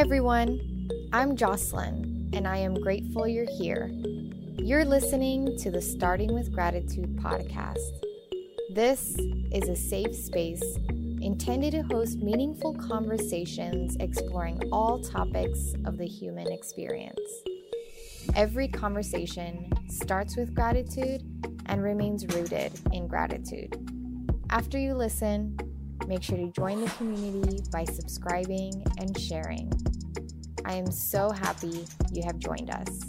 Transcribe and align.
Hi, 0.00 0.04
everyone. 0.04 0.88
I'm 1.12 1.36
Jocelyn, 1.36 2.30
and 2.32 2.48
I 2.48 2.56
am 2.56 2.72
grateful 2.72 3.28
you're 3.28 3.44
here. 3.58 3.90
You're 4.56 4.86
listening 4.86 5.58
to 5.58 5.70
the 5.70 5.82
Starting 5.82 6.32
with 6.32 6.54
Gratitude 6.54 7.16
podcast. 7.16 7.98
This 8.72 9.14
is 9.52 9.68
a 9.68 9.76
safe 9.76 10.14
space 10.14 10.64
intended 11.20 11.72
to 11.72 11.82
host 11.82 12.16
meaningful 12.16 12.72
conversations 12.76 13.96
exploring 14.00 14.62
all 14.72 15.02
topics 15.02 15.74
of 15.84 15.98
the 15.98 16.06
human 16.06 16.50
experience. 16.50 17.20
Every 18.34 18.68
conversation 18.68 19.70
starts 19.90 20.34
with 20.34 20.54
gratitude 20.54 21.20
and 21.66 21.82
remains 21.82 22.24
rooted 22.34 22.72
in 22.90 23.06
gratitude. 23.06 23.76
After 24.48 24.78
you 24.78 24.94
listen, 24.94 25.58
make 26.06 26.22
sure 26.22 26.38
to 26.38 26.50
join 26.52 26.80
the 26.80 26.90
community 26.92 27.62
by 27.70 27.84
subscribing 27.84 28.82
and 28.96 29.20
sharing. 29.20 29.70
I 30.64 30.74
am 30.74 30.90
so 30.90 31.30
happy 31.30 31.86
you 32.12 32.22
have 32.22 32.38
joined 32.38 32.70
us. 32.70 33.00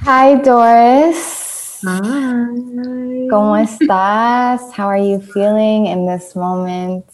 Hi, 0.00 0.34
Doris. 0.36 1.80
Hi. 1.84 2.00
¿Cómo 3.30 3.56
estás? 3.56 4.72
How 4.72 4.86
are 4.86 4.98
you 4.98 5.20
feeling 5.20 5.86
in 5.86 6.06
this 6.06 6.34
moment? 6.34 7.04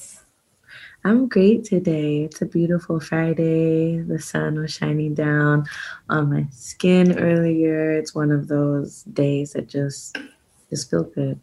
I'm 1.05 1.28
great 1.28 1.64
today. 1.64 2.24
It's 2.24 2.42
a 2.42 2.47
beautiful 2.47 2.98
Friday. 2.98 3.98
The 3.98 4.19
sun 4.19 4.59
was 4.59 4.73
shining 4.73 5.14
down 5.14 5.66
on 6.09 6.30
my 6.30 6.47
skin 6.50 7.19
earlier. 7.19 7.92
It's 7.92 8.14
one 8.14 8.33
of 8.33 8.48
those 8.48 9.05
days 9.05 9.52
that 9.52 9.69
just 9.69 10.19
just 10.69 10.91
feel 10.91 11.05
good. 11.05 11.38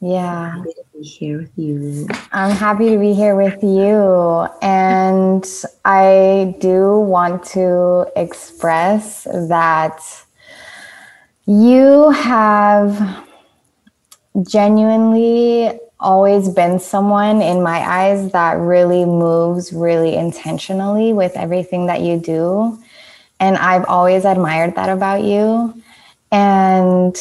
Yeah. 0.00 0.54
I'm 0.54 0.62
Happy 0.62 0.72
to 0.72 0.84
be 0.98 1.02
here 1.04 1.38
with 1.38 1.52
you. 1.56 2.08
I'm 2.32 2.50
happy 2.56 2.90
to 2.90 2.98
be 2.98 3.12
here 3.12 3.36
with 3.36 3.62
you. 3.62 4.48
And 4.62 5.46
I 5.84 6.56
do 6.58 6.98
want 7.00 7.44
to 7.48 8.10
express 8.16 9.24
that 9.24 10.02
you 11.46 12.10
have 12.10 13.26
genuinely 14.42 15.78
always 15.98 16.48
been 16.48 16.78
someone 16.78 17.42
in 17.42 17.62
my 17.62 17.80
eyes 17.80 18.32
that 18.32 18.56
really 18.58 19.04
moves 19.04 19.70
really 19.70 20.16
intentionally 20.16 21.12
with 21.12 21.36
everything 21.36 21.86
that 21.86 22.00
you 22.00 22.18
do. 22.18 22.78
And 23.38 23.58
I've 23.58 23.84
always 23.84 24.24
admired 24.24 24.76
that 24.76 24.88
about 24.88 25.24
you. 25.24 25.74
And 26.32 27.16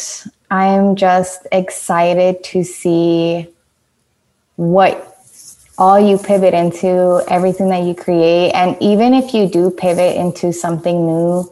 I'm 0.51 0.95
just 0.95 1.45
excited 1.51 2.43
to 2.45 2.63
see 2.63 3.47
what 4.55 5.17
all 5.77 5.99
you 5.99 6.17
pivot 6.17 6.53
into, 6.53 7.23
everything 7.29 7.69
that 7.69 7.83
you 7.83 7.95
create. 7.95 8.51
And 8.51 8.75
even 8.81 9.13
if 9.13 9.33
you 9.33 9.47
do 9.47 9.71
pivot 9.71 10.17
into 10.17 10.51
something 10.51 11.05
new 11.05 11.49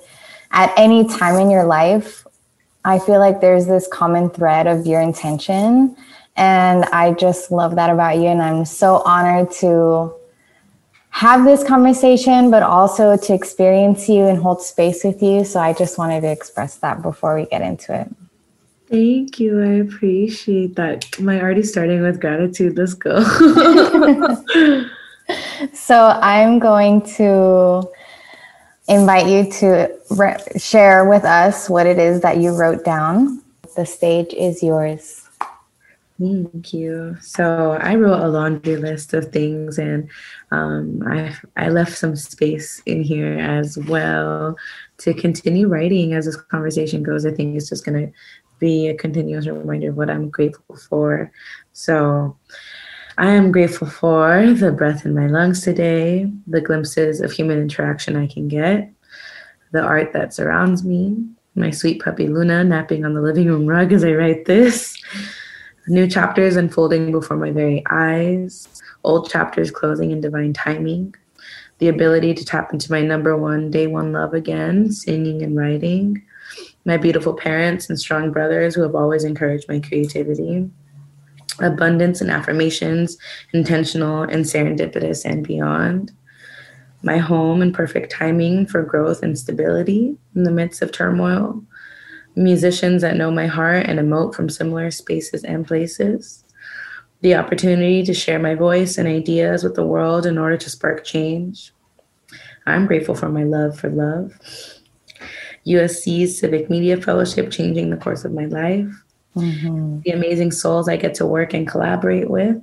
at 0.51 0.73
any 0.77 1.07
time 1.07 1.39
in 1.39 1.49
your 1.49 1.63
life, 1.63 2.25
I 2.83 2.99
feel 2.99 3.19
like 3.19 3.39
there's 3.39 3.67
this 3.67 3.87
common 3.87 4.29
thread 4.29 4.67
of 4.67 4.85
your 4.85 4.99
intention. 4.99 5.95
And 6.35 6.85
I 6.85 7.13
just 7.13 7.51
love 7.51 7.75
that 7.75 7.89
about 7.89 8.17
you. 8.17 8.27
And 8.27 8.41
I'm 8.41 8.65
so 8.65 9.01
honored 9.05 9.51
to 9.53 10.13
have 11.09 11.45
this 11.45 11.63
conversation, 11.63 12.51
but 12.51 12.63
also 12.63 13.15
to 13.15 13.33
experience 13.33 14.09
you 14.09 14.25
and 14.25 14.37
hold 14.37 14.61
space 14.61 15.03
with 15.03 15.21
you. 15.23 15.45
So 15.45 15.59
I 15.59 15.73
just 15.73 15.97
wanted 15.97 16.21
to 16.21 16.31
express 16.31 16.75
that 16.77 17.01
before 17.01 17.35
we 17.35 17.45
get 17.45 17.61
into 17.61 17.99
it. 17.99 18.26
Thank 18.89 19.39
you. 19.39 19.61
I 19.61 19.79
appreciate 19.85 20.75
that. 20.75 21.19
Am 21.19 21.27
I 21.27 21.41
already 21.41 21.63
starting 21.63 22.01
with 22.01 22.21
gratitude? 22.21 22.77
Let's 22.77 22.93
go. 22.93 23.21
so 25.73 26.07
I'm 26.21 26.59
going 26.59 27.01
to 27.17 27.89
invite 28.87 29.27
you 29.27 29.51
to 29.51 29.93
re- 30.11 30.41
share 30.57 31.03
with 31.03 31.25
us 31.25 31.69
what 31.69 31.85
it 31.85 31.99
is 31.99 32.21
that 32.21 32.37
you 32.37 32.55
wrote 32.55 32.85
down. 32.85 33.41
The 33.75 33.85
stage 33.85 34.33
is 34.33 34.63
yours. 34.63 35.27
Thank 36.19 36.73
you. 36.73 37.15
So 37.21 37.73
I 37.73 37.95
wrote 37.95 38.23
a 38.23 38.27
laundry 38.27 38.77
list 38.77 39.13
of 39.13 39.31
things, 39.31 39.77
and 39.77 40.09
um, 40.49 41.03
I 41.05 41.35
I 41.57 41.69
left 41.69 41.95
some 41.95 42.15
space 42.15 42.81
in 42.87 43.03
here 43.03 43.37
as 43.37 43.77
well 43.77 44.57
to 44.99 45.13
continue 45.13 45.67
writing 45.67 46.13
as 46.13 46.25
this 46.25 46.35
conversation 46.35 47.03
goes. 47.03 47.23
I 47.23 47.31
think 47.31 47.55
it's 47.55 47.69
just 47.69 47.85
going 47.85 48.07
to 48.07 48.13
be 48.59 48.87
a 48.87 48.95
continuous 48.95 49.47
reminder 49.47 49.89
of 49.89 49.97
what 49.97 50.09
I'm 50.09 50.29
grateful 50.29 50.75
for. 50.75 51.31
So 51.73 52.37
I 53.17 53.31
am 53.31 53.51
grateful 53.51 53.87
for 53.87 54.53
the 54.53 54.71
breath 54.71 55.05
in 55.05 55.15
my 55.15 55.27
lungs 55.27 55.61
today, 55.61 56.31
the 56.45 56.61
glimpses 56.61 57.19
of 57.19 57.31
human 57.31 57.59
interaction 57.59 58.15
I 58.15 58.27
can 58.27 58.47
get, 58.47 58.91
the 59.71 59.81
art 59.81 60.13
that 60.13 60.33
surrounds 60.33 60.83
me, 60.83 61.25
my 61.55 61.71
sweet 61.71 62.01
puppy 62.01 62.27
Luna 62.27 62.63
napping 62.63 63.05
on 63.05 63.15
the 63.15 63.21
living 63.21 63.47
room 63.47 63.65
rug 63.65 63.91
as 63.91 64.03
I 64.03 64.13
write 64.13 64.45
this, 64.45 64.95
new 65.87 66.07
chapters 66.07 66.55
unfolding 66.55 67.11
before 67.11 67.37
my 67.37 67.51
very 67.51 67.83
eyes, 67.89 68.67
old 69.03 69.29
chapters 69.29 69.71
closing 69.71 70.11
in 70.11 70.21
divine 70.21 70.53
timing, 70.53 71.15
the 71.79 71.87
ability 71.87 72.33
to 72.35 72.45
tap 72.45 72.71
into 72.73 72.91
my 72.91 73.01
number 73.01 73.35
one 73.35 73.71
day 73.71 73.87
one 73.87 74.11
love 74.11 74.33
again, 74.33 74.91
singing 74.91 75.41
and 75.41 75.55
writing, 75.57 76.21
my 76.87 76.95
beautiful 76.95 77.33
parents 77.33 77.89
and 77.89 77.99
strong 77.99 78.31
brothers 78.31 78.73
who 78.73 78.81
have 78.81 78.95
always 78.95 79.25
encouraged 79.25 79.67
my 79.67 79.77
creativity, 79.77 80.69
abundance 81.59 82.21
and 82.21 82.31
affirmations, 82.31 83.17
intentional 83.51 84.23
and 84.23 84.45
serendipitous 84.45 85.25
and 85.25 85.45
beyond, 85.45 86.13
my 87.03 87.17
home 87.17 87.61
and 87.61 87.73
perfect 87.73 88.09
timing 88.09 88.65
for 88.65 88.83
growth 88.83 89.21
and 89.21 89.37
stability 89.37 90.15
in 90.33 90.43
the 90.43 90.51
midst 90.51 90.81
of 90.81 90.93
turmoil, 90.93 91.61
musicians 92.37 93.01
that 93.01 93.17
know 93.17 93.31
my 93.31 93.47
heart 93.47 93.85
and 93.85 93.99
emote 93.99 94.33
from 94.33 94.47
similar 94.47 94.89
spaces 94.89 95.43
and 95.43 95.67
places, 95.67 96.45
the 97.19 97.35
opportunity 97.35 98.01
to 98.01 98.13
share 98.13 98.39
my 98.39 98.55
voice 98.55 98.97
and 98.97 99.09
ideas 99.09 99.61
with 99.61 99.75
the 99.75 99.85
world 99.85 100.25
in 100.25 100.37
order 100.37 100.55
to 100.55 100.69
spark 100.69 101.03
change. 101.03 101.73
I'm 102.65 102.85
grateful 102.85 103.15
for 103.15 103.27
my 103.27 103.43
love 103.43 103.77
for 103.77 103.89
love. 103.89 104.31
USC's 105.67 106.39
Civic 106.39 106.69
Media 106.69 106.99
Fellowship 106.99 107.51
changing 107.51 107.89
the 107.89 107.97
course 107.97 108.25
of 108.25 108.33
my 108.33 108.45
life. 108.45 108.87
Mm-hmm. 109.35 110.01
The 110.01 110.11
amazing 110.11 110.51
souls 110.51 110.89
I 110.89 110.97
get 110.97 111.13
to 111.15 111.25
work 111.25 111.53
and 111.53 111.67
collaborate 111.67 112.29
with. 112.29 112.61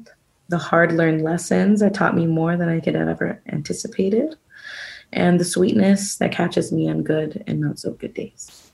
The 0.49 0.59
hard 0.59 0.93
learned 0.93 1.23
lessons 1.23 1.81
that 1.81 1.95
taught 1.95 2.17
me 2.17 2.27
more 2.27 2.57
than 2.57 2.69
I 2.69 2.81
could 2.81 2.95
have 2.95 3.09
ever 3.09 3.41
anticipated. 3.49 4.37
And 5.13 5.39
the 5.39 5.45
sweetness 5.45 6.17
that 6.17 6.33
catches 6.33 6.73
me 6.73 6.91
on 6.91 7.03
good 7.03 7.45
and 7.47 7.61
not 7.61 7.79
so 7.79 7.93
good 7.93 8.15
days. 8.15 8.73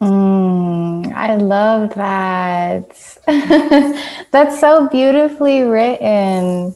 Mm, 0.00 1.12
I 1.12 1.34
love 1.36 1.94
that. 1.94 3.18
That's 4.30 4.60
so 4.60 4.88
beautifully 4.88 5.62
written. 5.62 6.74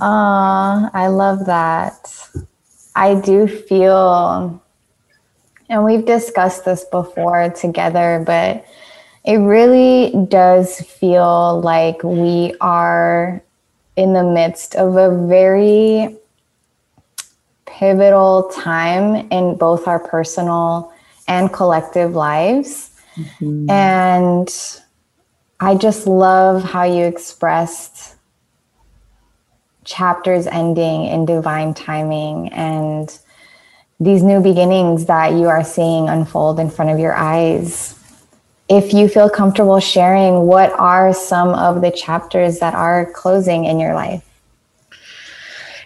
Uh, 0.00 0.88
I 0.92 1.08
love 1.08 1.46
that. 1.46 2.10
I 2.96 3.16
do 3.16 3.46
feel, 3.46 4.62
and 5.68 5.84
we've 5.84 6.04
discussed 6.04 6.64
this 6.64 6.84
before 6.84 7.50
together, 7.50 8.22
but 8.26 8.66
it 9.24 9.36
really 9.38 10.26
does 10.28 10.80
feel 10.80 11.60
like 11.60 12.02
we 12.02 12.54
are 12.60 13.42
in 13.96 14.12
the 14.12 14.24
midst 14.24 14.76
of 14.76 14.96
a 14.96 15.26
very 15.26 16.16
pivotal 17.66 18.50
time 18.50 19.28
in 19.30 19.56
both 19.56 19.88
our 19.88 19.98
personal 19.98 20.92
and 21.26 21.52
collective 21.52 22.14
lives. 22.14 22.90
Mm-hmm. 23.16 23.70
And 23.70 24.48
I 25.60 25.74
just 25.76 26.06
love 26.06 26.62
how 26.62 26.84
you 26.84 27.04
expressed 27.04 28.16
chapters 29.84 30.46
ending 30.46 31.06
in 31.06 31.24
divine 31.24 31.74
timing 31.74 32.52
and 32.52 33.18
these 34.04 34.22
new 34.22 34.40
beginnings 34.40 35.06
that 35.06 35.32
you 35.32 35.48
are 35.48 35.64
seeing 35.64 36.08
unfold 36.08 36.60
in 36.60 36.68
front 36.68 36.90
of 36.90 36.98
your 36.98 37.14
eyes. 37.14 37.98
If 38.68 38.92
you 38.92 39.08
feel 39.08 39.30
comfortable 39.30 39.80
sharing, 39.80 40.46
what 40.46 40.72
are 40.72 41.12
some 41.14 41.50
of 41.50 41.80
the 41.80 41.90
chapters 41.90 42.58
that 42.58 42.74
are 42.74 43.10
closing 43.12 43.64
in 43.64 43.78
your 43.78 43.94
life? 43.94 44.24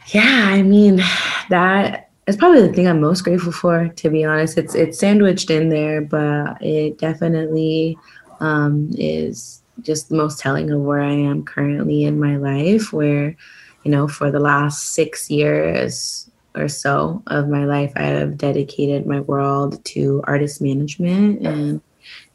Yeah, 0.08 0.46
I 0.48 0.62
mean, 0.62 1.02
that 1.50 2.10
is 2.26 2.36
probably 2.36 2.66
the 2.66 2.72
thing 2.72 2.88
I'm 2.88 3.00
most 3.00 3.22
grateful 3.22 3.52
for, 3.52 3.88
to 3.88 4.10
be 4.10 4.24
honest. 4.24 4.58
It's 4.58 4.74
it's 4.74 4.98
sandwiched 4.98 5.50
in 5.50 5.68
there, 5.68 6.00
but 6.00 6.62
it 6.62 6.98
definitely 6.98 7.98
um, 8.40 8.90
is 8.96 9.62
just 9.82 10.08
the 10.08 10.16
most 10.16 10.40
telling 10.40 10.70
of 10.70 10.80
where 10.80 11.00
I 11.00 11.12
am 11.12 11.44
currently 11.44 12.04
in 12.04 12.18
my 12.18 12.36
life. 12.36 12.92
Where, 12.92 13.36
you 13.84 13.90
know, 13.90 14.08
for 14.08 14.30
the 14.30 14.40
last 14.40 14.94
six 14.94 15.30
years 15.30 16.27
or 16.54 16.68
so 16.68 17.22
of 17.26 17.48
my 17.48 17.64
life, 17.64 17.92
I 17.96 18.02
have 18.02 18.38
dedicated 18.38 19.06
my 19.06 19.20
world 19.20 19.84
to 19.86 20.22
artist 20.26 20.60
management 20.60 21.46
and 21.46 21.80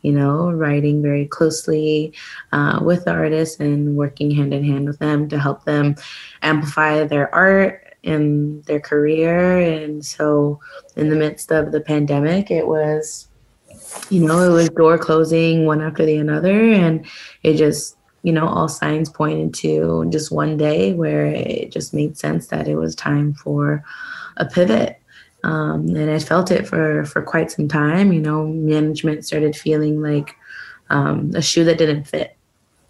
you 0.02 0.12
know, 0.12 0.52
writing 0.52 1.02
very 1.02 1.26
closely 1.26 2.14
uh, 2.52 2.80
with 2.82 3.08
artists 3.08 3.60
and 3.60 3.96
working 3.96 4.30
hand 4.32 4.54
in 4.54 4.64
hand 4.64 4.86
with 4.86 5.00
them 5.00 5.30
to 5.30 5.40
help 5.40 5.64
them 5.64 5.96
amplify 6.42 7.04
their 7.06 7.34
art 7.34 7.96
and 8.04 8.64
their 8.66 8.82
career. 8.82 9.60
And 9.60 10.06
so, 10.06 10.60
in 10.96 11.10
the 11.10 11.16
midst 11.16 11.52
of 11.52 11.72
the 11.72 11.80
pandemic, 11.80 12.52
it 12.52 12.68
was, 12.68 13.30
you 14.10 14.26
know, 14.26 14.40
it 14.42 14.54
was 14.54 14.70
door 14.70 14.98
closing 14.98 15.66
one 15.66 15.82
after 15.82 16.06
the 16.06 16.20
other. 16.30 16.74
And 16.74 17.06
it 17.44 17.56
just, 17.56 17.98
you 18.24 18.32
know, 18.32 18.48
all 18.48 18.70
signs 18.70 19.10
pointed 19.10 19.54
to 19.54 20.08
just 20.10 20.32
one 20.32 20.58
day 20.58 20.94
where 20.94 21.26
it 21.26 21.72
just 21.72 21.94
made 21.94 22.18
sense 22.18 22.48
that 22.48 22.68
it 22.68 22.76
was 22.76 22.96
time 22.96 23.34
for 23.34 23.84
a 24.38 24.46
pivot. 24.46 25.00
Um, 25.44 25.90
and 25.90 26.10
I 26.10 26.20
felt 26.20 26.50
it 26.50 26.66
for 26.66 27.04
for 27.04 27.22
quite 27.22 27.52
some 27.52 27.68
time. 27.68 28.14
You 28.14 28.22
know, 28.22 28.48
management 28.48 29.26
started 29.26 29.58
feeling 29.58 30.02
like 30.02 30.36
um, 30.90 31.32
a 31.36 31.42
shoe 31.42 31.66
that 31.66 31.78
didn't 31.78 32.06
fit 32.06 32.38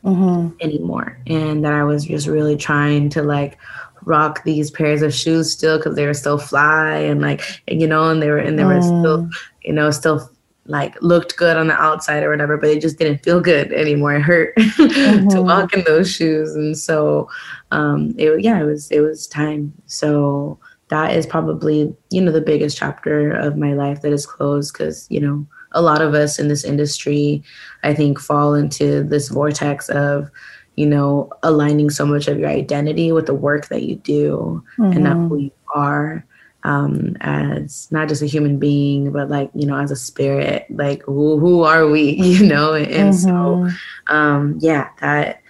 mm-hmm. 0.04 0.56
anymore, 0.62 1.18
and 1.26 1.66
that 1.66 1.74
I 1.74 1.84
was 1.84 2.06
just 2.06 2.28
really 2.28 2.56
trying 2.56 3.10
to 3.10 3.24
like 3.24 3.58
rock 4.06 4.44
these 4.44 4.70
pairs 4.70 5.02
of 5.02 5.16
shoes 5.16 5.52
still 5.52 5.78
because 5.78 5.96
they 5.96 6.06
were 6.06 6.14
still 6.14 6.38
fly 6.38 6.98
and 6.98 7.22
like 7.22 7.42
you 7.68 7.88
know, 7.88 8.08
and 8.10 8.22
they 8.22 8.30
were 8.30 8.38
and 8.38 8.60
they 8.60 8.66
were 8.66 8.80
mm. 8.80 9.02
still 9.02 9.30
you 9.64 9.74
know 9.74 9.90
still 9.90 10.30
like 10.66 11.02
looked 11.02 11.36
good 11.36 11.58
on 11.58 11.68
the 11.68 11.74
outside 11.74 12.24
or 12.24 12.30
whatever, 12.30 12.58
but 12.58 12.70
it 12.70 12.82
just 12.82 12.98
didn't 12.98 13.24
feel 13.24 13.42
good 13.42 13.72
anymore. 13.74 14.16
It 14.16 14.22
hurt 14.22 14.56
mm-hmm. 14.58 15.28
to 15.30 15.42
walk 15.42 15.74
in 15.74 15.84
those 15.86 16.10
shoes, 16.10 16.56
and 16.56 16.78
so 16.78 17.30
um, 17.72 18.14
it 18.18 18.42
yeah, 18.42 18.62
it 18.62 18.66
was 18.66 18.90
it 18.92 19.02
was 19.02 19.28
time. 19.28 19.74
So 19.86 20.58
that 20.88 21.16
is 21.16 21.26
probably 21.26 21.94
you 22.12 22.22
know 22.22 22.32
the 22.32 22.42
biggest 22.42 22.78
chapter 22.78 23.32
of 23.32 23.58
my 23.58 23.74
life 23.74 24.02
that 24.02 24.14
is 24.14 24.26
closed 24.26 24.74
because 24.74 25.08
you 25.10 25.20
know 25.20 25.46
a 25.74 25.82
lot 25.82 26.02
of 26.02 26.14
us 26.14 26.40
in 26.40 26.48
this 26.48 26.64
industry, 26.64 27.44
I 27.84 27.94
think, 27.94 28.20
fall 28.20 28.54
into 28.54 29.04
this 29.04 29.30
vortex 29.30 29.90
of 29.90 30.30
you 30.76 30.86
know 30.86 31.30
aligning 31.44 31.90
so 31.90 32.06
much 32.06 32.28
of 32.28 32.40
your 32.40 32.50
identity 32.50 33.12
with 33.12 33.26
the 33.26 33.34
work 33.34 33.68
that 33.68 33.84
you 33.84 33.98
do 33.98 34.64
mm-hmm. 34.78 34.94
and 34.94 35.04
not 35.04 35.18
who 35.28 35.38
you 35.38 35.52
are 35.76 36.26
um, 36.64 37.18
as 37.22 37.92
not 37.92 38.08
just 38.08 38.22
a 38.22 38.26
human 38.26 38.58
being, 38.58 39.12
but 39.12 39.30
like, 39.30 39.50
you 39.54 39.66
know, 39.66 39.78
as 39.78 39.92
a 39.92 39.96
spirit, 39.96 40.66
like 40.70 41.04
who, 41.04 41.38
who 41.38 41.64
are 41.64 41.88
we, 41.88 42.12
you 42.22 42.46
know? 42.46 42.74
And, 42.74 42.88
and 42.88 43.14
mm-hmm. 43.14 43.70
so, 43.70 44.14
um, 44.14 44.58
yeah, 44.60 44.90
that, 45.02 45.42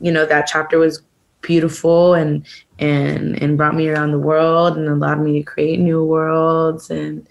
you 0.00 0.12
know, 0.12 0.26
that 0.26 0.46
chapter 0.46 0.78
was 0.78 1.02
beautiful 1.40 2.14
and, 2.14 2.46
and, 2.78 3.40
and 3.42 3.56
brought 3.56 3.74
me 3.74 3.88
around 3.88 4.12
the 4.12 4.18
world 4.18 4.76
and 4.76 4.88
allowed 4.88 5.20
me 5.20 5.38
to 5.38 5.42
create 5.42 5.80
new 5.80 6.04
worlds 6.04 6.90
and, 6.90 7.26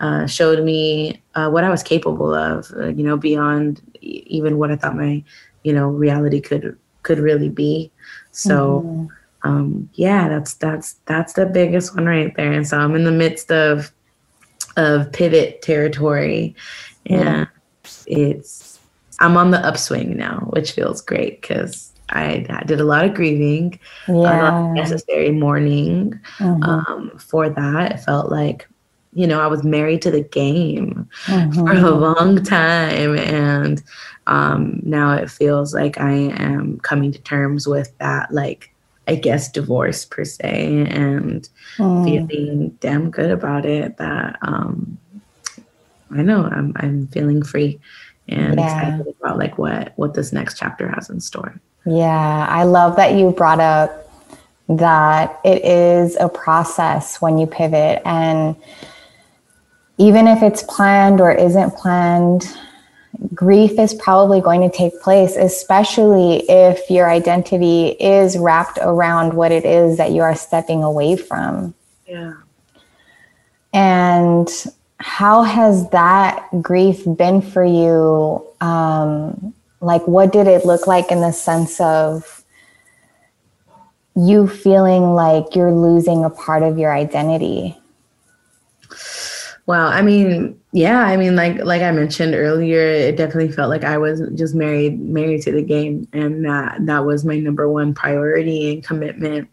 uh, 0.00 0.26
showed 0.26 0.64
me 0.64 1.22
uh, 1.36 1.48
what 1.48 1.62
I 1.62 1.70
was 1.70 1.84
capable 1.84 2.34
of, 2.34 2.72
uh, 2.76 2.88
you 2.88 3.04
know, 3.04 3.16
beyond 3.16 3.80
even 4.00 4.58
what 4.58 4.72
I 4.72 4.76
thought 4.76 4.96
my, 4.96 5.22
you 5.62 5.72
know, 5.72 5.86
reality 5.86 6.40
could 6.40 6.76
could 7.04 7.20
really 7.20 7.48
be. 7.48 7.92
So, 8.32 8.82
mm-hmm 8.84 9.06
um, 9.44 9.88
yeah, 9.94 10.28
that's 10.28 10.54
that's 10.54 10.94
that's 11.06 11.32
the 11.34 11.46
biggest 11.46 11.94
one 11.94 12.06
right 12.06 12.34
there. 12.36 12.52
And 12.52 12.66
so 12.66 12.78
I'm 12.78 12.94
in 12.94 13.04
the 13.04 13.12
midst 13.12 13.50
of 13.50 13.92
of 14.76 15.12
pivot 15.12 15.62
territory, 15.62 16.54
and 17.06 17.48
it's 18.06 18.78
I'm 19.20 19.36
on 19.36 19.50
the 19.50 19.58
upswing 19.58 20.16
now, 20.16 20.48
which 20.50 20.72
feels 20.72 21.00
great 21.00 21.40
because 21.40 21.92
I, 22.10 22.46
I, 22.50 22.64
did 22.64 22.80
a 22.80 22.84
lot 22.84 23.04
of 23.04 23.14
grieving, 23.14 23.78
yeah. 24.06 24.14
a 24.14 24.16
lot 24.16 24.54
of 24.54 24.70
necessary 24.72 25.30
mourning 25.30 26.20
mm-hmm. 26.38 26.62
um, 26.62 27.18
for 27.18 27.48
that. 27.48 27.92
It 27.92 28.00
felt 28.00 28.30
like 28.30 28.68
you 29.14 29.26
know 29.26 29.40
I 29.40 29.46
was 29.48 29.64
married 29.64 30.02
to 30.02 30.10
the 30.10 30.22
game 30.22 31.08
mm-hmm. 31.24 31.52
for 31.52 31.72
a 31.72 31.90
long 31.90 32.44
time, 32.44 33.18
and 33.18 33.82
um, 34.28 34.80
now 34.84 35.14
it 35.14 35.30
feels 35.30 35.74
like 35.74 35.98
I 35.98 36.12
am 36.12 36.78
coming 36.80 37.10
to 37.12 37.18
terms 37.20 37.66
with 37.66 37.96
that, 37.98 38.32
like 38.32 38.71
I 39.08 39.16
guess, 39.16 39.50
divorce 39.50 40.04
per 40.04 40.24
se, 40.24 40.86
and 40.88 41.48
mm. 41.76 42.04
feeling 42.04 42.70
damn 42.80 43.10
good 43.10 43.30
about 43.30 43.66
it. 43.66 43.96
That 43.96 44.38
um, 44.42 44.98
I 46.10 46.22
know 46.22 46.44
I'm 46.44 46.72
I'm 46.76 47.08
feeling 47.08 47.42
free 47.42 47.80
and 48.28 48.58
yeah. 48.58 48.96
excited 48.98 49.14
about 49.20 49.38
like 49.38 49.58
what 49.58 49.92
what 49.96 50.14
this 50.14 50.32
next 50.32 50.58
chapter 50.58 50.88
has 50.88 51.10
in 51.10 51.20
store. 51.20 51.60
Yeah, 51.84 52.46
I 52.48 52.64
love 52.64 52.96
that 52.96 53.14
you 53.14 53.32
brought 53.32 53.60
up 53.60 53.98
that 54.68 55.40
it 55.44 55.64
is 55.64 56.16
a 56.20 56.28
process 56.28 57.20
when 57.20 57.38
you 57.38 57.46
pivot 57.46 58.00
and 58.04 58.56
even 59.98 60.26
if 60.26 60.42
it's 60.42 60.62
planned 60.62 61.20
or 61.20 61.32
isn't 61.32 61.74
planned 61.74 62.56
grief 63.34 63.78
is 63.78 63.94
probably 63.94 64.40
going 64.40 64.68
to 64.68 64.76
take 64.76 65.00
place, 65.00 65.36
especially 65.36 66.48
if 66.48 66.90
your 66.90 67.10
identity 67.10 67.88
is 67.88 68.36
wrapped 68.36 68.78
around 68.80 69.34
what 69.34 69.52
it 69.52 69.64
is 69.64 69.96
that 69.96 70.12
you 70.12 70.22
are 70.22 70.34
stepping 70.34 70.82
away 70.82 71.16
from. 71.16 71.74
Yeah. 72.06 72.34
And 73.72 74.48
how 74.98 75.42
has 75.42 75.88
that 75.90 76.46
grief 76.60 77.02
been 77.16 77.42
for 77.42 77.64
you? 77.64 78.46
Um, 78.60 79.54
like, 79.80 80.06
what 80.06 80.32
did 80.32 80.46
it 80.46 80.64
look 80.64 80.86
like 80.86 81.10
in 81.10 81.20
the 81.20 81.32
sense 81.32 81.80
of 81.80 82.44
you 84.14 84.46
feeling 84.46 85.14
like 85.14 85.56
you're 85.56 85.72
losing 85.72 86.24
a 86.24 86.30
part 86.30 86.62
of 86.62 86.78
your 86.78 86.92
identity? 86.92 87.76
Well, 89.66 89.86
I 89.86 90.02
mean, 90.02 90.60
yeah, 90.72 91.00
I 91.00 91.18
mean, 91.18 91.36
like 91.36 91.62
like 91.62 91.82
I 91.82 91.90
mentioned 91.90 92.34
earlier, 92.34 92.80
it 92.80 93.16
definitely 93.18 93.52
felt 93.52 93.68
like 93.68 93.84
I 93.84 93.98
was 93.98 94.22
just 94.34 94.54
married 94.54 94.98
married 95.00 95.42
to 95.42 95.52
the 95.52 95.62
game, 95.62 96.08
and 96.14 96.46
that 96.46 96.86
that 96.86 97.04
was 97.04 97.26
my 97.26 97.38
number 97.38 97.68
one 97.68 97.92
priority 97.92 98.72
and 98.72 98.82
commitment. 98.82 99.50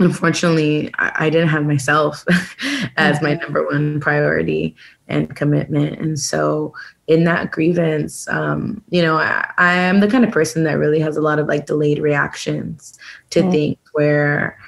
Unfortunately, 0.00 0.92
I, 0.98 1.12
I 1.26 1.30
didn't 1.30 1.48
have 1.48 1.64
myself 1.64 2.26
as 2.98 3.22
my 3.22 3.30
mm-hmm. 3.30 3.42
number 3.42 3.66
one 3.66 4.00
priority 4.00 4.76
and 5.08 5.34
commitment, 5.34 5.98
and 5.98 6.20
so 6.20 6.74
in 7.06 7.24
that 7.24 7.50
grievance, 7.50 8.28
um, 8.28 8.82
you 8.90 9.00
know, 9.00 9.16
I, 9.16 9.50
I, 9.56 9.72
am 9.72 10.00
the 10.00 10.08
kind 10.08 10.24
of 10.24 10.30
person 10.30 10.64
that 10.64 10.74
really 10.74 11.00
has 11.00 11.16
a 11.16 11.22
lot 11.22 11.38
of 11.38 11.46
like 11.46 11.64
delayed 11.64 12.00
reactions 12.00 12.98
to 13.30 13.40
mm-hmm. 13.40 13.50
things 13.50 13.78
where 13.92 14.58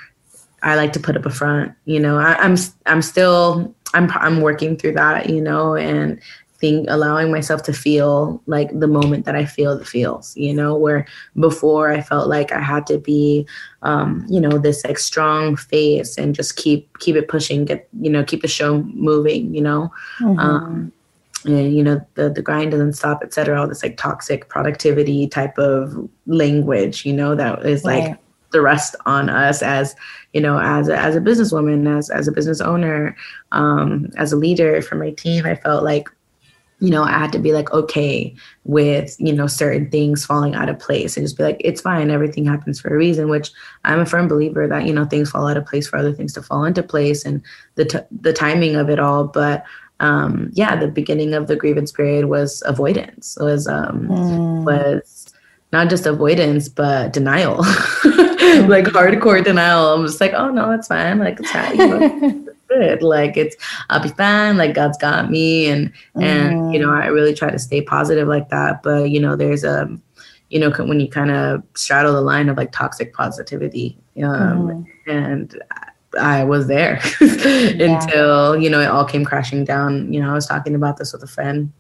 I 0.63 0.75
like 0.77 0.95
to 0.95 1.01
put 1.01 1.19
up 1.19 1.27
a 1.27 1.31
front. 1.31 1.75
You 1.85 2.01
know, 2.01 2.19
I, 2.19 2.35
I'm 2.37 2.57
I'm 2.87 3.03
still 3.03 3.75
I'm 3.95 4.11
I'm 4.13 4.41
working 4.41 4.77
through 4.77 4.93
that, 4.93 5.31
you 5.31 5.41
know, 5.41 5.75
and 5.75 6.21
think 6.61 6.87
allowing 6.91 7.33
myself 7.33 7.63
to 7.63 7.73
feel 7.73 8.43
like 8.47 8.79
the 8.79 8.87
moment 8.87 9.25
that 9.25 9.35
I 9.35 9.47
feel 9.47 9.79
the 9.79 9.85
feels, 9.85 10.37
you 10.37 10.53
know, 10.55 10.77
where 10.77 11.07
before 11.39 11.91
I 11.91 12.03
felt 12.03 12.29
like 12.29 12.53
I 12.53 12.61
had 12.61 12.87
to 12.89 12.99
be 12.99 13.47
um, 13.83 14.27
you 14.29 14.41
know, 14.41 14.59
this 14.59 14.85
like 14.85 14.99
strong 14.99 15.57
face 15.57 16.19
and 16.19 16.35
just 16.35 16.57
keep 16.57 16.99
keep 16.99 17.17
it 17.17 17.29
pushing, 17.29 17.65
get 17.65 17.89
you 18.01 18.11
know, 18.11 18.23
keep 18.23 18.43
the 18.43 18.49
show 18.49 18.83
moving, 18.83 19.55
you 19.55 19.63
know. 19.63 19.91
Mm-hmm. 20.21 20.39
Um 20.39 20.93
and 21.47 21.75
you 21.75 21.83
know 21.83 22.05
the 22.15 22.29
the 22.29 22.43
grind 22.43 22.71
doesn't 22.71 22.93
stop 22.93 23.21
et 23.23 23.33
cetera 23.33 23.59
all 23.59 23.67
this 23.67 23.83
like 23.83 23.97
toxic 23.97 24.49
productivity 24.51 25.27
type 25.27 25.57
of 25.57 26.09
language 26.27 27.07
you 27.07 27.13
know 27.15 27.35
that 27.35 27.65
is 27.65 27.85
like 27.85 28.05
right. 28.05 28.19
The 28.53 28.61
rest 28.61 28.97
on 29.07 29.29
us 29.29 29.63
as 29.63 29.95
you 30.33 30.41
know, 30.41 30.59
as 30.61 30.89
a, 30.89 30.97
as 30.97 31.17
a 31.17 31.21
businesswoman, 31.21 31.99
as 31.99 32.11
as 32.11 32.29
a 32.29 32.33
business 32.33 32.61
owner, 32.61 33.17
um, 33.53 34.11
as 34.17 34.33
a 34.33 34.37
leader 34.37 34.81
for 34.83 34.95
my 34.95 35.11
team, 35.11 35.47
I 35.47 35.57
felt 35.57 35.83
like 35.83 36.09
you 36.81 36.89
know, 36.89 37.03
I 37.03 37.11
had 37.11 37.33
to 37.33 37.39
be 37.39 37.53
like 37.53 37.71
okay 37.73 38.35
with, 38.65 39.15
you 39.19 39.35
know, 39.35 39.47
certain 39.47 39.91
things 39.91 40.25
falling 40.25 40.55
out 40.55 40.71
of 40.71 40.79
place 40.79 41.17
and 41.17 41.25
just 41.25 41.37
be 41.37 41.45
like, 41.45 41.61
it's 41.61 41.83
fine. 41.83 42.11
Everything 42.11 42.47
happens 42.47 42.81
for 42.81 42.89
a 42.89 42.97
reason, 42.97 43.29
which 43.29 43.53
I'm 43.85 44.01
a 44.01 44.07
firm 44.07 44.29
believer 44.29 44.67
that, 44.67 44.87
you 44.87 44.95
know, 44.95 45.05
things 45.05 45.31
fall 45.31 45.47
out 45.47 45.59
of 45.59 45.67
place 45.67 45.87
for 45.87 45.99
other 45.99 46.13
things 46.13 46.33
to 46.35 46.43
fall 46.43 46.65
into 46.65 46.83
place 46.83 47.25
and 47.25 47.43
the, 47.75 47.85
t- 47.85 47.99
the 48.11 48.33
timing 48.33 48.77
of 48.77 48.89
it 48.89 48.99
all. 48.99 49.25
But 49.25 49.63
um, 50.01 50.51
yeah, 50.55 50.75
the 50.75 50.89
beginning 50.89 51.35
of 51.35 51.47
the 51.47 51.57
grievance 51.57 51.93
period 51.93 52.25
was 52.27 52.63
avoidance, 52.65 53.37
was, 53.39 53.69
um, 53.69 54.09
mm. 54.09 54.65
was 54.65 55.20
not 55.73 55.89
just 55.89 56.07
avoidance, 56.07 56.69
but 56.69 57.13
denial. 57.13 57.59
like 58.69 58.87
hardcore 58.87 59.45
denial. 59.45 59.95
I'm 59.95 60.07
just 60.07 60.21
like, 60.21 60.33
oh 60.33 60.51
no, 60.51 60.73
it's 60.73 60.89
fine. 60.89 61.19
Like 61.19 61.39
it's 61.39 61.51
fine. 61.51 62.49
good. 62.71 63.03
Like 63.03 63.37
it's 63.37 63.57
I'll 63.91 64.03
be 64.03 64.09
fine. 64.11 64.57
Like 64.57 64.75
God's 64.75 64.99
got 64.99 65.31
me, 65.31 65.69
and 65.69 65.93
and 66.21 66.73
you 66.73 66.81
know 66.81 66.91
I 66.91 67.07
really 67.07 67.35
try 67.35 67.51
to 67.51 67.59
stay 67.59 67.83
positive 67.83 68.29
like 68.29 68.49
that. 68.49 68.83
But 68.83 69.11
you 69.11 69.21
know 69.21 69.37
there's 69.37 69.65
a 69.65 69.89
you 70.49 70.59
know 70.59 70.71
when 70.71 71.01
you 71.01 71.09
kind 71.09 71.31
of 71.31 71.63
straddle 71.75 72.15
the 72.15 72.21
line 72.21 72.49
of 72.49 72.57
like 72.57 72.73
toxic 72.73 73.13
positivity, 73.13 73.99
um, 74.23 74.69
mm. 74.69 74.87
and 75.07 75.63
I 76.19 76.45
was 76.45 76.67
there 76.67 77.01
yeah. 77.21 78.01
until 78.01 78.57
you 78.57 78.71
know 78.71 78.81
it 78.81 78.87
all 78.87 79.05
came 79.05 79.25
crashing 79.25 79.65
down. 79.65 80.13
You 80.13 80.21
know 80.21 80.31
I 80.31 80.35
was 80.35 80.47
talking 80.47 80.75
about 80.75 80.97
this 80.97 81.13
with 81.13 81.23
a 81.23 81.29
friend 81.29 81.73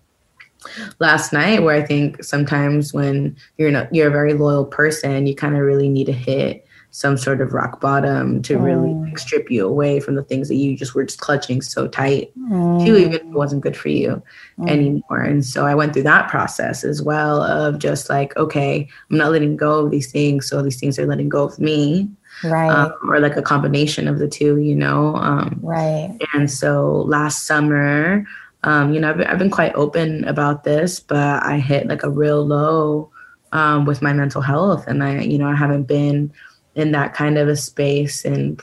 last 0.98 1.32
night 1.32 1.62
where 1.62 1.74
I 1.74 1.82
think 1.82 2.22
sometimes 2.22 2.92
when 2.92 3.36
you're 3.58 3.70
not 3.70 3.94
you're 3.94 4.08
a 4.08 4.12
very 4.12 4.34
loyal 4.34 4.64
person, 4.64 5.26
you 5.26 5.34
kind 5.34 5.54
of 5.54 5.62
really 5.62 5.88
need 5.88 6.06
to 6.06 6.12
hit 6.12 6.66
some 6.92 7.16
sort 7.16 7.40
of 7.40 7.52
rock 7.52 7.80
bottom 7.80 8.42
to 8.42 8.58
really 8.58 8.92
like, 8.94 9.18
strip 9.18 9.50
you 9.50 9.66
away 9.66 10.00
from 10.00 10.16
the 10.16 10.24
things 10.24 10.48
that 10.48 10.56
you 10.56 10.76
just 10.76 10.94
were 10.94 11.04
just 11.04 11.20
clutching 11.20 11.62
so 11.62 11.86
tight 11.86 12.32
mm. 12.36 12.84
to 12.84 12.96
even 12.96 13.12
if 13.12 13.20
it 13.20 13.26
wasn't 13.26 13.62
good 13.62 13.76
for 13.76 13.88
you 13.88 14.20
mm. 14.58 14.68
anymore. 14.68 15.20
And 15.20 15.44
so 15.44 15.66
I 15.66 15.74
went 15.74 15.92
through 15.92 16.02
that 16.04 16.28
process 16.28 16.82
as 16.82 17.00
well 17.00 17.42
of 17.42 17.78
just 17.78 18.10
like, 18.10 18.36
okay, 18.36 18.88
I'm 19.08 19.16
not 19.16 19.30
letting 19.30 19.56
go 19.56 19.84
of 19.84 19.92
these 19.92 20.10
things. 20.10 20.48
So 20.48 20.62
these 20.62 20.80
things 20.80 20.98
are 20.98 21.06
letting 21.06 21.28
go 21.28 21.44
of 21.44 21.58
me. 21.60 22.10
right 22.42 22.70
um, 22.70 22.92
or 23.08 23.20
like 23.20 23.36
a 23.36 23.42
combination 23.42 24.06
of 24.08 24.18
the 24.18 24.28
two 24.28 24.58
you 24.58 24.74
know 24.74 25.16
um, 25.16 25.58
right 25.62 26.16
and 26.32 26.48
so 26.48 27.02
last 27.08 27.44
summer 27.44 28.24
um, 28.64 28.92
you 28.92 29.00
know 29.00 29.10
I've 29.10 29.16
been, 29.16 29.26
I've 29.26 29.38
been 29.38 29.50
quite 29.50 29.74
open 29.74 30.24
about 30.24 30.64
this 30.64 31.00
but 31.00 31.42
i 31.42 31.58
hit 31.58 31.86
like 31.86 32.02
a 32.02 32.10
real 32.10 32.44
low 32.44 33.10
um, 33.52 33.84
with 33.84 34.02
my 34.02 34.12
mental 34.12 34.42
health 34.42 34.86
and 34.86 35.02
i 35.02 35.20
you 35.20 35.38
know 35.38 35.48
i 35.48 35.54
haven't 35.54 35.84
been 35.84 36.32
in 36.74 36.92
that 36.92 37.14
kind 37.14 37.38
of 37.38 37.48
a 37.48 37.56
space 37.56 38.24
and 38.24 38.60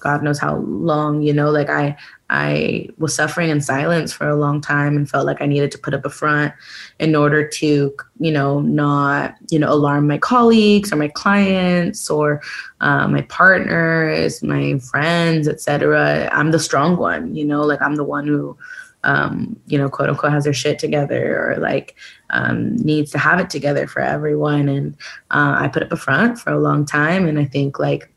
god 0.00 0.22
knows 0.22 0.38
how 0.38 0.56
long 0.56 1.22
you 1.22 1.32
know 1.32 1.50
like 1.50 1.70
i 1.70 1.96
I 2.30 2.88
was 2.98 3.14
suffering 3.14 3.50
in 3.50 3.60
silence 3.60 4.12
for 4.12 4.28
a 4.28 4.36
long 4.36 4.60
time 4.60 4.96
and 4.96 5.08
felt 5.08 5.26
like 5.26 5.42
I 5.42 5.46
needed 5.46 5.70
to 5.72 5.78
put 5.78 5.92
up 5.92 6.04
a 6.04 6.10
front 6.10 6.54
in 6.98 7.14
order 7.14 7.46
to, 7.46 7.94
you 8.18 8.32
know, 8.32 8.60
not, 8.60 9.36
you 9.50 9.58
know, 9.58 9.70
alarm 9.70 10.08
my 10.08 10.18
colleagues 10.18 10.92
or 10.92 10.96
my 10.96 11.08
clients 11.08 12.08
or 12.08 12.40
uh, 12.80 13.06
my 13.06 13.22
partners, 13.22 14.42
my 14.42 14.78
friends, 14.78 15.46
etc. 15.46 16.30
I'm 16.32 16.50
the 16.50 16.58
strong 16.58 16.96
one, 16.96 17.36
you 17.36 17.44
know, 17.44 17.62
like 17.62 17.82
I'm 17.82 17.96
the 17.96 18.04
one 18.04 18.26
who, 18.26 18.56
um, 19.04 19.56
you 19.66 19.78
know, 19.78 19.88
quote 19.88 20.08
unquote, 20.08 20.32
has 20.32 20.44
their 20.44 20.52
shit 20.52 20.78
together 20.78 21.52
or 21.52 21.56
like 21.58 21.94
um, 22.30 22.76
needs 22.76 23.10
to 23.12 23.18
have 23.18 23.38
it 23.38 23.50
together 23.50 23.86
for 23.86 24.00
everyone. 24.00 24.68
And 24.68 24.96
uh, 25.30 25.56
I 25.58 25.68
put 25.68 25.84
up 25.84 25.92
a 25.92 25.96
front 25.96 26.38
for 26.38 26.52
a 26.52 26.60
long 26.60 26.84
time, 26.84 27.26
and 27.28 27.38
I 27.38 27.44
think 27.44 27.78
like 27.78 28.12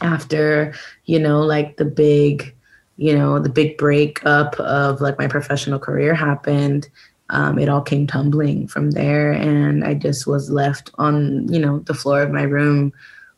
after, 0.00 0.74
you 1.04 1.18
know, 1.18 1.40
like 1.40 1.76
the 1.76 1.84
big 1.84 2.54
you 3.00 3.16
know, 3.16 3.38
the 3.38 3.48
big 3.48 3.78
breakup 3.78 4.60
of 4.60 5.00
like 5.00 5.18
my 5.18 5.26
professional 5.26 5.78
career 5.78 6.14
happened, 6.14 6.86
um, 7.30 7.58
it 7.58 7.66
all 7.70 7.80
came 7.80 8.06
tumbling 8.06 8.66
from 8.66 8.90
there. 8.90 9.32
And 9.32 9.82
I 9.84 9.94
just 9.94 10.26
was 10.26 10.50
left 10.50 10.90
on, 10.98 11.50
you 11.50 11.58
know, 11.58 11.78
the 11.78 11.94
floor 11.94 12.20
of 12.20 12.30
my 12.30 12.42
room, 12.42 12.92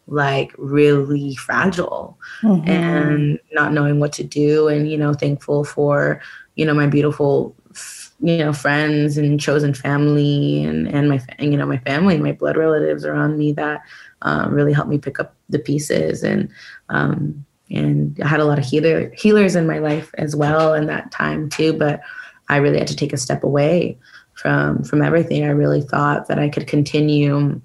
like 0.09 0.52
really 0.59 1.37
fragile 1.37 2.19
mm-hmm. 2.42 2.69
and 2.69 3.38
not 3.52 3.73
knowing 3.73 4.00
what 4.00 4.12
to 4.14 4.25
do. 4.25 4.66
And, 4.66 4.90
you 4.90 4.99
know, 4.99 5.14
thankful 5.14 5.62
for, 5.62 6.21
you 6.54 6.66
know, 6.66 6.75
my 6.75 6.87
beautiful, 6.87 7.54
you 8.21 8.38
know, 8.38 8.52
friends 8.52 9.16
and 9.16 9.40
chosen 9.40 9.75
family 9.75 10.64
and, 10.64 10.88
and 10.88 11.09
my, 11.09 11.21
you 11.38 11.56
know, 11.56 11.66
my 11.66 11.78
family, 11.78 12.14
and 12.14 12.23
my 12.23 12.32
blood 12.32 12.56
relatives 12.56 13.04
around 13.04 13.38
me 13.38 13.52
that 13.52 13.82
um, 14.23 14.52
really 14.52 14.73
helped 14.73 14.90
me 14.90 14.99
pick 14.99 15.18
up 15.18 15.35
the 15.49 15.59
pieces. 15.59 16.23
And, 16.23 16.49
um, 16.88 17.44
and 17.71 18.21
I 18.23 18.28
had 18.28 18.40
a 18.40 18.44
lot 18.44 18.59
of 18.59 18.64
healer 18.64 19.11
healers 19.16 19.56
in 19.56 19.66
my 19.66 19.78
life 19.78 20.11
as 20.18 20.37
well 20.37 20.75
in 20.75 20.87
that 20.87 21.11
time 21.11 21.49
too. 21.49 21.73
But 21.73 22.00
I 22.49 22.56
really 22.59 22.78
had 22.78 22.88
to 22.88 22.97
take 22.97 23.12
a 23.12 23.18
step 23.18 23.42
away 23.42 23.99
from 24.35 24.85
from 24.85 25.02
everything. 25.02 25.44
I 25.44 25.50
really 25.50 25.80
thought 25.80 26.28
that 26.28 26.38
I 26.38 26.49
could 26.49 26.66
continue 26.66 27.61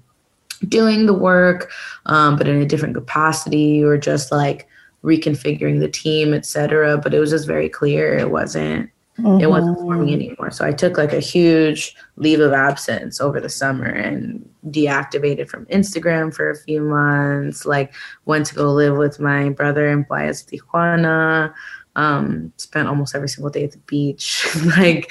doing 0.66 1.06
the 1.06 1.14
work, 1.14 1.70
um, 2.06 2.36
but 2.36 2.48
in 2.48 2.60
a 2.60 2.66
different 2.66 2.94
capacity 2.94 3.82
or 3.84 3.98
just 3.98 4.32
like 4.32 4.66
reconfiguring 5.08 5.80
the 5.80 5.88
team, 5.88 6.34
etc. 6.34 6.98
But 6.98 7.14
it 7.14 7.20
was 7.20 7.30
just 7.30 7.46
very 7.46 7.68
clear 7.68 8.16
it 8.16 8.30
wasn't 8.30 8.90
Mm-hmm. 9.20 9.40
It 9.40 9.50
wasn't 9.50 9.78
for 9.78 9.96
me 9.96 10.12
anymore. 10.12 10.50
So 10.52 10.64
I 10.64 10.72
took 10.72 10.96
like 10.96 11.12
a 11.12 11.20
huge 11.20 11.96
leave 12.16 12.38
of 12.38 12.52
absence 12.52 13.20
over 13.20 13.40
the 13.40 13.48
summer 13.48 13.86
and 13.86 14.48
deactivated 14.68 15.48
from 15.48 15.66
Instagram 15.66 16.32
for 16.32 16.50
a 16.50 16.56
few 16.56 16.82
months. 16.82 17.66
Like 17.66 17.92
went 18.26 18.46
to 18.46 18.54
go 18.54 18.72
live 18.72 18.96
with 18.96 19.18
my 19.18 19.48
brother 19.50 19.88
in 19.88 20.04
Playas 20.04 20.46
Tijuana. 20.46 21.52
Um, 21.96 22.52
spent 22.58 22.86
almost 22.86 23.16
every 23.16 23.28
single 23.28 23.50
day 23.50 23.64
at 23.64 23.72
the 23.72 23.78
beach. 23.78 24.46
like 24.78 25.10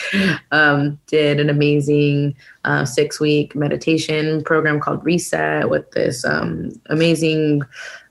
um, 0.52 0.98
did 1.08 1.42
an 1.42 1.50
amazing 1.50 2.34
uh, 2.64 2.86
six 2.86 3.20
week 3.20 3.58
meditation 3.58 4.42
program 4.44 4.80
called 4.80 5.04
Reset 5.04 5.70
with 5.70 5.92
this 5.92 6.24
um, 6.24 6.72
amazing 6.86 7.62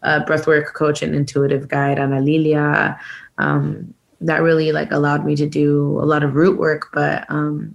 uh, 0.03 0.25
breathwork 0.25 0.73
coach 0.75 1.03
and 1.03 1.15
intuitive 1.15 1.69
guide, 1.69 1.99
Ana 1.99 2.21
Lilia. 2.21 2.99
Um, 3.38 3.95
that 4.21 4.43
really 4.43 4.73
like 4.73 4.91
allowed 4.93 5.25
me 5.25 5.37
to 5.37 5.47
do 5.47 5.99
a 6.00 6.07
lot 6.07 6.23
of 6.23 6.35
root 6.35 6.59
work 6.59 6.88
but 6.93 7.26
um 7.29 7.75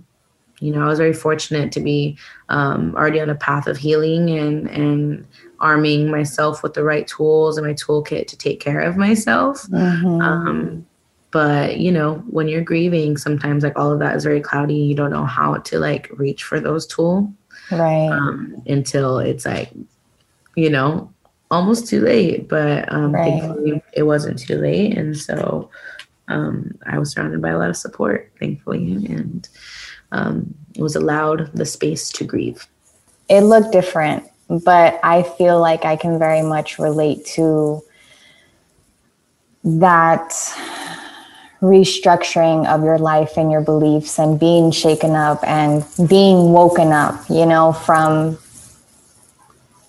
you 0.60 0.72
know 0.72 0.82
i 0.82 0.88
was 0.88 1.00
very 1.00 1.14
fortunate 1.14 1.72
to 1.72 1.80
be 1.80 2.18
um, 2.50 2.94
already 2.96 3.20
on 3.20 3.30
a 3.30 3.36
path 3.36 3.68
of 3.68 3.78
healing 3.78 4.30
and 4.32 4.68
and 4.70 5.28
arming 5.60 6.10
myself 6.10 6.64
with 6.64 6.74
the 6.74 6.84
right 6.84 7.08
tools 7.08 7.58
and 7.58 7.66
my 7.66 7.74
toolkit 7.74 8.28
to 8.28 8.38
take 8.38 8.60
care 8.60 8.82
of 8.82 8.98
myself 8.98 9.64
mm-hmm. 9.68 10.22
um, 10.22 10.86
but 11.32 11.78
you 11.78 11.92
know 11.92 12.16
when 12.30 12.48
you're 12.48 12.64
grieving 12.64 13.18
sometimes 13.18 13.64
like 13.64 13.78
all 13.78 13.92
of 13.92 14.00
that 14.00 14.16
is 14.16 14.24
very 14.24 14.42
cloudy 14.42 14.76
you 14.76 14.96
don't 14.96 15.12
know 15.12 15.26
how 15.26 15.56
to 15.58 15.80
like 15.80 16.10
reach 16.14 16.44
for 16.44 16.60
those 16.60 16.86
tools 16.88 17.30
right 17.72 18.10
um, 18.10 18.62
until 18.66 19.20
it's 19.20 19.46
like 19.46 19.72
you 20.56 20.70
know 20.70 21.12
almost 21.52 21.88
too 21.88 22.02
late 22.02 22.48
but 22.48 22.92
um, 22.92 23.12
right. 23.12 23.42
thankfully 23.42 23.84
it 23.94 24.04
wasn't 24.04 24.40
too 24.40 24.58
late 24.58 24.98
and 24.98 25.16
so 25.16 25.70
um, 26.32 26.78
I 26.86 26.98
was 26.98 27.12
surrounded 27.12 27.42
by 27.42 27.50
a 27.50 27.58
lot 27.58 27.70
of 27.70 27.78
support, 27.78 28.32
thankfully, 28.40 29.06
and 29.06 29.48
um, 30.12 30.54
it 30.76 30.82
was 30.82 30.96
allowed 30.96 31.52
the 31.54 31.66
space 31.66 32.10
to 32.14 32.24
grieve. 32.24 32.68
It 33.30 33.42
looked 33.42 33.72
different, 33.72 34.24
but 34.48 35.00
I 35.04 35.24
feel 35.24 35.60
like 35.60 35.86
I 35.86 35.96
can 35.96 36.18
very 36.18 36.42
much 36.42 36.80
relate 36.80 37.26
to 37.38 37.84
that 39.64 40.30
restructuring 41.62 42.68
of 42.68 42.84
your 42.84 42.98
life 42.98 43.38
and 43.38 43.52
your 43.52 43.62
beliefs 43.62 44.18
and 44.18 44.40
being 44.40 44.72
shaken 44.72 45.12
up 45.12 45.40
and 45.44 45.86
being 46.10 46.52
woken 46.52 46.92
up, 46.92 47.30
you 47.30 47.46
know, 47.46 47.72
from 47.72 48.38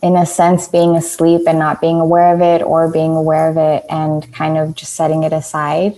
in 0.02 0.16
a 0.16 0.26
sense 0.26 0.68
being 0.68 0.96
asleep 0.96 1.42
and 1.46 1.58
not 1.58 1.80
being 1.80 2.00
aware 2.00 2.34
of 2.34 2.40
it 2.40 2.62
or 2.62 2.90
being 2.90 3.14
aware 3.14 3.48
of 3.48 3.56
it 3.56 3.84
and 3.88 4.32
kind 4.32 4.58
of 4.58 4.74
just 4.74 4.94
setting 4.94 5.22
it 5.22 5.32
aside 5.32 5.96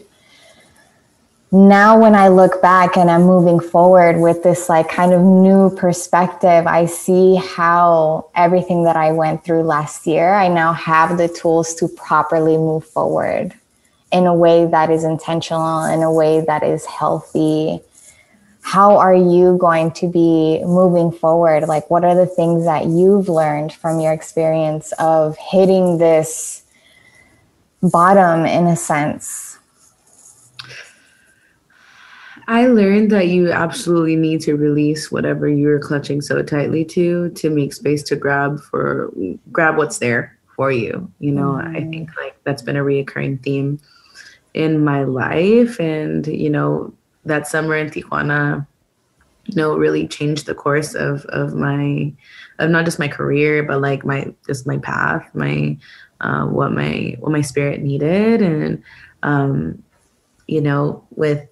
now 1.54 1.96
when 2.00 2.16
I 2.16 2.28
look 2.28 2.60
back 2.60 2.96
and 2.96 3.08
I'm 3.08 3.22
moving 3.22 3.60
forward 3.60 4.18
with 4.18 4.42
this 4.42 4.68
like 4.68 4.88
kind 4.88 5.12
of 5.12 5.22
new 5.22 5.70
perspective, 5.76 6.66
I 6.66 6.86
see 6.86 7.36
how 7.36 8.28
everything 8.34 8.82
that 8.84 8.96
I 8.96 9.12
went 9.12 9.44
through 9.44 9.62
last 9.62 10.04
year, 10.04 10.34
I 10.34 10.48
now 10.48 10.72
have 10.72 11.16
the 11.16 11.28
tools 11.28 11.72
to 11.76 11.86
properly 11.86 12.56
move 12.56 12.84
forward 12.84 13.54
in 14.10 14.26
a 14.26 14.34
way 14.34 14.66
that 14.66 14.90
is 14.90 15.04
intentional, 15.04 15.84
in 15.84 16.02
a 16.02 16.12
way 16.12 16.40
that 16.40 16.64
is 16.64 16.84
healthy. 16.86 17.80
How 18.64 18.96
are 18.96 19.14
you 19.14 19.58
going 19.58 19.90
to 19.92 20.08
be 20.08 20.58
moving 20.64 21.12
forward? 21.12 21.68
Like, 21.68 21.90
what 21.90 22.02
are 22.02 22.14
the 22.14 22.26
things 22.26 22.64
that 22.64 22.86
you've 22.86 23.28
learned 23.28 23.74
from 23.74 24.00
your 24.00 24.10
experience 24.10 24.90
of 24.98 25.36
hitting 25.36 25.98
this 25.98 26.64
bottom 27.82 28.46
in 28.46 28.66
a 28.66 28.74
sense? 28.74 29.58
I 32.48 32.66
learned 32.66 33.10
that 33.10 33.28
you 33.28 33.52
absolutely 33.52 34.16
need 34.16 34.40
to 34.40 34.56
release 34.56 35.12
whatever 35.12 35.46
you're 35.46 35.78
clutching 35.78 36.22
so 36.22 36.42
tightly 36.42 36.86
to 36.86 37.28
to 37.30 37.50
make 37.50 37.74
space 37.74 38.02
to 38.04 38.16
grab 38.16 38.60
for 38.60 39.12
grab 39.52 39.76
what's 39.76 39.98
there 39.98 40.38
for 40.56 40.72
you. 40.72 41.12
You 41.20 41.32
know, 41.32 41.52
mm-hmm. 41.52 41.76
I 41.76 41.80
think 41.90 42.16
like 42.16 42.36
that's 42.44 42.62
been 42.62 42.76
a 42.76 42.82
reoccurring 42.82 43.42
theme 43.42 43.78
in 44.54 44.82
my 44.82 45.04
life 45.04 45.78
and 45.78 46.26
you 46.26 46.48
know 46.48 46.94
that 47.24 47.46
summer 47.46 47.76
in 47.76 47.90
Tijuana 47.90 48.66
you 49.46 49.56
know 49.56 49.76
really 49.76 50.08
changed 50.08 50.46
the 50.46 50.54
course 50.54 50.94
of 50.94 51.24
of 51.26 51.54
my 51.54 52.12
of 52.58 52.70
not 52.70 52.86
just 52.86 52.98
my 52.98 53.08
career 53.08 53.62
but 53.62 53.80
like 53.80 54.04
my 54.04 54.32
just 54.46 54.66
my 54.66 54.78
path 54.78 55.28
my 55.34 55.76
uh, 56.24 56.46
what 56.46 56.72
my 56.72 57.16
what 57.20 57.32
my 57.32 57.42
spirit 57.42 57.82
needed. 57.82 58.42
And 58.42 58.82
um 59.22 59.82
you 60.46 60.60
know 60.60 61.06
with 61.10 61.46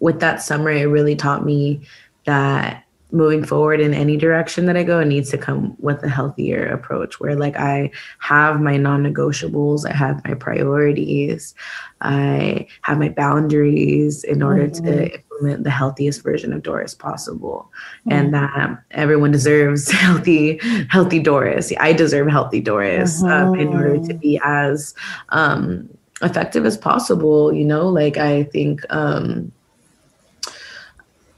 with 0.00 0.20
that 0.20 0.42
summer, 0.42 0.70
it 0.70 0.86
really 0.86 1.16
taught 1.16 1.44
me 1.44 1.82
that 2.24 2.84
moving 3.10 3.42
forward 3.42 3.80
in 3.80 3.94
any 3.94 4.16
direction 4.16 4.66
that 4.66 4.76
I 4.76 4.82
go, 4.82 5.00
it 5.00 5.06
needs 5.06 5.30
to 5.30 5.38
come 5.38 5.74
with 5.78 6.02
a 6.02 6.08
healthier 6.08 6.66
approach 6.66 7.20
where 7.20 7.36
like 7.36 7.56
I 7.56 7.90
have 8.18 8.60
my 8.60 8.76
non-negotiables, 8.76 9.88
I 9.88 9.94
have 9.94 10.22
my 10.26 10.34
priorities, 10.34 11.54
I 12.00 12.66
have 12.82 12.98
my 12.98 13.08
boundaries 13.08 14.24
in 14.24 14.42
order 14.42 14.66
mm-hmm. 14.66 14.86
to 14.86 15.14
implement 15.14 15.64
the 15.64 15.70
healthiest 15.70 16.22
version 16.22 16.52
of 16.52 16.62
Doris 16.62 16.94
possible. 16.94 17.70
Mm-hmm. 18.00 18.12
And 18.12 18.34
that 18.34 18.82
everyone 18.90 19.30
deserves 19.30 19.90
healthy, 19.90 20.60
healthy 20.88 21.18
Doris. 21.18 21.72
I 21.80 21.92
deserve 21.94 22.28
healthy 22.28 22.60
Doris 22.60 23.22
mm-hmm. 23.22 23.52
um, 23.52 23.58
in 23.58 23.68
order 23.68 23.94
to 23.94 24.00
mm-hmm. 24.00 24.18
be 24.18 24.40
as 24.44 24.94
um, 25.30 25.88
effective 26.20 26.66
as 26.66 26.76
possible. 26.76 27.54
You 27.54 27.64
know, 27.64 27.88
like 27.88 28.18
I 28.18 28.44
think 28.44 28.82
um, 28.90 29.50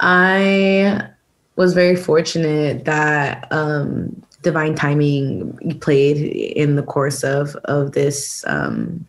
I 0.00 1.10
was 1.60 1.74
very 1.74 1.94
fortunate 1.94 2.86
that 2.86 3.46
um, 3.52 4.16
divine 4.40 4.74
timing 4.74 5.78
played 5.82 6.16
in 6.56 6.76
the 6.76 6.82
course 6.82 7.22
of 7.22 7.54
of 7.66 7.92
this 7.92 8.42
um, 8.46 9.06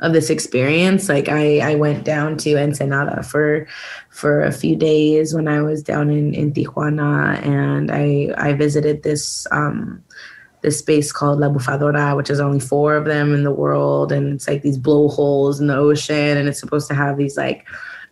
of 0.00 0.12
this 0.12 0.28
experience. 0.28 1.08
Like 1.08 1.28
I, 1.28 1.60
I 1.60 1.74
went 1.76 2.04
down 2.04 2.38
to 2.38 2.58
Ensenada 2.58 3.22
for 3.22 3.68
for 4.10 4.42
a 4.42 4.50
few 4.50 4.74
days 4.74 5.32
when 5.32 5.46
I 5.46 5.62
was 5.62 5.80
down 5.80 6.10
in, 6.10 6.34
in 6.34 6.52
Tijuana, 6.52 7.40
and 7.46 7.92
I 7.92 8.34
I 8.36 8.54
visited 8.54 9.04
this 9.04 9.46
um, 9.52 10.02
this 10.62 10.80
space 10.80 11.12
called 11.12 11.38
La 11.38 11.48
Bufadora, 11.48 12.16
which 12.16 12.30
is 12.30 12.40
only 12.40 12.58
four 12.58 12.96
of 12.96 13.04
them 13.04 13.32
in 13.32 13.44
the 13.44 13.52
world, 13.62 14.10
and 14.10 14.34
it's 14.34 14.48
like 14.48 14.62
these 14.62 14.76
blowholes 14.76 15.60
in 15.60 15.68
the 15.68 15.76
ocean, 15.76 16.36
and 16.36 16.48
it's 16.48 16.58
supposed 16.58 16.88
to 16.88 16.96
have 16.96 17.16
these 17.16 17.36
like 17.36 17.64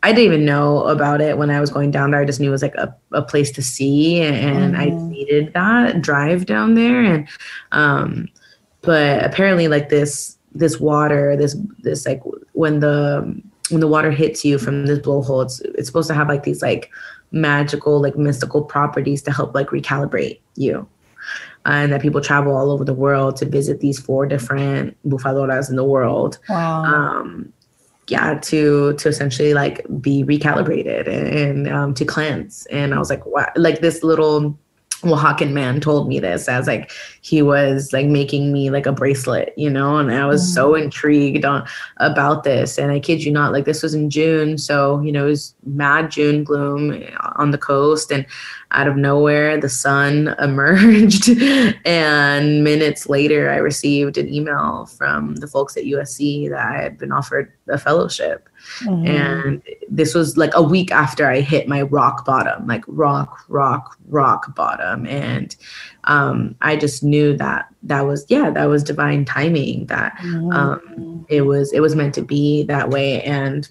I 0.05 0.13
didn't 0.13 0.35
even 0.35 0.45
know 0.45 0.85
about 0.85 1.23
it 1.23 1.39
when 1.39 1.49
I 1.49 1.61
was 1.61 1.71
going 1.71 1.91
down 1.91 2.11
there. 2.11 2.21
I 2.21 2.27
just 2.27 2.39
knew 2.39 2.51
it 2.51 2.53
was 2.53 2.61
like 2.61 2.75
a, 2.75 2.95
a 3.13 3.23
place 3.23 3.51
to 3.53 3.63
see, 3.63 4.21
and, 4.21 4.75
mm-hmm. 4.75 4.81
I 4.81 5.09
needed 5.09 5.55
that 5.55 6.03
drive 6.03 6.45
down 6.45 6.75
there. 6.75 7.03
And 7.03 7.27
um, 7.73 8.29
but 8.83 9.25
apparently, 9.25 9.67
like 9.67 9.89
this 9.89 10.37
this 10.53 10.79
water, 10.79 11.39
this 11.39 11.57
this 11.79 12.05
like 12.05 12.23
when 12.53 12.81
the 12.81 13.43
when 13.71 13.81
the 13.81 13.89
water 13.89 14.11
hits 14.11 14.45
you 14.45 14.59
from 14.59 14.85
this 14.85 14.99
blowhole, 14.99 15.43
it's 15.43 15.61
it's 15.61 15.87
supposed 15.89 16.09
to 16.09 16.15
have 16.15 16.29
like 16.29 16.43
these 16.43 16.61
like 16.61 16.91
magical, 17.33 17.99
like 17.99 18.19
mystical 18.19 18.63
properties 18.63 19.23
to 19.23 19.33
help 19.33 19.55
like 19.55 19.69
recalibrate 19.69 20.39
you. 20.55 20.87
And 21.65 21.91
that 21.93 22.03
people 22.03 22.21
travel 22.21 22.55
all 22.55 22.71
over 22.71 22.85
the 22.85 22.93
world 22.93 23.37
to 23.37 23.47
visit 23.47 23.81
these 23.81 23.99
four 23.99 24.27
different 24.27 24.99
bufadoras 25.09 25.71
in 25.71 25.77
the 25.77 25.85
world. 25.85 26.39
Wow. 26.51 26.83
Um, 26.85 27.55
yeah 28.09 28.35
to 28.35 28.95
to 28.95 29.09
essentially 29.09 29.55
like 29.55 29.85
be 30.01 30.25
recalibrated 30.25 31.07
and, 31.09 31.29
and 31.29 31.69
um, 31.69 31.95
to 31.95 32.05
cleanse. 32.05 32.67
And 32.67 32.95
i 32.95 32.99
was 32.99 33.11
like 33.11 33.25
what 33.27 33.53
like 33.57 33.81
this 33.81 34.03
little 34.03 34.59
Oaxacan 35.05 35.53
man 35.53 35.81
told 35.81 36.09
me 36.09 36.19
this 36.19 36.49
as 36.49 36.67
like 36.67 36.91
he 37.21 37.43
was 37.43 37.93
like 37.93 38.07
making 38.07 38.53
me 38.53 38.71
like 38.71 38.87
a 38.87 38.93
bracelet, 38.93 39.55
you 39.57 39.71
know, 39.71 39.97
and 39.97 40.13
I 40.13 40.27
was 40.27 40.43
mm. 40.43 40.55
so 40.55 40.75
intrigued 40.75 41.45
on 41.45 41.67
about 41.99 42.45
this. 42.45 42.79
And 42.79 42.91
I 42.91 43.01
kid 43.01 43.25
you 43.25 43.33
not, 43.33 43.53
like 43.53 43.65
this 43.65 43.83
was 43.83 43.95
in 43.95 44.11
June, 44.11 44.59
so 44.59 45.01
you 45.01 45.13
know 45.13 45.27
it 45.27 45.31
was 45.31 45.55
mad 45.65 46.11
June 46.11 46.45
gloom 46.45 47.03
on 47.37 47.51
the 47.51 47.59
coast, 47.59 48.11
and 48.11 48.27
out 48.71 48.89
of 48.89 48.97
nowhere 48.97 49.61
the 49.61 49.69
sun 49.69 50.35
emerged, 50.41 51.31
and 51.85 52.65
minutes 52.65 53.09
later 53.09 53.51
I 53.51 53.57
received 53.57 54.19
an 54.19 54.33
email 54.33 54.87
from 54.87 55.37
the 55.37 55.47
folks 55.47 55.77
at 55.77 55.85
USC 55.85 56.49
that 56.51 56.59
I 56.59 56.83
had 56.83 56.99
been 56.99 57.13
offered 57.13 57.53
a 57.69 57.79
fellowship 57.79 58.49
Mm-hmm. 58.81 59.07
And 59.07 59.63
this 59.89 60.15
was 60.15 60.37
like 60.37 60.53
a 60.55 60.63
week 60.63 60.91
after 60.91 61.27
I 61.29 61.41
hit 61.41 61.69
my 61.69 61.83
rock 61.83 62.25
bottom, 62.25 62.67
like 62.67 62.85
rock, 62.87 63.45
rock, 63.49 63.97
rock 64.09 64.55
bottom. 64.55 65.07
And 65.07 65.55
um, 66.05 66.57
I 66.61 66.77
just 66.77 67.03
knew 67.03 67.37
that 67.37 67.67
that 67.83 68.03
was, 68.03 68.27
yeah, 68.29 68.51
that 68.51 68.67
was 68.67 68.83
divine 68.83 69.25
timing, 69.25 69.87
that 69.87 70.17
mm-hmm. 70.19 70.51
um, 70.53 71.27
it 71.29 71.43
was, 71.43 71.73
it 71.73 71.81
was 71.81 71.95
meant 71.95 72.15
to 72.15 72.23
be 72.23 72.65
that 72.65 72.91
way. 72.91 73.23
And, 73.23 73.69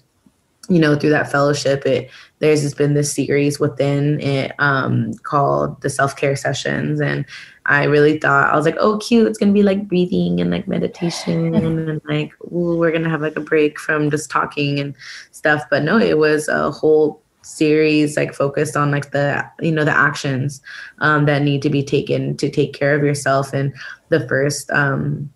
you 0.68 0.78
know, 0.78 0.96
through 0.96 1.10
that 1.10 1.30
fellowship, 1.30 1.84
it, 1.84 2.10
there's 2.38 2.62
just 2.62 2.78
been 2.78 2.94
this 2.94 3.12
series 3.12 3.60
within 3.60 4.20
it 4.20 4.52
um, 4.58 5.14
called 5.22 5.80
the 5.82 5.90
self 5.90 6.16
care 6.16 6.36
sessions. 6.36 7.00
And 7.00 7.26
I 7.66 7.84
really 7.84 8.18
thought 8.18 8.52
I 8.52 8.56
was 8.56 8.66
like, 8.66 8.76
oh, 8.78 8.98
cute. 8.98 9.26
It's 9.26 9.38
gonna 9.38 9.52
be 9.52 9.62
like 9.62 9.88
breathing 9.88 10.40
and 10.40 10.50
like 10.50 10.68
meditation 10.68 11.54
and 11.54 12.00
like 12.04 12.32
ooh, 12.44 12.76
we're 12.76 12.92
gonna 12.92 13.10
have 13.10 13.22
like 13.22 13.36
a 13.36 13.40
break 13.40 13.78
from 13.78 14.10
just 14.10 14.30
talking 14.30 14.78
and 14.80 14.94
stuff. 15.30 15.62
But 15.70 15.82
no, 15.82 15.98
it 15.98 16.18
was 16.18 16.48
a 16.48 16.70
whole 16.70 17.22
series 17.42 18.16
like 18.16 18.32
focused 18.32 18.74
on 18.74 18.90
like 18.90 19.10
the 19.10 19.44
you 19.60 19.70
know 19.70 19.84
the 19.84 19.90
actions 19.90 20.62
um, 21.00 21.26
that 21.26 21.42
need 21.42 21.62
to 21.62 21.70
be 21.70 21.82
taken 21.82 22.36
to 22.38 22.50
take 22.50 22.72
care 22.72 22.94
of 22.94 23.02
yourself. 23.02 23.52
And 23.52 23.74
the 24.08 24.26
first 24.28 24.70
um, 24.70 25.30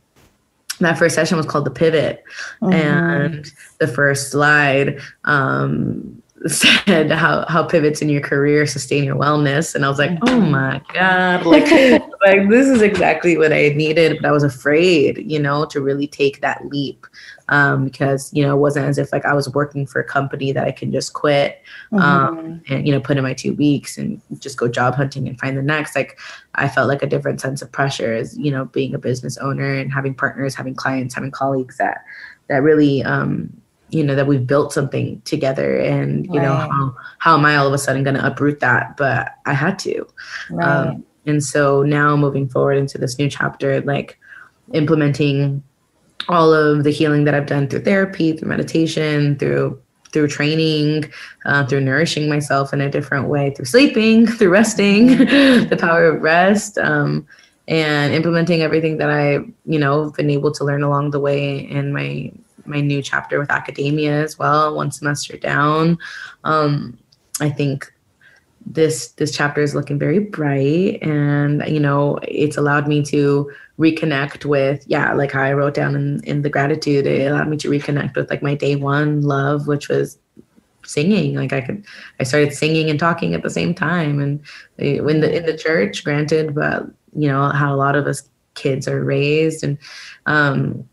that 0.80 0.99
first 0.99 1.14
session 1.14 1.37
was 1.37 1.47
called 1.47 1.64
the 1.64 1.70
pivot, 1.70 2.25
mm-hmm. 2.62 2.73
and 2.73 3.52
the 3.78 3.88
first 3.88 4.30
slide 4.30 5.00
um, 5.25 6.23
said 6.47 7.11
how 7.11 7.45
how 7.49 7.64
pivots 7.64 8.00
in 8.00 8.09
your 8.09 8.21
career 8.21 8.66
sustain 8.66 9.02
your 9.02 9.16
wellness 9.16 9.75
and 9.75 9.85
i 9.85 9.88
was 9.88 9.99
like 9.99 10.11
oh 10.23 10.26
mm-hmm. 10.26 10.52
my 10.52 10.80
god 10.92 11.45
like 11.45 11.64
like 12.26 12.49
this 12.49 12.68
is 12.68 12.80
exactly 12.80 13.37
what 13.37 13.52
i 13.52 13.71
needed 13.71 14.16
but 14.21 14.28
i 14.28 14.33
was 14.33 14.45
afraid 14.45 15.18
you 15.30 15.38
know 15.38 15.64
to 15.64 15.80
really 15.80 16.07
take 16.07 16.40
that 16.40 16.64
leap 16.66 17.07
um, 17.50 17.85
because 17.87 18.30
you 18.35 18.42
know 18.42 18.54
it 18.54 18.61
wasn't 18.61 18.85
as 18.85 18.99
if 18.99 19.12
like 19.12 19.25
i 19.25 19.35
was 19.35 19.49
working 19.49 19.87
for 19.87 20.00
a 20.00 20.04
company 20.04 20.52
that 20.52 20.64
i 20.64 20.71
can 20.71 20.92
just 20.92 21.12
quit 21.12 21.62
um, 21.93 22.00
mm-hmm. 22.00 22.75
and 22.75 22.86
you 22.86 22.93
know 22.93 23.00
put 23.00 23.17
in 23.17 23.23
my 23.23 23.34
two 23.34 23.54
weeks 23.54 23.99
and 23.99 24.21
just 24.39 24.58
go 24.58 24.69
job 24.69 24.95
hunting 24.95 25.26
and 25.26 25.41
find 25.41 25.56
the 25.56 25.62
next 25.62 25.97
like 25.97 26.21
i 26.54 26.69
felt 26.69 26.89
like 26.89 27.02
a 27.02 27.06
different 27.06 27.41
sense 27.41 27.62
of 27.62 27.73
pressure 27.73 28.15
as 28.15 28.36
you 28.39 28.50
know 28.50 28.67
being 28.67 28.95
a 28.95 28.99
business 28.99 29.36
owner 29.39 29.75
and 29.75 29.93
having 29.93 30.15
partners 30.15 30.54
having 30.54 30.75
clients 30.75 31.15
having 31.15 31.30
colleagues 31.30 31.78
that 31.78 32.04
that 32.49 32.62
really 32.62 33.02
um, 33.02 33.50
you 33.90 34.04
know 34.04 34.14
that 34.14 34.26
we've 34.26 34.46
built 34.46 34.72
something 34.72 35.20
together 35.22 35.78
and 35.78 36.26
you 36.26 36.34
right. 36.34 36.42
know 36.42 36.54
how, 36.54 36.96
how 37.18 37.34
am 37.36 37.44
i 37.44 37.56
all 37.56 37.66
of 37.66 37.72
a 37.72 37.78
sudden 37.78 38.04
going 38.04 38.16
to 38.16 38.26
uproot 38.26 38.60
that 38.60 38.96
but 38.96 39.34
i 39.46 39.52
had 39.52 39.78
to 39.78 40.06
right. 40.50 40.66
um, 40.66 41.04
and 41.26 41.42
so 41.42 41.82
now 41.82 42.16
moving 42.16 42.48
forward 42.48 42.74
into 42.74 42.98
this 42.98 43.18
new 43.18 43.28
chapter 43.28 43.80
like 43.82 44.18
implementing 44.72 45.62
all 46.28 46.52
of 46.52 46.84
the 46.84 46.90
healing 46.90 47.24
that 47.24 47.34
i've 47.34 47.46
done 47.46 47.68
through 47.68 47.80
therapy 47.80 48.32
through 48.32 48.48
meditation 48.48 49.38
through 49.38 49.80
through 50.10 50.28
training 50.28 51.10
uh, 51.44 51.66
through 51.66 51.80
nourishing 51.80 52.28
myself 52.28 52.72
in 52.72 52.80
a 52.80 52.90
different 52.90 53.28
way 53.28 53.50
through 53.50 53.64
sleeping 53.64 54.26
through 54.38 54.50
resting 54.50 55.06
the 55.18 55.78
power 55.78 56.06
of 56.06 56.22
rest 56.22 56.78
um, 56.78 57.26
and 57.68 58.14
implementing 58.14 58.62
everything 58.62 58.98
that 58.98 59.10
i 59.10 59.38
you 59.64 59.78
know 59.78 60.10
been 60.12 60.30
able 60.30 60.52
to 60.52 60.64
learn 60.64 60.82
along 60.82 61.10
the 61.10 61.20
way 61.20 61.58
in 61.58 61.92
my 61.92 62.30
my 62.69 62.81
new 62.81 63.02
chapter 63.02 63.39
with 63.39 63.50
academia 63.50 64.23
as 64.23 64.39
well, 64.39 64.75
one 64.75 64.91
semester 64.91 65.37
down. 65.37 65.99
Um, 66.45 66.99
I 67.41 67.50
think 67.50 67.93
this 68.71 69.13
this 69.13 69.35
chapter 69.35 69.63
is 69.63 69.75
looking 69.75 69.99
very 69.99 70.19
bright 70.19 70.99
and 71.02 71.65
you 71.67 71.81
know 71.81 72.19
it's 72.23 72.57
allowed 72.57 72.87
me 72.87 73.02
to 73.02 73.50
reconnect 73.78 74.45
with 74.45 74.85
yeah 74.87 75.15
like 75.15 75.33
how 75.33 75.43
i 75.43 75.52
wrote 75.52 75.75
down 75.75 75.95
in, 75.95 76.23
in 76.25 76.43
the 76.43 76.50
gratitude 76.50 77.07
it 77.07 77.31
allowed 77.31 77.49
me 77.49 77.57
to 77.57 77.71
reconnect 77.71 78.15
with 78.15 78.28
like 78.28 78.43
my 78.43 78.54
day 78.54 78.76
one 78.76 79.23
love 79.23 79.67
which 79.67 79.89
was 79.89 80.19
singing 80.85 81.35
like 81.35 81.52
i 81.52 81.61
could 81.61 81.85
i 82.21 82.23
started 82.23 82.52
singing 82.52 82.91
and 82.91 82.99
talking 82.99 83.35
at 83.35 83.43
the 83.43 83.50
same 83.50 83.75
time 83.75 84.21
and 84.21 84.41
in 84.78 85.21
the 85.21 85.35
in 85.35 85.47
the 85.47 85.57
church 85.57 86.04
granted 86.04 86.54
but 86.54 86.85
you 87.15 87.28
know 87.28 87.49
how 87.50 87.75
a 87.75 87.76
lot 87.76 87.97
of 87.97 88.07
us 88.07 88.28
kids 88.54 88.89
are 88.89 89.04
raised 89.04 89.63
and 89.63 89.78
um 90.26 90.87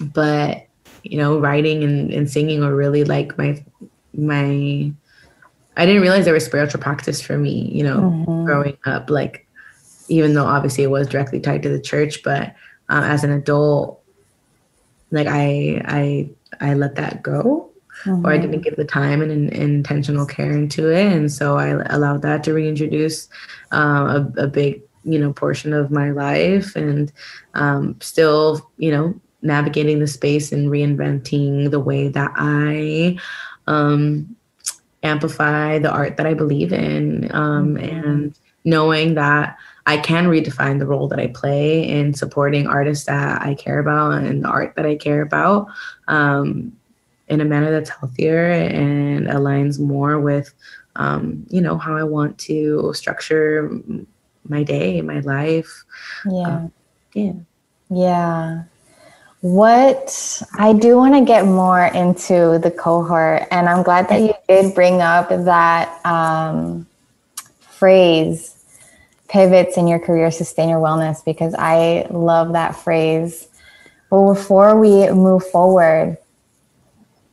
but 0.00 0.66
you 1.02 1.18
know, 1.18 1.38
writing 1.38 1.84
and, 1.84 2.12
and 2.12 2.30
singing 2.30 2.60
were 2.60 2.74
really 2.74 3.04
like 3.04 3.36
my 3.38 3.62
my 4.14 4.92
I 5.76 5.86
didn't 5.86 6.02
realize 6.02 6.24
there 6.24 6.34
was 6.34 6.44
spiritual 6.44 6.80
practice 6.80 7.20
for 7.20 7.38
me, 7.38 7.70
you 7.72 7.82
know, 7.82 8.00
mm-hmm. 8.00 8.44
growing 8.44 8.76
up. 8.84 9.08
Like, 9.08 9.46
even 10.08 10.34
though 10.34 10.44
obviously 10.44 10.84
it 10.84 10.90
was 10.90 11.06
directly 11.06 11.40
tied 11.40 11.62
to 11.62 11.70
the 11.70 11.80
church, 11.80 12.22
but 12.22 12.54
uh, 12.88 13.02
as 13.04 13.24
an 13.24 13.32
adult, 13.32 14.02
like 15.10 15.26
I 15.26 15.82
I 15.84 16.30
I 16.60 16.74
let 16.74 16.96
that 16.96 17.22
go, 17.22 17.70
mm-hmm. 18.04 18.24
or 18.24 18.32
I 18.32 18.38
didn't 18.38 18.60
give 18.60 18.76
the 18.76 18.84
time 18.84 19.22
and, 19.22 19.30
and, 19.30 19.52
intentional 19.52 20.26
care 20.26 20.52
into 20.52 20.90
it, 20.90 21.12
and 21.12 21.32
so 21.32 21.56
I 21.56 21.68
allowed 21.94 22.22
that 22.22 22.44
to 22.44 22.52
reintroduce 22.52 23.28
uh, 23.72 24.24
a, 24.36 24.42
a 24.42 24.46
big 24.46 24.82
you 25.04 25.18
know 25.18 25.32
portion 25.32 25.72
of 25.72 25.90
my 25.90 26.10
life, 26.10 26.76
and 26.76 27.10
um, 27.54 27.96
still 28.00 28.70
you 28.76 28.90
know 28.90 29.20
navigating 29.42 29.98
the 29.98 30.06
space 30.06 30.52
and 30.52 30.70
reinventing 30.70 31.70
the 31.70 31.80
way 31.80 32.08
that 32.08 32.32
I 32.36 33.18
um, 33.66 34.36
amplify 35.02 35.78
the 35.78 35.90
art 35.90 36.16
that 36.16 36.26
I 36.26 36.34
believe 36.34 36.72
in, 36.72 37.30
um, 37.34 37.74
mm-hmm. 37.74 38.08
and 38.08 38.38
knowing 38.64 39.14
that 39.14 39.58
I 39.86 39.96
can 39.96 40.26
redefine 40.26 40.78
the 40.78 40.86
role 40.86 41.08
that 41.08 41.18
I 41.18 41.26
play 41.26 41.88
in 41.88 42.14
supporting 42.14 42.68
artists 42.68 43.06
that 43.06 43.42
I 43.42 43.54
care 43.54 43.80
about 43.80 44.22
and 44.22 44.44
the 44.44 44.48
art 44.48 44.74
that 44.76 44.86
I 44.86 44.94
care 44.94 45.22
about 45.22 45.66
um, 46.06 46.76
in 47.28 47.40
a 47.40 47.44
manner 47.44 47.72
that's 47.72 47.90
healthier 47.90 48.52
and 48.52 49.26
aligns 49.26 49.80
more 49.80 50.20
with, 50.20 50.54
um, 50.96 51.44
you 51.50 51.60
know, 51.60 51.78
how 51.78 51.96
I 51.96 52.04
want 52.04 52.38
to 52.38 52.92
structure 52.94 53.70
my 54.48 54.62
day, 54.62 55.02
my 55.02 55.20
life. 55.20 55.84
Yeah. 56.30 56.42
Um, 56.42 56.72
yeah. 57.14 57.32
Yeah. 57.90 58.62
What 59.42 60.40
I 60.56 60.72
do 60.72 60.96
want 60.96 61.14
to 61.14 61.24
get 61.24 61.44
more 61.46 61.84
into 61.84 62.60
the 62.60 62.70
cohort, 62.70 63.48
and 63.50 63.68
I'm 63.68 63.82
glad 63.82 64.08
that 64.08 64.20
you 64.20 64.34
did 64.48 64.72
bring 64.72 65.02
up 65.02 65.30
that 65.30 66.00
um, 66.06 66.86
phrase 67.58 68.56
pivots 69.28 69.76
in 69.76 69.88
your 69.88 69.98
career, 69.98 70.30
sustain 70.30 70.68
your 70.68 70.78
wellness, 70.78 71.24
because 71.24 71.56
I 71.58 72.06
love 72.10 72.52
that 72.52 72.76
phrase. 72.76 73.48
But 74.10 74.32
before 74.34 74.78
we 74.78 75.10
move 75.10 75.44
forward, 75.50 76.18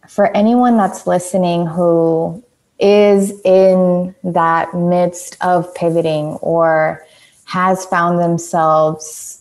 for 0.07 0.35
anyone 0.35 0.77
that's 0.77 1.05
listening 1.05 1.67
who 1.67 2.43
is 2.79 3.39
in 3.41 4.15
that 4.23 4.73
midst 4.73 5.37
of 5.41 5.75
pivoting 5.75 6.39
or 6.41 7.05
has 7.45 7.85
found 7.85 8.17
themselves 8.17 9.38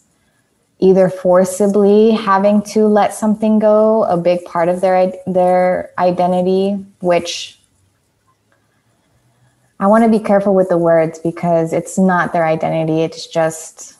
either 0.80 1.08
forcibly 1.08 2.12
having 2.12 2.62
to 2.62 2.86
let 2.86 3.12
something 3.12 3.58
go, 3.58 4.04
a 4.04 4.16
big 4.16 4.44
part 4.44 4.68
of 4.68 4.80
their 4.80 5.12
their 5.26 5.90
identity, 5.98 6.84
which 7.00 7.58
I 9.80 9.86
want 9.86 10.04
to 10.04 10.10
be 10.10 10.22
careful 10.22 10.54
with 10.54 10.68
the 10.68 10.78
words 10.78 11.18
because 11.18 11.72
it's 11.72 11.98
not 11.98 12.32
their 12.32 12.46
identity. 12.46 13.02
It's 13.02 13.26
just 13.26 13.96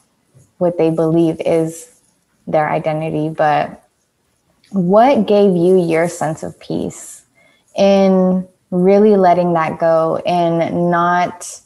what 0.59 0.77
they 0.77 0.91
believe 0.91 1.41
is 1.45 2.01
their 2.47 2.69
identity. 2.69 3.29
But 3.29 3.85
what 4.71 5.27
gave 5.27 5.55
you 5.55 5.81
your 5.81 6.09
sense 6.09 6.43
of 6.43 6.59
peace 6.59 7.23
in 7.77 8.47
really 8.71 9.17
letting 9.17 9.53
that 9.55 9.79
go 9.79 10.17
and 10.27 10.91
not 10.91 11.61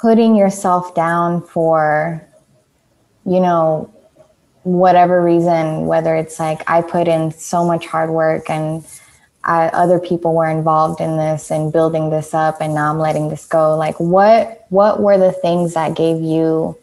putting 0.00 0.34
yourself 0.36 0.94
down 0.94 1.42
for, 1.42 2.26
you 3.24 3.40
know, 3.40 3.92
whatever 4.62 5.22
reason, 5.22 5.86
whether 5.86 6.14
it's 6.14 6.38
like 6.38 6.68
I 6.70 6.82
put 6.82 7.08
in 7.08 7.32
so 7.32 7.64
much 7.64 7.86
hard 7.86 8.10
work 8.10 8.48
and 8.48 8.84
I, 9.44 9.68
other 9.68 9.98
people 9.98 10.34
were 10.34 10.48
involved 10.48 11.00
in 11.00 11.16
this 11.16 11.50
and 11.50 11.72
building 11.72 12.10
this 12.10 12.32
up 12.32 12.60
and 12.60 12.74
now 12.74 12.90
I'm 12.90 12.98
letting 12.98 13.28
this 13.28 13.46
go. 13.46 13.76
Like 13.76 13.98
what 13.98 14.66
what 14.68 15.00
were 15.00 15.18
the 15.18 15.32
things 15.32 15.74
that 15.74 15.96
gave 15.96 16.20
you 16.20 16.78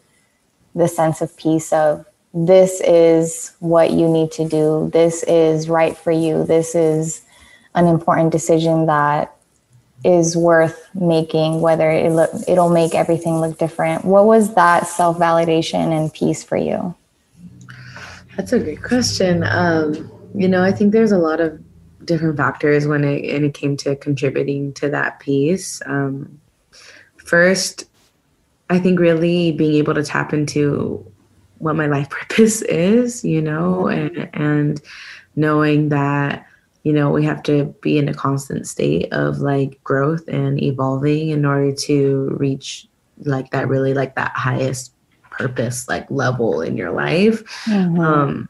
the 0.74 0.88
sense 0.88 1.20
of 1.20 1.36
peace 1.36 1.72
of 1.72 2.04
this 2.32 2.80
is 2.82 3.52
what 3.58 3.90
you 3.90 4.08
need 4.08 4.30
to 4.32 4.48
do. 4.48 4.90
This 4.92 5.22
is 5.24 5.68
right 5.68 5.96
for 5.96 6.12
you. 6.12 6.44
This 6.44 6.74
is 6.74 7.22
an 7.74 7.86
important 7.86 8.30
decision 8.30 8.86
that 8.86 9.34
is 10.04 10.36
worth 10.36 10.88
making 10.94 11.60
whether 11.60 11.90
it 11.90 12.10
look, 12.10 12.30
it'll 12.48 12.70
make 12.70 12.94
everything 12.94 13.40
look 13.40 13.58
different. 13.58 14.04
What 14.04 14.24
was 14.24 14.54
that 14.54 14.86
self-validation 14.86 15.96
and 15.96 16.12
peace 16.12 16.42
for 16.42 16.56
you? 16.56 16.94
That's 18.36 18.52
a 18.52 18.58
great 18.58 18.82
question. 18.82 19.44
Um, 19.44 20.10
you 20.34 20.48
know, 20.48 20.62
I 20.62 20.72
think 20.72 20.92
there's 20.92 21.12
a 21.12 21.18
lot 21.18 21.40
of 21.40 21.60
different 22.04 22.36
factors 22.36 22.86
when 22.86 23.04
it, 23.04 23.32
when 23.32 23.44
it 23.44 23.54
came 23.54 23.76
to 23.78 23.96
contributing 23.96 24.72
to 24.74 24.88
that 24.88 25.20
piece. 25.20 25.82
Um, 25.84 26.40
first, 27.16 27.84
I 28.70 28.78
think 28.78 28.98
really 28.98 29.52
being 29.52 29.74
able 29.74 29.94
to 29.94 30.02
tap 30.02 30.32
into 30.32 31.04
what 31.58 31.76
my 31.76 31.86
life 31.86 32.08
purpose 32.10 32.62
is, 32.62 33.24
you 33.24 33.42
know, 33.42 33.88
and, 33.88 34.30
and 34.32 34.80
knowing 35.36 35.90
that, 35.90 36.46
you 36.82 36.92
know, 36.92 37.10
we 37.10 37.24
have 37.24 37.42
to 37.44 37.74
be 37.82 37.98
in 37.98 38.08
a 38.08 38.14
constant 38.14 38.66
state 38.66 39.12
of 39.12 39.38
like 39.38 39.82
growth 39.84 40.26
and 40.28 40.62
evolving 40.62 41.28
in 41.30 41.44
order 41.44 41.72
to 41.72 42.34
reach 42.38 42.88
like 43.18 43.50
that 43.50 43.68
really 43.68 43.92
like 43.92 44.14
that 44.14 44.32
highest 44.34 44.94
purpose 45.30 45.88
like 45.88 46.10
level 46.10 46.62
in 46.62 46.76
your 46.76 46.90
life. 46.90 47.44
Mm-hmm. 47.64 48.00
Um, 48.00 48.48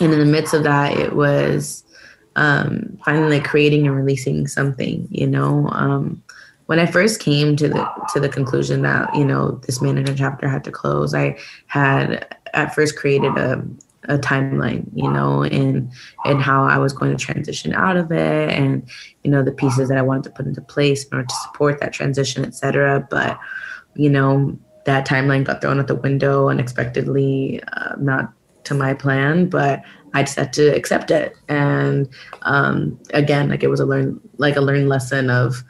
and 0.00 0.12
in 0.12 0.18
the 0.18 0.24
midst 0.24 0.54
of 0.54 0.64
that, 0.64 0.98
it 0.98 1.14
was 1.14 1.84
um, 2.36 2.98
finally 3.04 3.40
creating 3.40 3.86
and 3.86 3.96
releasing 3.96 4.46
something, 4.48 5.06
you 5.10 5.26
know. 5.26 5.68
Um, 5.70 6.22
when 6.66 6.78
I 6.78 6.86
first 6.86 7.20
came 7.20 7.56
to 7.56 7.68
the 7.68 7.88
to 8.12 8.20
the 8.20 8.28
conclusion 8.28 8.82
that 8.82 9.14
you 9.14 9.24
know 9.24 9.52
this 9.66 9.80
manager 9.80 10.14
chapter 10.14 10.48
had 10.48 10.64
to 10.64 10.72
close, 10.72 11.14
I 11.14 11.38
had 11.66 12.36
at 12.54 12.74
first 12.74 12.96
created 12.96 13.36
a 13.36 13.62
a 14.08 14.18
timeline, 14.18 14.88
you 14.94 15.10
know, 15.10 15.42
and 15.42 15.90
and 16.24 16.42
how 16.42 16.64
I 16.64 16.78
was 16.78 16.92
going 16.92 17.16
to 17.16 17.22
transition 17.22 17.74
out 17.74 17.96
of 17.96 18.12
it, 18.12 18.50
and 18.50 18.88
you 19.22 19.30
know 19.30 19.42
the 19.42 19.52
pieces 19.52 19.88
that 19.88 19.98
I 19.98 20.02
wanted 20.02 20.24
to 20.24 20.30
put 20.30 20.46
into 20.46 20.60
place 20.60 21.04
in 21.04 21.14
order 21.14 21.26
to 21.26 21.34
support 21.36 21.80
that 21.80 21.92
transition, 21.92 22.44
etc. 22.44 23.06
But 23.10 23.38
you 23.94 24.10
know 24.10 24.58
that 24.84 25.06
timeline 25.06 25.44
got 25.44 25.60
thrown 25.60 25.80
out 25.80 25.86
the 25.86 25.94
window 25.94 26.48
unexpectedly, 26.48 27.62
uh, 27.72 27.94
not 27.98 28.32
to 28.64 28.74
my 28.74 28.94
plan, 28.94 29.48
but 29.48 29.82
I 30.14 30.22
just 30.22 30.36
had 30.36 30.52
to 30.54 30.74
accept 30.74 31.10
it. 31.10 31.36
And 31.48 32.08
um, 32.42 32.98
again, 33.12 33.48
like 33.48 33.62
it 33.62 33.68
was 33.68 33.80
a 33.80 33.86
learn 33.86 34.20
like 34.38 34.56
a 34.56 34.60
learned 34.60 34.88
lesson 34.88 35.30
of, 35.30 35.62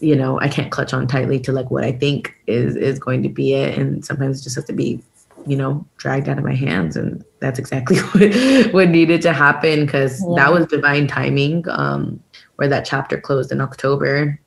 you 0.00 0.16
know, 0.16 0.40
I 0.40 0.48
can't 0.48 0.72
clutch 0.72 0.92
on 0.92 1.06
tightly 1.06 1.38
to 1.40 1.52
like 1.52 1.70
what 1.70 1.84
I 1.84 1.92
think 1.92 2.34
is 2.46 2.76
is 2.76 2.98
going 2.98 3.22
to 3.22 3.28
be 3.28 3.54
it, 3.54 3.78
and 3.78 4.04
sometimes 4.04 4.40
it 4.40 4.44
just 4.44 4.56
has 4.56 4.64
to 4.66 4.72
be, 4.72 5.00
you 5.46 5.56
know, 5.56 5.86
dragged 5.96 6.28
out 6.28 6.38
of 6.38 6.44
my 6.44 6.54
hands, 6.54 6.96
and 6.96 7.24
that's 7.40 7.58
exactly 7.58 7.98
what 8.12 8.72
what 8.72 8.88
needed 8.88 9.22
to 9.22 9.32
happen 9.32 9.84
because 9.84 10.20
yeah. 10.20 10.34
that 10.36 10.52
was 10.52 10.66
divine 10.66 11.06
timing. 11.06 11.64
Um, 11.68 12.22
where 12.56 12.68
that 12.68 12.84
chapter 12.84 13.20
closed 13.20 13.50
in 13.50 13.60
October, 13.60 14.38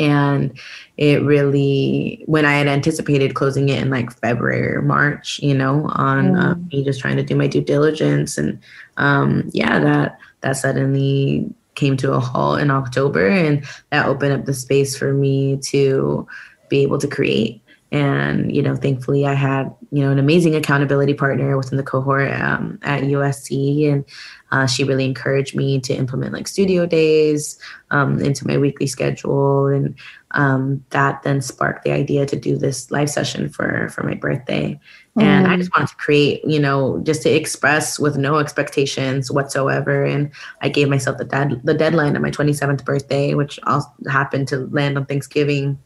and 0.00 0.58
it 0.96 1.22
really 1.22 2.22
when 2.26 2.44
i 2.44 2.54
had 2.54 2.66
anticipated 2.66 3.34
closing 3.34 3.68
it 3.68 3.80
in 3.80 3.90
like 3.90 4.10
february 4.10 4.74
or 4.74 4.82
march 4.82 5.38
you 5.40 5.54
know 5.54 5.86
on 5.92 6.32
mm. 6.32 6.42
uh, 6.42 6.54
me 6.72 6.82
just 6.82 7.00
trying 7.00 7.16
to 7.16 7.22
do 7.22 7.36
my 7.36 7.46
due 7.46 7.60
diligence 7.60 8.36
and 8.38 8.58
um 8.96 9.48
yeah 9.52 9.78
that 9.78 10.18
that 10.40 10.56
suddenly 10.56 11.48
came 11.74 11.96
to 11.96 12.12
a 12.12 12.20
halt 12.20 12.60
in 12.60 12.70
october 12.70 13.28
and 13.28 13.64
that 13.90 14.06
opened 14.06 14.32
up 14.32 14.46
the 14.46 14.54
space 14.54 14.96
for 14.96 15.12
me 15.12 15.58
to 15.58 16.26
be 16.68 16.82
able 16.82 16.98
to 16.98 17.08
create 17.08 17.59
and 17.92 18.54
you 18.54 18.62
know 18.62 18.76
thankfully 18.76 19.26
i 19.26 19.34
had 19.34 19.74
you 19.90 20.02
know 20.02 20.10
an 20.10 20.18
amazing 20.18 20.54
accountability 20.54 21.14
partner 21.14 21.56
within 21.56 21.76
the 21.76 21.82
cohort 21.82 22.30
um, 22.32 22.78
at 22.82 23.02
usc 23.02 23.92
and 23.92 24.04
uh, 24.52 24.66
she 24.66 24.84
really 24.84 25.04
encouraged 25.04 25.54
me 25.54 25.80
to 25.80 25.94
implement 25.94 26.32
like 26.32 26.48
studio 26.48 26.86
days 26.86 27.58
um, 27.90 28.20
into 28.20 28.46
my 28.46 28.58
weekly 28.58 28.86
schedule. 28.86 29.66
And 29.66 29.94
um, 30.32 30.84
that 30.90 31.22
then 31.22 31.40
sparked 31.40 31.84
the 31.84 31.92
idea 31.92 32.26
to 32.26 32.36
do 32.36 32.56
this 32.56 32.90
live 32.90 33.10
session 33.10 33.48
for 33.48 33.88
for 33.90 34.02
my 34.02 34.14
birthday. 34.14 34.78
Mm. 35.18 35.22
and 35.22 35.48
i 35.48 35.56
just 35.56 35.72
wanted 35.76 35.88
to 35.88 35.96
create 35.96 36.40
you 36.44 36.60
know 36.60 37.00
just 37.02 37.22
to 37.22 37.28
express 37.28 37.98
with 37.98 38.16
no 38.16 38.36
expectations 38.36 39.28
whatsoever. 39.28 40.04
And 40.04 40.30
i 40.62 40.68
gave 40.68 40.88
myself 40.88 41.18
the, 41.18 41.24
dad, 41.24 41.60
the 41.64 41.74
deadline 41.74 42.14
of 42.14 42.22
my 42.22 42.30
27th 42.30 42.84
birthday 42.84 43.34
which 43.34 43.58
also 43.64 43.88
happened 44.08 44.46
to 44.48 44.68
land 44.70 44.96
on 44.96 45.06
thanksgiving 45.06 45.78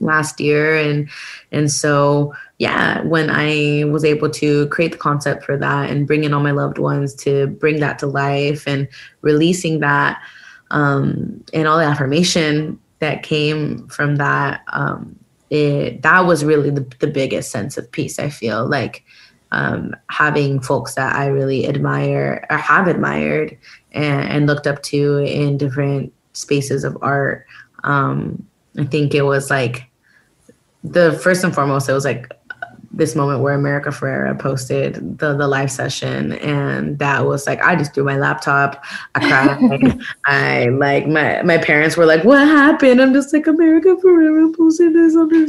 last 0.00 0.40
year. 0.40 0.76
And 0.76 1.08
and 1.52 1.70
so 1.70 2.34
yeah 2.58 3.02
when 3.02 3.28
i 3.30 3.84
was 3.90 4.04
able 4.04 4.30
to 4.30 4.66
create 4.68 4.92
the 4.92 4.98
concept 4.98 5.44
for 5.44 5.56
that 5.56 5.90
and 5.90 6.06
bring 6.06 6.24
in 6.24 6.32
all 6.32 6.42
my 6.42 6.50
loved 6.50 6.78
ones 6.78 7.14
to 7.14 7.46
bring 7.46 7.80
that 7.80 7.98
to 7.98 8.06
life 8.06 8.66
and 8.66 8.88
releasing 9.22 9.80
that 9.80 10.20
um, 10.72 11.44
and 11.54 11.68
all 11.68 11.78
the 11.78 11.84
affirmation 11.84 12.78
that 12.98 13.22
came 13.22 13.86
from 13.88 14.16
that 14.16 14.62
um, 14.72 15.16
it 15.50 16.02
that 16.02 16.20
was 16.20 16.44
really 16.44 16.70
the, 16.70 16.86
the 16.98 17.06
biggest 17.06 17.50
sense 17.50 17.76
of 17.76 17.90
peace 17.92 18.18
i 18.18 18.28
feel 18.28 18.66
like 18.66 19.04
um, 19.52 19.94
having 20.10 20.60
folks 20.60 20.94
that 20.94 21.14
i 21.14 21.26
really 21.26 21.68
admire 21.68 22.46
or 22.50 22.56
have 22.56 22.88
admired 22.88 23.56
and, 23.92 24.28
and 24.28 24.46
looked 24.46 24.66
up 24.66 24.82
to 24.82 25.18
in 25.18 25.56
different 25.58 26.12
spaces 26.32 26.84
of 26.84 26.96
art 27.02 27.46
um, 27.84 28.44
I 28.78 28.84
think 28.84 29.14
it 29.14 29.22
was 29.22 29.50
like 29.50 29.86
the 30.84 31.12
first 31.22 31.44
and 31.44 31.54
foremost, 31.54 31.88
it 31.88 31.92
was 31.92 32.04
like 32.04 32.32
this 32.92 33.14
moment 33.14 33.40
where 33.40 33.54
America 33.54 33.90
Ferrera 33.90 34.38
posted 34.38 35.18
the 35.18 35.36
the 35.36 35.46
live 35.46 35.70
session, 35.70 36.32
and 36.34 36.98
that 36.98 37.26
was 37.26 37.46
like 37.46 37.60
I 37.62 37.76
just 37.76 37.94
threw 37.94 38.04
my 38.04 38.16
laptop, 38.16 38.84
I 39.14 39.28
cried, 39.28 40.00
I 40.26 40.66
like 40.66 41.06
my 41.06 41.42
my 41.42 41.58
parents 41.58 41.96
were 41.96 42.06
like, 42.06 42.24
"What 42.24 42.46
happened?" 42.46 43.00
I'm 43.00 43.12
just 43.12 43.32
like 43.32 43.46
America 43.46 43.96
Ferrera 44.02 44.56
posted 44.56 44.94
this 44.94 45.16
on 45.16 45.30
her 45.30 45.46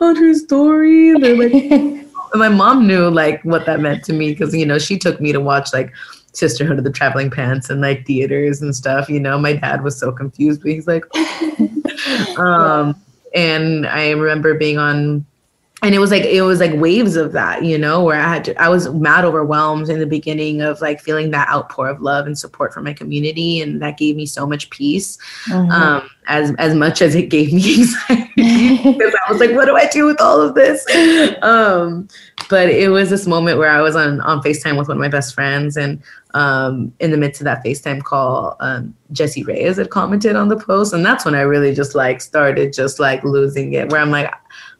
on 0.00 0.16
her 0.16 0.34
story, 0.34 1.10
and 1.10 1.22
they're 1.22 1.36
like. 1.36 2.02
my 2.34 2.48
mom 2.48 2.86
knew 2.86 3.08
like 3.08 3.40
what 3.44 3.64
that 3.64 3.80
meant 3.80 4.04
to 4.04 4.12
me 4.12 4.30
because 4.30 4.54
you 4.54 4.66
know 4.66 4.78
she 4.78 4.98
took 4.98 5.20
me 5.20 5.32
to 5.32 5.40
watch 5.40 5.72
like 5.72 5.92
Sisterhood 6.36 6.78
of 6.78 6.84
the 6.84 6.92
Traveling 6.92 7.30
Pants 7.30 7.70
and 7.70 7.80
like 7.80 8.06
theaters 8.06 8.62
and 8.62 8.74
stuff. 8.74 9.08
You 9.08 9.20
know, 9.20 9.38
my 9.38 9.54
dad 9.54 9.82
was 9.82 9.98
so 9.98 10.12
confused, 10.12 10.62
but 10.62 10.70
he's 10.70 10.86
like, 10.86 11.04
um, 12.38 12.94
and 13.34 13.86
I 13.86 14.10
remember 14.10 14.54
being 14.54 14.78
on 14.78 15.24
and 15.82 15.94
it 15.94 15.98
was 15.98 16.10
like 16.10 16.24
it 16.24 16.42
was 16.42 16.58
like 16.58 16.72
waves 16.74 17.16
of 17.16 17.32
that 17.32 17.64
you 17.64 17.76
know 17.76 18.02
where 18.02 18.18
i 18.18 18.28
had 18.28 18.44
to, 18.44 18.60
i 18.60 18.68
was 18.68 18.88
mad 18.90 19.24
overwhelmed 19.24 19.88
in 19.88 19.98
the 19.98 20.06
beginning 20.06 20.62
of 20.62 20.80
like 20.80 21.00
feeling 21.00 21.30
that 21.30 21.48
outpour 21.48 21.88
of 21.88 22.00
love 22.00 22.26
and 22.26 22.38
support 22.38 22.72
from 22.72 22.84
my 22.84 22.92
community 22.92 23.60
and 23.60 23.82
that 23.82 23.98
gave 23.98 24.16
me 24.16 24.24
so 24.24 24.46
much 24.46 24.70
peace 24.70 25.18
mm-hmm. 25.48 25.70
um, 25.70 26.08
as 26.28 26.52
as 26.58 26.74
much 26.74 27.02
as 27.02 27.14
it 27.14 27.28
gave 27.28 27.52
me 27.52 27.62
anxiety 27.78 28.76
because 28.92 29.14
i 29.26 29.32
was 29.32 29.40
like 29.40 29.52
what 29.52 29.66
do 29.66 29.76
i 29.76 29.86
do 29.88 30.06
with 30.06 30.20
all 30.20 30.40
of 30.40 30.54
this 30.54 30.84
um, 31.42 32.08
but 32.48 32.68
it 32.68 32.88
was 32.88 33.10
this 33.10 33.26
moment 33.26 33.58
where 33.58 33.70
i 33.70 33.80
was 33.80 33.96
on 33.96 34.20
on 34.22 34.40
facetime 34.42 34.78
with 34.78 34.88
one 34.88 34.96
of 34.96 35.00
my 35.00 35.08
best 35.08 35.34
friends 35.34 35.76
and 35.76 36.02
um, 36.36 36.92
in 37.00 37.12
the 37.12 37.16
midst 37.16 37.40
of 37.40 37.46
that 37.46 37.64
FaceTime 37.64 38.04
call, 38.04 38.58
um, 38.60 38.94
Jessie 39.10 39.42
Reyez 39.42 39.78
had 39.78 39.88
commented 39.88 40.36
on 40.36 40.48
the 40.48 40.58
post. 40.58 40.92
And 40.92 41.04
that's 41.04 41.24
when 41.24 41.34
I 41.34 41.40
really 41.40 41.74
just 41.74 41.94
like 41.94 42.20
started 42.20 42.74
just 42.74 43.00
like 43.00 43.24
losing 43.24 43.72
it, 43.72 43.90
where 43.90 44.02
I'm 44.02 44.10
like, 44.10 44.30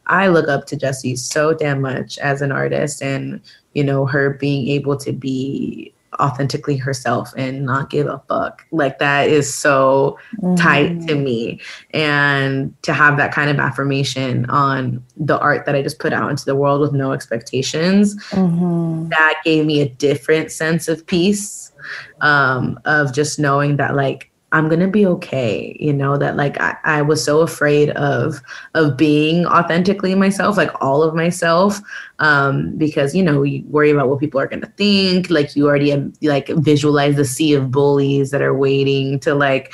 I 0.05 0.27
look 0.27 0.47
up 0.47 0.67
to 0.67 0.75
Jessie 0.75 1.15
so 1.15 1.55
damn 1.55 1.81
much 1.81 2.19
as 2.19 2.43
an 2.43 2.51
artist 2.51 3.01
and, 3.01 3.41
you 3.73 3.83
know, 3.83 4.05
her 4.05 4.35
being 4.35 4.67
able 4.67 4.97
to 4.97 5.11
be 5.11 5.91
authentically 6.19 6.77
herself 6.77 7.33
and 7.37 7.65
not 7.65 7.89
give 7.89 8.07
a 8.07 8.21
fuck. 8.27 8.65
Like 8.71 8.99
that 8.99 9.29
is 9.29 9.53
so 9.53 10.17
mm-hmm. 10.37 10.55
tight 10.55 11.07
to 11.07 11.15
me. 11.15 11.61
And 11.91 12.73
to 12.83 12.93
have 12.93 13.17
that 13.17 13.33
kind 13.33 13.49
of 13.49 13.59
affirmation 13.59 14.45
on 14.49 15.03
the 15.15 15.39
art 15.39 15.65
that 15.65 15.75
I 15.75 15.81
just 15.81 15.99
put 15.99 16.13
out 16.13 16.29
into 16.29 16.45
the 16.45 16.55
world 16.55 16.81
with 16.81 16.93
no 16.93 17.11
expectations, 17.11 18.15
mm-hmm. 18.29 19.09
that 19.09 19.41
gave 19.43 19.65
me 19.65 19.81
a 19.81 19.89
different 19.89 20.51
sense 20.51 20.87
of 20.87 21.05
peace. 21.05 21.71
Um, 22.19 22.79
of 22.83 23.13
just 23.13 23.39
knowing 23.39 23.77
that 23.77 23.95
like 23.95 24.29
I'm 24.53 24.69
gonna 24.69 24.87
be 24.87 25.05
okay, 25.05 25.75
you 25.77 25.91
know, 25.91 26.17
that 26.17 26.37
like 26.37 26.59
I, 26.61 26.77
I 26.85 27.01
was 27.01 27.23
so 27.23 27.41
afraid 27.41 27.89
of 27.91 28.41
of 28.75 28.95
being 28.95 29.45
authentically 29.45 30.15
myself, 30.15 30.55
like 30.55 30.71
all 30.81 31.03
of 31.03 31.13
myself. 31.13 31.81
Um, 32.19 32.75
because 32.77 33.13
you 33.13 33.23
know, 33.23 33.43
you 33.43 33.63
worry 33.67 33.91
about 33.91 34.07
what 34.07 34.19
people 34.19 34.39
are 34.39 34.47
gonna 34.47 34.71
think, 34.77 35.29
like 35.29 35.55
you 35.55 35.67
already 35.67 35.89
have, 35.89 36.11
like 36.21 36.47
visualize 36.47 37.17
the 37.17 37.25
sea 37.25 37.53
of 37.53 37.71
bullies 37.71 38.31
that 38.31 38.41
are 38.41 38.53
waiting 38.53 39.19
to 39.19 39.35
like 39.35 39.73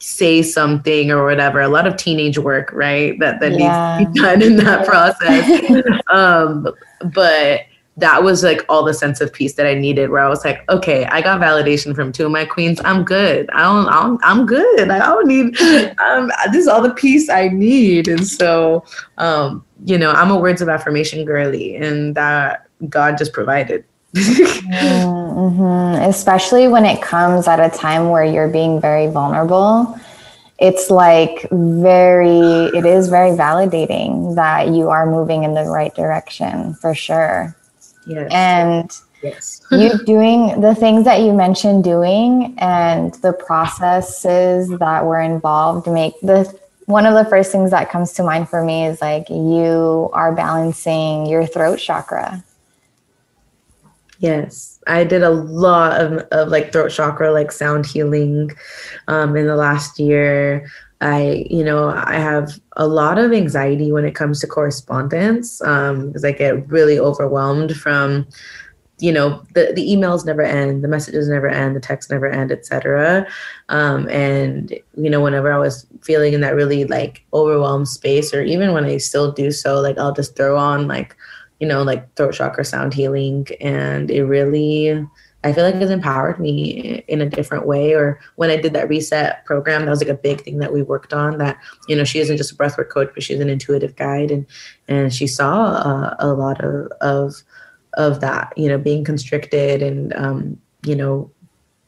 say 0.00 0.42
something 0.42 1.12
or 1.12 1.24
whatever. 1.24 1.60
A 1.60 1.68
lot 1.68 1.86
of 1.86 1.96
teenage 1.96 2.38
work, 2.38 2.72
right? 2.72 3.18
That 3.20 3.38
that 3.40 3.52
yeah. 3.52 3.98
needs 3.98 4.08
to 4.08 4.12
be 4.14 4.20
done 4.20 4.42
in 4.42 4.56
that 4.56 4.84
process. 4.84 6.00
um, 6.12 6.66
but 7.12 7.60
that 7.98 8.22
was 8.22 8.44
like 8.44 8.64
all 8.68 8.84
the 8.84 8.94
sense 8.94 9.20
of 9.20 9.32
peace 9.32 9.54
that 9.54 9.66
I 9.66 9.74
needed 9.74 10.10
where 10.10 10.24
I 10.24 10.28
was 10.28 10.44
like, 10.44 10.64
okay, 10.70 11.04
I 11.06 11.20
got 11.20 11.40
validation 11.40 11.96
from 11.96 12.12
two 12.12 12.26
of 12.26 12.32
my 12.32 12.44
queens. 12.44 12.80
I'm 12.84 13.04
good. 13.04 13.50
I 13.50 13.62
don't, 13.64 13.88
I'm, 13.88 14.18
I'm 14.22 14.46
good. 14.46 14.88
I 14.88 15.00
don't 15.00 15.26
need, 15.26 15.60
um, 16.00 16.30
this 16.52 16.62
is 16.62 16.68
all 16.68 16.80
the 16.80 16.94
peace 16.94 17.28
I 17.28 17.48
need. 17.48 18.06
And 18.06 18.24
so, 18.24 18.84
um, 19.18 19.64
you 19.84 19.98
know, 19.98 20.12
I'm 20.12 20.30
a 20.30 20.38
words 20.38 20.62
of 20.62 20.68
affirmation 20.68 21.24
girly 21.24 21.74
and 21.74 22.14
that 22.14 22.68
God 22.88 23.18
just 23.18 23.32
provided. 23.32 23.84
mm-hmm. 24.14 26.02
Especially 26.08 26.68
when 26.68 26.86
it 26.86 27.02
comes 27.02 27.48
at 27.48 27.58
a 27.58 27.76
time 27.76 28.10
where 28.10 28.24
you're 28.24 28.48
being 28.48 28.80
very 28.80 29.08
vulnerable. 29.08 29.98
It's 30.60 30.88
like 30.88 31.48
very, 31.50 32.66
it 32.76 32.86
is 32.86 33.08
very 33.08 33.30
validating 33.30 34.36
that 34.36 34.68
you 34.68 34.88
are 34.88 35.06
moving 35.10 35.42
in 35.42 35.54
the 35.54 35.64
right 35.64 35.94
direction 35.94 36.74
for 36.74 36.94
sure. 36.94 37.56
Yes. 38.08 38.30
And 38.32 38.90
yes. 39.22 39.60
you 39.70 39.98
doing 40.06 40.60
the 40.60 40.74
things 40.74 41.04
that 41.04 41.20
you 41.20 41.32
mentioned 41.32 41.84
doing 41.84 42.54
and 42.58 43.14
the 43.14 43.32
processes 43.32 44.68
that 44.78 45.04
were 45.04 45.20
involved 45.20 45.86
make 45.86 46.18
the 46.22 46.52
one 46.86 47.04
of 47.04 47.12
the 47.12 47.28
first 47.28 47.52
things 47.52 47.70
that 47.70 47.90
comes 47.90 48.14
to 48.14 48.22
mind 48.22 48.48
for 48.48 48.64
me 48.64 48.86
is 48.86 49.02
like 49.02 49.28
you 49.28 50.08
are 50.14 50.34
balancing 50.34 51.26
your 51.26 51.44
throat 51.44 51.76
chakra. 51.76 52.42
Yes, 54.20 54.80
I 54.86 55.04
did 55.04 55.22
a 55.22 55.30
lot 55.30 56.00
of, 56.00 56.26
of 56.32 56.48
like 56.48 56.72
throat 56.72 56.88
chakra, 56.90 57.30
like 57.30 57.52
sound 57.52 57.84
healing 57.84 58.50
um, 59.06 59.36
in 59.36 59.46
the 59.46 59.54
last 59.54 60.00
year. 60.00 60.70
I, 61.00 61.46
you 61.48 61.62
know, 61.62 61.90
I 61.90 62.14
have 62.14 62.58
a 62.76 62.86
lot 62.86 63.18
of 63.18 63.32
anxiety 63.32 63.92
when 63.92 64.04
it 64.04 64.14
comes 64.14 64.40
to 64.40 64.46
correspondence 64.46 65.58
because 65.58 66.24
um, 66.24 66.28
I 66.28 66.32
get 66.32 66.68
really 66.68 66.98
overwhelmed 66.98 67.76
from, 67.76 68.26
you 68.98 69.12
know, 69.12 69.44
the, 69.54 69.72
the 69.74 69.88
emails 69.88 70.26
never 70.26 70.42
end, 70.42 70.82
the 70.82 70.88
messages 70.88 71.28
never 71.28 71.48
end, 71.48 71.76
the 71.76 71.80
texts 71.80 72.10
never 72.10 72.26
end, 72.28 72.50
etc. 72.50 73.26
Um, 73.68 74.08
and, 74.08 74.72
you 74.96 75.08
know, 75.08 75.20
whenever 75.20 75.52
I 75.52 75.58
was 75.58 75.86
feeling 76.02 76.32
in 76.32 76.40
that 76.40 76.56
really 76.56 76.84
like 76.84 77.24
overwhelmed 77.32 77.86
space, 77.86 78.34
or 78.34 78.42
even 78.42 78.72
when 78.72 78.84
I 78.84 78.96
still 78.96 79.30
do 79.30 79.52
so, 79.52 79.80
like 79.80 79.98
I'll 79.98 80.14
just 80.14 80.34
throw 80.34 80.58
on 80.58 80.88
like, 80.88 81.14
you 81.60 81.68
know, 81.68 81.84
like 81.84 82.12
throat 82.16 82.34
chakra 82.34 82.64
sound 82.64 82.92
healing. 82.92 83.46
And 83.60 84.10
it 84.10 84.24
really, 84.24 85.06
I 85.44 85.52
feel 85.52 85.64
like 85.64 85.76
it's 85.76 85.90
empowered 85.90 86.40
me 86.40 87.04
in 87.06 87.20
a 87.20 87.28
different 87.28 87.66
way. 87.66 87.94
Or 87.94 88.20
when 88.36 88.50
I 88.50 88.56
did 88.56 88.72
that 88.72 88.88
reset 88.88 89.44
program, 89.44 89.84
that 89.84 89.90
was 89.90 90.00
like 90.00 90.08
a 90.08 90.14
big 90.14 90.40
thing 90.42 90.58
that 90.58 90.72
we 90.72 90.82
worked 90.82 91.12
on. 91.12 91.38
That 91.38 91.58
you 91.86 91.94
know, 91.94 92.04
she 92.04 92.18
isn't 92.18 92.36
just 92.36 92.52
a 92.52 92.56
breathwork 92.56 92.88
coach, 92.88 93.10
but 93.14 93.22
she's 93.22 93.40
an 93.40 93.48
intuitive 93.48 93.94
guide, 93.94 94.30
and 94.30 94.46
and 94.88 95.14
she 95.14 95.26
saw 95.26 95.74
uh, 95.74 96.16
a 96.18 96.28
lot 96.32 96.62
of 96.64 96.90
of 97.00 97.42
of 97.94 98.20
that. 98.20 98.52
You 98.56 98.68
know, 98.68 98.78
being 98.78 99.04
constricted 99.04 99.80
and 99.80 100.12
um, 100.14 100.60
you 100.82 100.96
know, 100.96 101.30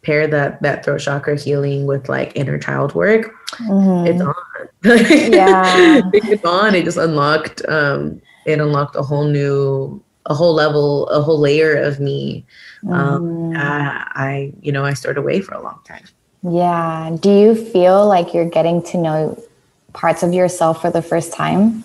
pair 0.03 0.29
that 0.29 0.63
that 0.63 0.85
throat 0.85 1.01
chakra 1.01 1.39
healing 1.39 1.87
with 1.87 2.09
like 2.09 2.33
inner 2.37 2.59
child 2.59 2.95
work. 2.95 3.33
Mm-hmm. 3.55 4.07
It's 4.07 4.23
on. 4.23 5.33
yeah, 5.33 6.01
it's 6.13 6.45
on. 6.45 6.77
It 6.77 6.85
just 6.85 6.99
unlocked. 6.99 7.63
Um, 7.69 8.23
it 8.47 8.61
unlocked 8.61 8.95
a 8.95 9.03
whole 9.03 9.27
new 9.27 10.03
a 10.27 10.35
whole 10.35 10.55
level, 10.55 11.09
a 11.09 11.23
whole 11.23 11.39
layer 11.39 11.77
of 11.77 12.01
me 12.01 12.45
um, 12.89 13.53
mm. 13.53 13.57
I, 13.57 14.11
I, 14.15 14.53
you 14.63 14.73
know, 14.73 14.85
I 14.85 14.95
stored 14.95 15.19
away 15.19 15.41
for 15.41 15.55
a 15.55 15.63
long 15.63 15.81
time. 15.85 16.05
Yeah. 16.43 17.17
Do 17.21 17.31
you 17.31 17.55
feel 17.55 18.07
like 18.07 18.33
you're 18.33 18.49
getting 18.49 18.83
to 18.85 18.99
know 18.99 19.43
parts 19.93 20.23
of 20.23 20.33
yourself 20.33 20.81
for 20.81 20.91
the 20.91 21.03
first 21.03 21.33
time? 21.33 21.85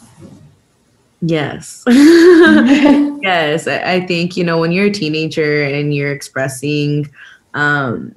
Yes. 1.21 1.83
yes. 1.87 3.67
I, 3.67 4.05
think, 4.05 4.37
you 4.37 4.43
know, 4.43 4.59
when 4.59 4.71
you're 4.71 4.85
a 4.85 4.91
teenager 4.91 5.63
and 5.63 5.93
you're 5.93 6.11
expressing, 6.11 7.09
um, 7.53 8.15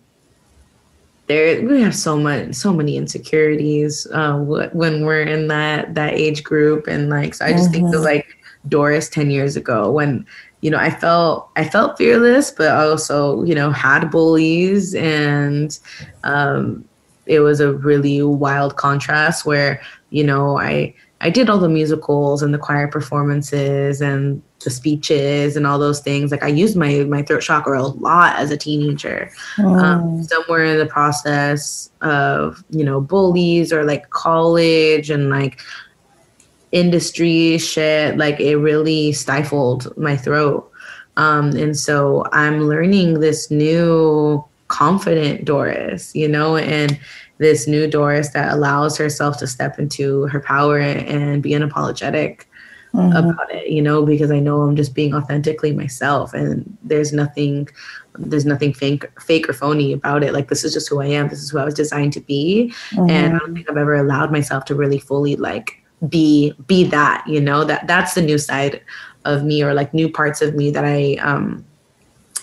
there 1.26 1.62
we 1.68 1.82
have 1.82 1.94
so 1.94 2.16
much 2.16 2.54
so 2.54 2.72
many 2.72 2.96
insecurities 2.96 4.06
uh, 4.12 4.38
when 4.38 5.04
we're 5.04 5.22
in 5.22 5.46
that 5.48 5.94
that 5.94 6.14
age 6.14 6.42
group 6.42 6.86
and 6.86 7.10
like 7.10 7.34
so 7.34 7.44
i 7.44 7.52
just 7.52 7.64
mm-hmm. 7.64 7.84
think 7.84 7.94
of 7.94 8.00
like 8.00 8.37
doris 8.68 9.08
10 9.08 9.30
years 9.30 9.56
ago 9.56 9.90
when 9.90 10.26
you 10.60 10.70
know, 10.70 10.78
I 10.78 10.90
felt 10.90 11.50
I 11.56 11.68
felt 11.68 11.96
fearless, 11.98 12.50
but 12.50 12.68
I 12.68 12.84
also, 12.84 13.44
you 13.44 13.54
know, 13.54 13.70
had 13.70 14.10
bullies, 14.10 14.94
and 14.94 15.78
um, 16.24 16.84
it 17.26 17.40
was 17.40 17.60
a 17.60 17.72
really 17.72 18.22
wild 18.22 18.76
contrast 18.76 19.46
where, 19.46 19.80
you 20.10 20.24
know, 20.24 20.58
I 20.58 20.94
I 21.20 21.30
did 21.30 21.48
all 21.48 21.58
the 21.58 21.68
musicals 21.68 22.42
and 22.42 22.52
the 22.52 22.58
choir 22.58 22.88
performances 22.88 24.00
and 24.00 24.42
the 24.64 24.70
speeches 24.70 25.56
and 25.56 25.64
all 25.64 25.78
those 25.78 26.00
things. 26.00 26.32
Like 26.32 26.42
I 26.42 26.48
used 26.48 26.76
my 26.76 27.04
my 27.04 27.22
throat 27.22 27.42
chakra 27.42 27.80
a 27.80 27.82
lot 27.82 28.36
as 28.36 28.50
a 28.50 28.56
teenager. 28.56 29.30
Mm. 29.58 29.80
Um, 29.80 30.22
somewhere 30.24 30.64
in 30.64 30.78
the 30.78 30.86
process 30.86 31.90
of 32.00 32.64
you 32.70 32.84
know 32.84 33.00
bullies 33.00 33.72
or 33.72 33.84
like 33.84 34.10
college 34.10 35.08
and 35.08 35.30
like 35.30 35.60
industry 36.72 37.58
shit, 37.58 38.16
like 38.16 38.40
it 38.40 38.56
really 38.56 39.12
stifled 39.12 39.96
my 39.96 40.16
throat. 40.16 40.70
Um, 41.16 41.50
and 41.50 41.76
so 41.76 42.24
I'm 42.32 42.68
learning 42.68 43.20
this 43.20 43.50
new 43.50 44.44
confident 44.68 45.44
Doris, 45.44 46.14
you 46.14 46.28
know, 46.28 46.56
and 46.56 46.98
this 47.38 47.66
new 47.66 47.88
Doris 47.88 48.30
that 48.30 48.52
allows 48.52 48.96
herself 48.96 49.38
to 49.38 49.46
step 49.46 49.78
into 49.78 50.26
her 50.26 50.40
power 50.40 50.78
and 50.78 51.42
be 51.42 51.50
unapologetic 51.50 52.44
mm-hmm. 52.94 53.16
about 53.16 53.50
it, 53.52 53.68
you 53.68 53.82
know, 53.82 54.04
because 54.04 54.30
I 54.30 54.40
know 54.40 54.62
I'm 54.62 54.76
just 54.76 54.94
being 54.94 55.14
authentically 55.14 55.72
myself 55.72 56.34
and 56.34 56.76
there's 56.82 57.12
nothing 57.12 57.68
there's 58.20 58.46
nothing 58.46 58.74
fake 58.74 59.06
fake 59.20 59.48
or 59.48 59.52
phony 59.52 59.92
about 59.92 60.24
it. 60.24 60.32
Like 60.32 60.48
this 60.48 60.64
is 60.64 60.72
just 60.72 60.88
who 60.88 61.00
I 61.00 61.06
am. 61.06 61.28
This 61.28 61.40
is 61.40 61.50
who 61.50 61.58
I 61.58 61.64
was 61.64 61.74
designed 61.74 62.12
to 62.14 62.20
be. 62.20 62.72
Mm-hmm. 62.90 63.10
And 63.10 63.36
I 63.36 63.38
don't 63.38 63.54
think 63.54 63.70
I've 63.70 63.76
ever 63.76 63.94
allowed 63.94 64.32
myself 64.32 64.64
to 64.66 64.74
really 64.74 64.98
fully 64.98 65.36
like 65.36 65.82
be 66.06 66.52
be 66.66 66.84
that 66.84 67.26
you 67.26 67.40
know 67.40 67.64
that 67.64 67.86
that's 67.86 68.14
the 68.14 68.22
new 68.22 68.38
side 68.38 68.80
of 69.24 69.44
me 69.44 69.62
or 69.62 69.74
like 69.74 69.92
new 69.92 70.10
parts 70.10 70.40
of 70.40 70.54
me 70.54 70.70
that 70.70 70.84
i 70.84 71.14
um 71.14 71.64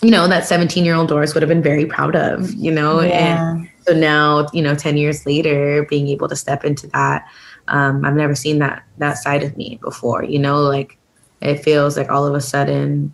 you 0.02 0.10
know 0.10 0.28
that 0.28 0.46
17 0.46 0.84
year 0.84 0.94
old 0.94 1.08
doris 1.08 1.32
would 1.32 1.42
have 1.42 1.48
been 1.48 1.62
very 1.62 1.86
proud 1.86 2.14
of 2.14 2.52
you 2.52 2.70
know 2.70 3.00
yeah. 3.00 3.54
and 3.54 3.68
so 3.86 3.94
now 3.94 4.46
you 4.52 4.60
know 4.60 4.74
10 4.74 4.96
years 4.98 5.24
later 5.24 5.86
being 5.88 6.08
able 6.08 6.28
to 6.28 6.36
step 6.36 6.64
into 6.64 6.86
that 6.88 7.26
um 7.68 8.04
i've 8.04 8.14
never 8.14 8.34
seen 8.34 8.58
that 8.58 8.82
that 8.98 9.14
side 9.14 9.42
of 9.42 9.56
me 9.56 9.78
before 9.82 10.22
you 10.22 10.38
know 10.38 10.60
like 10.60 10.98
it 11.40 11.56
feels 11.56 11.96
like 11.96 12.10
all 12.10 12.26
of 12.26 12.34
a 12.34 12.40
sudden 12.40 13.12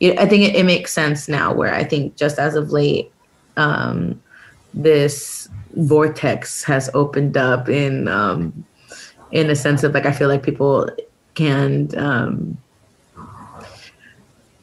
i 0.00 0.26
think 0.26 0.44
it, 0.44 0.56
it 0.56 0.64
makes 0.64 0.92
sense 0.92 1.28
now 1.28 1.52
where 1.52 1.74
i 1.74 1.84
think 1.84 2.16
just 2.16 2.38
as 2.38 2.54
of 2.54 2.70
late 2.70 3.12
um 3.58 4.20
this 4.72 5.48
vortex 5.76 6.64
has 6.64 6.90
opened 6.94 7.36
up 7.36 7.68
in 7.68 8.08
um 8.08 8.64
in 9.32 9.48
the 9.48 9.56
sense 9.56 9.82
of 9.82 9.94
like 9.94 10.06
I 10.06 10.12
feel 10.12 10.28
like 10.28 10.42
people 10.42 10.88
can 11.34 11.88
um, 11.98 12.56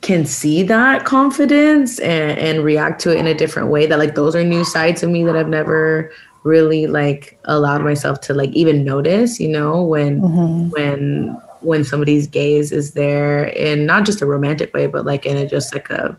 can 0.01 0.25
see 0.25 0.63
that 0.63 1.05
confidence 1.05 1.99
and, 1.99 2.37
and 2.39 2.63
react 2.63 3.01
to 3.01 3.11
it 3.11 3.17
in 3.17 3.27
a 3.27 3.33
different 3.33 3.69
way. 3.69 3.85
That 3.85 3.99
like 3.99 4.15
those 4.15 4.35
are 4.35 4.43
new 4.43 4.63
sides 4.63 5.03
of 5.03 5.09
me 5.09 5.23
that 5.23 5.35
I've 5.35 5.49
never 5.49 6.11
really 6.43 6.87
like 6.87 7.39
allowed 7.45 7.83
myself 7.83 8.19
to 8.21 8.33
like 8.33 8.49
even 8.51 8.83
notice. 8.83 9.39
You 9.39 9.49
know 9.49 9.83
when 9.83 10.21
mm-hmm. 10.21 10.69
when 10.69 11.41
when 11.61 11.83
somebody's 11.83 12.27
gaze 12.27 12.71
is 12.71 12.93
there 12.93 13.45
in 13.45 13.85
not 13.85 14.05
just 14.05 14.21
a 14.21 14.25
romantic 14.25 14.73
way, 14.73 14.87
but 14.87 15.05
like 15.05 15.25
in 15.25 15.37
a 15.37 15.47
just 15.47 15.73
like 15.73 15.89
a 15.89 16.15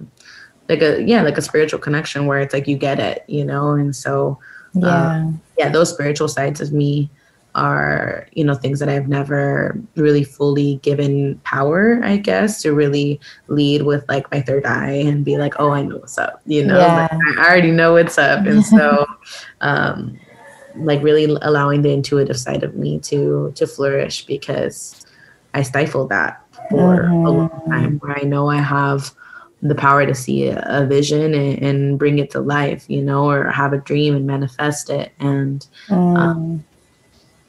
like 0.69 0.83
a 0.83 1.03
yeah 1.03 1.23
like 1.23 1.37
a 1.37 1.43
spiritual 1.43 1.81
connection 1.81 2.27
where 2.27 2.41
it's 2.41 2.55
like 2.55 2.69
you 2.69 2.77
get 2.77 3.01
it, 3.01 3.25
you 3.27 3.45
know. 3.45 3.73
And 3.73 3.95
so 3.95 4.39
yeah, 4.75 5.17
um, 5.17 5.41
yeah, 5.59 5.69
those 5.69 5.93
spiritual 5.93 6.29
sides 6.29 6.61
of 6.61 6.73
me 6.73 7.11
are 7.55 8.27
you 8.33 8.45
know 8.45 8.55
things 8.55 8.79
that 8.81 8.89
I've 8.89 9.09
never 9.09 9.79
really 9.97 10.25
fully 10.25 10.77
given 10.83 11.39
power, 11.45 12.01
I 12.03 12.17
guess, 12.17 12.63
to 12.63 12.73
really 12.73 13.21
lead 13.49 13.83
with 13.83 14.05
like 14.09 14.31
my 14.31 14.41
third 14.41 14.65
eye 14.65 14.93
and 14.93 15.25
be 15.25 15.37
like, 15.37 15.55
oh, 15.59 15.71
I 15.71 15.83
know 15.83 15.99
what's 15.99 16.19
up, 16.19 16.41
you 16.47 16.65
know, 16.65 16.79
yeah. 16.79 17.09
like, 17.11 17.39
I 17.39 17.47
already 17.47 17.71
know 17.71 17.95
what's 17.95 18.19
up, 18.19 18.47
and 18.47 18.65
so 18.77 19.07
um, 19.61 20.19
like 20.77 21.03
really 21.03 21.25
allowing 21.43 21.83
the 21.83 21.91
intuitive 21.91 22.39
side 22.39 22.63
of 22.63 22.75
me 22.77 22.99
to 23.01 23.53
to 23.57 23.67
flourish 23.67 24.25
because 24.27 25.05
I 25.55 25.63
stifled 25.63 26.09
that 26.09 26.43
for 26.71 27.03
mm-hmm. 27.03 27.27
a 27.27 27.31
long 27.31 27.49
mm-hmm. 27.51 27.71
time 27.71 27.99
where 27.99 28.19
I 28.19 28.23
know 28.23 28.49
I 28.49 28.59
have 28.59 29.15
the 29.63 29.75
power 29.75 30.05
to 30.05 30.15
see 30.15 30.49
a, 30.49 30.63
a 30.67 30.87
vision 30.87 31.35
and, 31.35 31.63
and, 31.63 31.99
bring 31.99 32.19
it 32.19 32.31
to 32.33 32.41
life, 32.41 32.85
you 32.89 33.01
know, 33.01 33.31
or 33.31 33.49
have 33.49 33.73
a 33.73 33.79
dream 33.79 34.17
and 34.17 34.27
manifest 34.27 34.91
it. 34.91 35.13
And 35.21 35.65
mm. 35.87 36.19
um, 36.19 36.65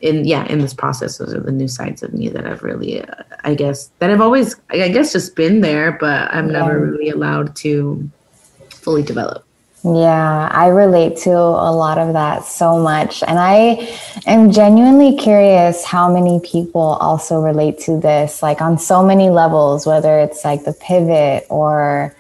in 0.04 0.26
yeah, 0.26 0.46
in 0.48 0.60
this 0.60 0.74
process, 0.74 1.18
those 1.18 1.34
are 1.34 1.40
the 1.40 1.52
new 1.52 1.70
sides 1.70 2.04
of 2.04 2.14
me 2.14 2.28
that 2.28 2.46
I've 2.46 2.62
really, 2.62 3.02
uh, 3.02 3.24
I 3.46 3.56
guess, 3.56 3.90
that 4.00 4.12
I've 4.12 4.20
always, 4.20 4.58
I 4.70 4.90
guess, 4.90 5.14
just 5.14 5.34
been 5.36 5.62
there, 5.62 5.94
but 5.94 6.30
I'm 6.34 6.48
yeah. 6.48 6.60
never 6.60 6.78
really 6.80 7.10
allowed 7.10 7.56
to 7.58 8.10
fully 8.70 9.02
develop. 9.02 9.46
Yeah, 9.86 10.50
I 10.52 10.68
relate 10.68 11.18
to 11.24 11.32
a 11.32 11.72
lot 11.72 11.98
of 11.98 12.14
that 12.14 12.44
so 12.44 12.80
much. 12.80 13.24
And 13.24 13.40
I 13.40 13.98
am 14.26 14.52
genuinely 14.52 15.18
curious 15.18 15.86
how 15.86 16.14
many 16.14 16.42
people 16.42 16.82
also 16.82 17.40
relate 17.40 17.80
to 17.80 17.98
this, 17.98 18.44
like 18.44 18.62
on 18.62 18.78
so 18.78 19.06
many 19.06 19.30
levels, 19.30 19.86
whether 19.86 20.20
it's 20.20 20.44
like 20.44 20.66
the 20.66 20.74
pivot 20.74 21.46
or 21.50 22.14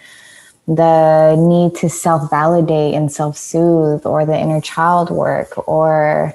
the 0.67 1.36
need 1.36 1.76
to 1.80 1.89
self 1.89 2.30
validate 2.30 2.96
and 2.96 3.12
self 3.12 3.38
soothe, 3.38 4.06
or 4.06 4.26
the 4.26 4.38
inner 4.38 4.62
child 4.62 5.10
work, 5.10 5.67
or 5.67 6.34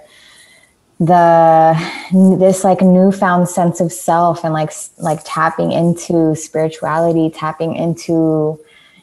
the 1.00 1.74
this 2.40 2.64
like 2.64 2.80
newfound 2.80 3.48
sense 3.48 3.80
of 3.80 3.92
self 3.92 4.44
and 4.44 4.52
like 4.52 4.72
like 4.98 5.20
tapping 5.24 5.70
into 5.70 6.34
spirituality 6.34 7.30
tapping 7.30 7.76
into 7.76 8.58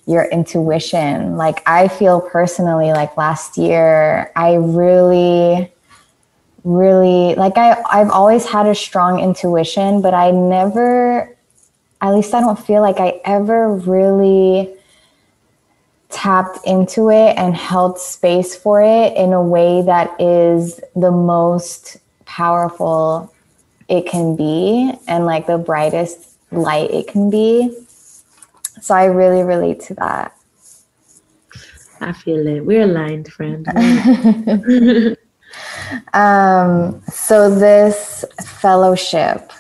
your 0.06 0.26
intuition. 0.26 1.38
Like 1.38 1.64
I 1.66 1.88
feel 1.88 2.22
personally 2.22 2.92
like 2.92 3.16
last 3.18 3.58
year 3.58 4.32
I 4.36 4.56
really 4.56 5.72
really 6.64 7.36
like 7.36 7.58
I 7.58 7.82
I've 7.90 8.10
always 8.10 8.46
had 8.46 8.68
a 8.68 8.76
strong 8.76 9.20
intuition, 9.20 10.02
but 10.02 10.14
I 10.14 10.32
never 10.32 11.36
at 12.02 12.14
least 12.14 12.34
I 12.34 12.42
don't 12.42 12.60
feel 12.60 12.82
like 12.82 13.00
I 13.00 13.22
ever 13.24 13.74
really 13.74 14.75
tapped 16.16 16.66
into 16.66 17.10
it 17.10 17.38
and 17.38 17.54
held 17.54 18.00
space 18.00 18.56
for 18.56 18.82
it 18.82 19.16
in 19.18 19.34
a 19.34 19.42
way 19.42 19.82
that 19.82 20.10
is 20.20 20.80
the 20.96 21.12
most 21.12 21.98
powerful 22.24 23.32
it 23.90 24.08
can 24.08 24.36
be 24.36 24.94
and 25.10 25.26
like 25.26 25.46
the 25.46 25.58
brightest 25.58 26.38
light 26.52 26.90
it 26.90 27.08
can 27.08 27.30
be. 27.30 27.78
So 28.82 28.96
I 28.96 29.06
really 29.06 29.44
relate 29.44 29.82
to 29.82 29.94
that. 29.96 30.38
I 32.00 32.14
feel 32.14 32.48
it. 32.48 32.66
We're 32.66 32.84
aligned, 32.84 33.28
friend. 33.28 33.68
um, 36.14 37.02
so 37.12 37.54
this 37.54 38.24
fellowship, 38.42 39.52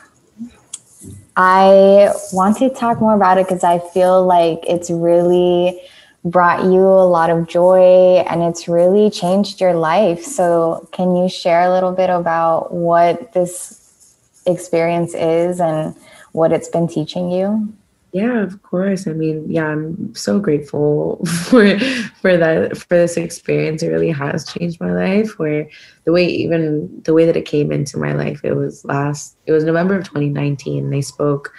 I 1.35 2.13
want 2.31 2.57
to 2.59 2.69
talk 2.69 3.01
more 3.01 3.13
about 3.13 3.39
it 3.39 3.45
because 3.45 3.65
I 3.65 3.79
feel 3.79 4.25
like 4.25 4.59
it's 4.65 4.89
really 4.89 5.81
brought 6.25 6.63
you 6.63 6.81
a 6.81 7.07
lot 7.07 7.29
of 7.29 7.47
joy 7.47 8.23
and 8.27 8.41
it's 8.41 8.67
really 8.67 9.09
changed 9.11 9.61
your 9.61 9.75
life. 9.75 10.23
So, 10.23 10.89
can 10.91 11.15
you 11.15 11.29
share 11.29 11.61
a 11.61 11.71
little 11.71 11.91
bit 11.91 12.09
about 12.09 12.73
what 12.73 13.33
this 13.33 14.15
experience 14.47 15.13
is 15.13 15.61
and 15.61 15.95
what 16.31 16.51
it's 16.51 16.67
been 16.67 16.87
teaching 16.87 17.31
you? 17.31 17.73
Yeah, 18.11 18.41
of 18.41 18.63
course. 18.63 19.07
I 19.07 19.11
mean, 19.11 19.45
yeah, 19.51 19.67
I'm 19.67 20.15
so 20.15 20.39
grateful 20.39 21.23
for 21.43 21.77
for 22.21 22.37
that 22.37 22.77
for 22.77 22.95
this 22.95 23.17
experience. 23.17 23.83
It 23.83 23.89
really 23.89 24.09
has 24.09 24.45
changed 24.45 24.79
my 24.79 24.93
life. 24.93 25.37
Where 25.37 25.69
the 26.05 26.11
way 26.11 26.25
even 26.25 27.01
the 27.03 27.13
way 27.13 27.25
that 27.25 27.35
it 27.35 27.45
came 27.45 27.71
into 27.71 27.97
my 27.97 28.13
life, 28.13 28.41
it 28.43 28.53
was 28.53 28.83
last 28.85 29.37
it 29.45 29.51
was 29.51 29.63
November 29.63 29.95
of 29.95 30.05
2019. 30.05 30.89
They 30.89 31.01
spoke 31.01 31.53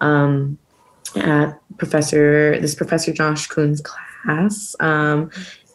um, 0.00 0.58
at 1.16 1.58
Professor 1.78 2.60
this 2.60 2.74
Professor 2.74 3.12
Josh 3.12 3.46
Kun's 3.46 3.80
class 3.80 4.11
um, 4.80 5.30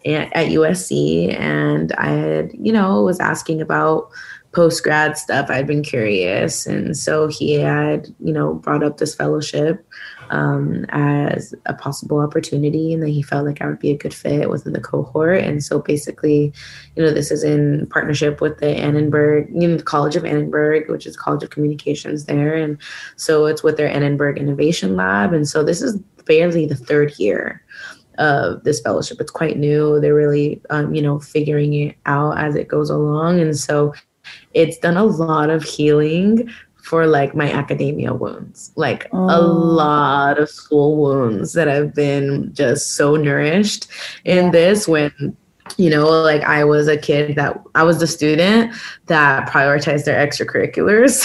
at, 0.06 0.36
at 0.36 0.48
USC, 0.48 1.38
and 1.40 1.92
I 1.94 2.10
had 2.10 2.52
you 2.54 2.72
know 2.72 3.04
was 3.04 3.20
asking 3.20 3.62
about 3.62 4.10
post 4.52 4.84
grad 4.84 5.18
stuff. 5.18 5.50
I'd 5.50 5.68
been 5.68 5.84
curious, 5.84 6.66
and 6.66 6.96
so 6.98 7.28
he 7.28 7.54
had 7.54 8.08
you 8.20 8.34
know 8.34 8.56
brought 8.56 8.84
up 8.84 8.98
this 8.98 9.16
fellowship 9.16 9.86
um, 10.30 10.86
as 10.90 11.54
a 11.66 11.74
possible 11.74 12.20
opportunity 12.20 12.94
and 12.94 13.02
that 13.04 13.10
he 13.10 13.22
felt 13.22 13.46
like 13.46 13.62
I 13.62 13.68
would 13.68 13.80
be 13.80 13.92
a 13.92 13.98
good 13.98 14.14
fit 14.14 14.50
within 14.50 14.74
the 14.74 14.82
cohort. 14.82 15.40
And 15.40 15.64
so 15.64 15.80
basically, 15.80 16.54
you 16.96 17.04
know, 17.04 17.12
this 17.12 17.32
is 17.32 17.44
in 17.44 17.88
partnership 17.88 18.42
with 18.42 18.60
the 18.60 18.68
Annenberg, 18.68 19.50
you 19.54 19.68
know, 19.68 19.78
the 19.78 19.84
College 19.84 20.16
of 20.16 20.26
Annenberg, 20.26 20.90
which 20.90 21.06
is 21.06 21.16
College 21.16 21.44
of 21.44 21.50
Communications 21.50 22.26
there. 22.26 22.56
And 22.56 22.78
so 23.16 23.46
it's 23.46 23.64
with 23.64 23.78
their 23.78 23.90
Annenberg 23.90 24.38
Innovation 24.38 24.96
Lab. 24.96 25.34
And 25.34 25.48
so 25.48 25.64
this 25.64 25.82
is 25.82 25.98
barely 26.26 26.66
the 26.66 26.76
third 26.76 27.18
year 27.18 27.64
of 28.18 28.64
this 28.64 28.82
fellowship. 28.82 29.20
It's 29.22 29.32
quite 29.32 29.58
new. 29.58 30.00
They're 30.00 30.16
really, 30.16 30.62
um, 30.70 30.94
you 30.94 31.02
know, 31.02 31.20
figuring 31.20 31.74
it 31.74 31.96
out 32.06 32.38
as 32.38 32.56
it 32.56 32.68
goes 32.68 32.90
along. 32.90 33.40
And 33.40 33.58
so 33.58 33.94
it's 34.54 34.78
done 34.78 34.98
a 34.98 35.06
lot 35.06 35.50
of 35.50 35.64
healing 35.64 36.50
for 36.88 37.06
like 37.06 37.36
my 37.36 37.52
academia 37.52 38.14
wounds, 38.14 38.72
like 38.78 39.08
oh. 39.12 39.28
a 39.30 39.42
lot 39.42 40.40
of 40.40 40.50
school 40.50 40.96
wounds 40.96 41.54
that 41.54 41.68
I've 41.68 41.94
been 41.94 42.54
just 42.54 42.96
so 42.96 43.16
nourished 43.18 43.88
in 44.24 44.46
yeah. 44.46 44.52
this 44.52 44.88
when 44.88 45.36
you 45.78 45.90
know 45.90 46.06
like 46.06 46.42
i 46.44 46.64
was 46.64 46.88
a 46.88 46.98
kid 46.98 47.36
that 47.36 47.62
i 47.76 47.84
was 47.84 48.00
the 48.00 48.08
student 48.08 48.74
that 49.08 49.48
prioritized 49.50 50.06
their 50.06 50.26
extracurriculars 50.26 51.24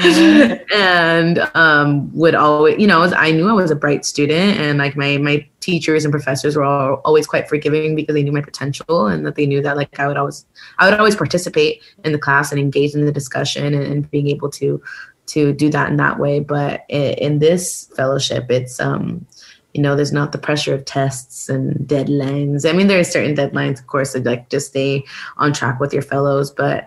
mm-hmm. 0.00 0.74
and 0.74 1.38
um, 1.54 2.12
would 2.14 2.34
always 2.34 2.78
you 2.78 2.86
know 2.86 3.02
i 3.16 3.30
knew 3.30 3.48
i 3.48 3.52
was 3.52 3.70
a 3.70 3.76
bright 3.76 4.04
student 4.04 4.58
and 4.58 4.78
like 4.78 4.96
my 4.96 5.16
my 5.18 5.46
teachers 5.60 6.04
and 6.04 6.12
professors 6.12 6.56
were 6.56 6.64
all, 6.64 7.00
always 7.04 7.26
quite 7.26 7.48
forgiving 7.48 7.94
because 7.94 8.14
they 8.14 8.22
knew 8.22 8.32
my 8.32 8.42
potential 8.42 9.06
and 9.06 9.24
that 9.24 9.34
they 9.34 9.46
knew 9.46 9.62
that 9.62 9.76
like 9.76 9.98
i 9.98 10.06
would 10.06 10.16
always 10.16 10.44
i 10.78 10.88
would 10.88 10.98
always 10.98 11.16
participate 11.16 11.82
in 12.04 12.12
the 12.12 12.18
class 12.18 12.52
and 12.52 12.60
engage 12.60 12.94
in 12.94 13.04
the 13.04 13.12
discussion 13.12 13.72
and, 13.74 13.82
and 13.82 14.10
being 14.10 14.28
able 14.28 14.50
to 14.50 14.82
to 15.26 15.52
do 15.54 15.70
that 15.70 15.88
in 15.88 15.96
that 15.96 16.18
way 16.18 16.38
but 16.38 16.84
in, 16.88 17.14
in 17.14 17.38
this 17.38 17.90
fellowship 17.96 18.50
it's 18.50 18.78
um 18.78 19.26
you 19.74 19.82
know 19.82 19.94
there's 19.94 20.12
not 20.12 20.32
the 20.32 20.38
pressure 20.38 20.72
of 20.72 20.84
tests 20.84 21.48
and 21.48 21.74
deadlines 21.88 22.68
i 22.68 22.72
mean 22.72 22.86
there 22.86 23.00
are 23.00 23.04
certain 23.04 23.34
deadlines 23.34 23.80
of 23.80 23.86
course 23.88 24.12
that 24.12 24.24
like 24.24 24.48
just 24.48 24.68
stay 24.68 25.04
on 25.36 25.52
track 25.52 25.78
with 25.80 25.92
your 25.92 26.02
fellows 26.02 26.50
but 26.50 26.86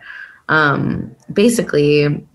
um, 0.50 1.14
basically 1.34 2.26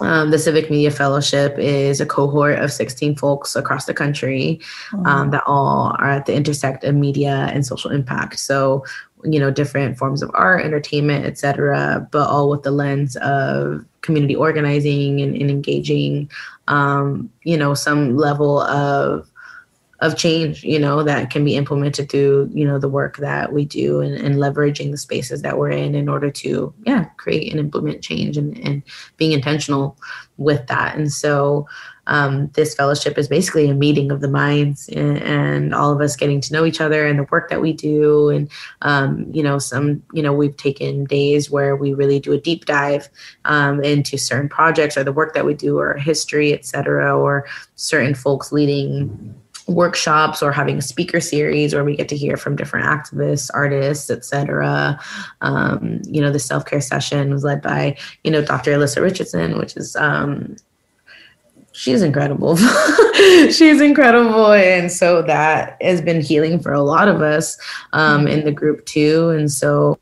um, 0.00 0.30
the 0.30 0.38
Civic 0.38 0.70
Media 0.70 0.90
Fellowship 0.90 1.58
is 1.58 2.00
a 2.00 2.06
cohort 2.06 2.58
of 2.58 2.72
16 2.72 3.16
folks 3.16 3.56
across 3.56 3.86
the 3.86 3.94
country 3.94 4.60
um, 5.04 5.30
that 5.30 5.42
all 5.46 5.96
are 5.98 6.10
at 6.10 6.26
the 6.26 6.34
intersect 6.34 6.84
of 6.84 6.94
media 6.94 7.50
and 7.52 7.66
social 7.66 7.90
impact. 7.90 8.38
So, 8.38 8.84
you 9.24 9.40
know, 9.40 9.50
different 9.50 9.98
forms 9.98 10.22
of 10.22 10.30
art, 10.34 10.64
entertainment, 10.64 11.24
etc., 11.24 12.06
but 12.12 12.28
all 12.28 12.48
with 12.48 12.62
the 12.62 12.70
lens 12.70 13.16
of 13.16 13.84
community 14.02 14.36
organizing 14.36 15.20
and, 15.20 15.36
and 15.36 15.50
engaging, 15.50 16.30
um, 16.68 17.28
you 17.42 17.56
know, 17.56 17.74
some 17.74 18.16
level 18.16 18.60
of 18.60 19.28
of 20.00 20.16
change 20.16 20.62
you 20.62 20.78
know 20.78 21.02
that 21.02 21.30
can 21.30 21.44
be 21.44 21.56
implemented 21.56 22.08
through 22.08 22.48
you 22.52 22.64
know 22.64 22.78
the 22.78 22.88
work 22.88 23.16
that 23.16 23.52
we 23.52 23.64
do 23.64 24.00
and, 24.00 24.14
and 24.14 24.36
leveraging 24.36 24.90
the 24.90 24.96
spaces 24.96 25.42
that 25.42 25.58
we're 25.58 25.70
in 25.70 25.94
in 25.94 26.08
order 26.08 26.30
to 26.30 26.72
yeah 26.86 27.04
create 27.16 27.50
and 27.50 27.58
implement 27.58 28.02
change 28.02 28.36
and, 28.36 28.56
and 28.58 28.82
being 29.16 29.32
intentional 29.32 29.96
with 30.38 30.66
that. 30.68 30.96
And 30.96 31.12
so 31.12 31.68
um, 32.06 32.48
this 32.54 32.74
fellowship 32.74 33.18
is 33.18 33.28
basically 33.28 33.68
a 33.68 33.74
meeting 33.74 34.10
of 34.10 34.22
the 34.22 34.28
minds 34.28 34.88
and, 34.88 35.18
and, 35.18 35.74
all 35.74 35.92
of 35.92 36.00
us 36.00 36.16
getting 36.16 36.40
to 36.40 36.52
know 36.54 36.64
each 36.64 36.80
other 36.80 37.06
and 37.06 37.18
the 37.18 37.24
work 37.24 37.50
that 37.50 37.60
we 37.60 37.74
do. 37.74 38.30
And 38.30 38.50
um, 38.80 39.26
you 39.30 39.42
know 39.42 39.58
some 39.58 40.02
you 40.14 40.22
know 40.22 40.32
we've 40.32 40.56
taken 40.56 41.04
days 41.04 41.50
where 41.50 41.76
we 41.76 41.92
really 41.92 42.18
do 42.18 42.32
a 42.32 42.40
deep 42.40 42.64
dive 42.64 43.10
um, 43.44 43.84
into 43.84 44.16
certain 44.16 44.48
projects 44.48 44.96
or 44.96 45.04
the 45.04 45.12
work 45.12 45.34
that 45.34 45.44
we 45.44 45.52
do 45.52 45.78
or 45.78 45.94
history 45.94 46.54
et 46.54 46.64
cetera 46.64 47.16
or 47.16 47.46
certain 47.74 48.14
folks 48.14 48.52
leading 48.52 49.34
workshops 49.68 50.42
or 50.42 50.50
having 50.50 50.78
a 50.78 50.82
speaker 50.82 51.20
series 51.20 51.74
where 51.74 51.84
we 51.84 51.94
get 51.94 52.08
to 52.08 52.16
hear 52.16 52.36
from 52.36 52.56
different 52.56 52.86
activists 52.86 53.50
artists 53.52 54.10
etc 54.10 54.98
um, 55.42 56.00
you 56.06 56.20
know 56.20 56.32
the 56.32 56.38
self-care 56.38 56.80
session 56.80 57.30
was 57.30 57.44
led 57.44 57.60
by 57.60 57.96
you 58.24 58.30
know 58.30 58.42
dr 58.42 58.70
allissa 58.70 59.02
richardson 59.02 59.58
which 59.58 59.76
is 59.76 59.94
um, 59.96 60.56
she's 61.78 62.02
incredible. 62.02 62.56
She's 63.50 63.80
incredible. 63.80 64.52
And 64.52 64.90
so 64.90 65.22
that 65.22 65.80
has 65.80 66.00
been 66.00 66.20
healing 66.20 66.58
for 66.58 66.72
a 66.72 66.82
lot 66.82 67.08
of 67.08 67.22
us 67.22 67.56
um, 67.92 68.26
in 68.26 68.44
the 68.44 68.52
group 68.52 68.84
too. 68.84 69.30
And 69.30 69.50
so 69.50 69.98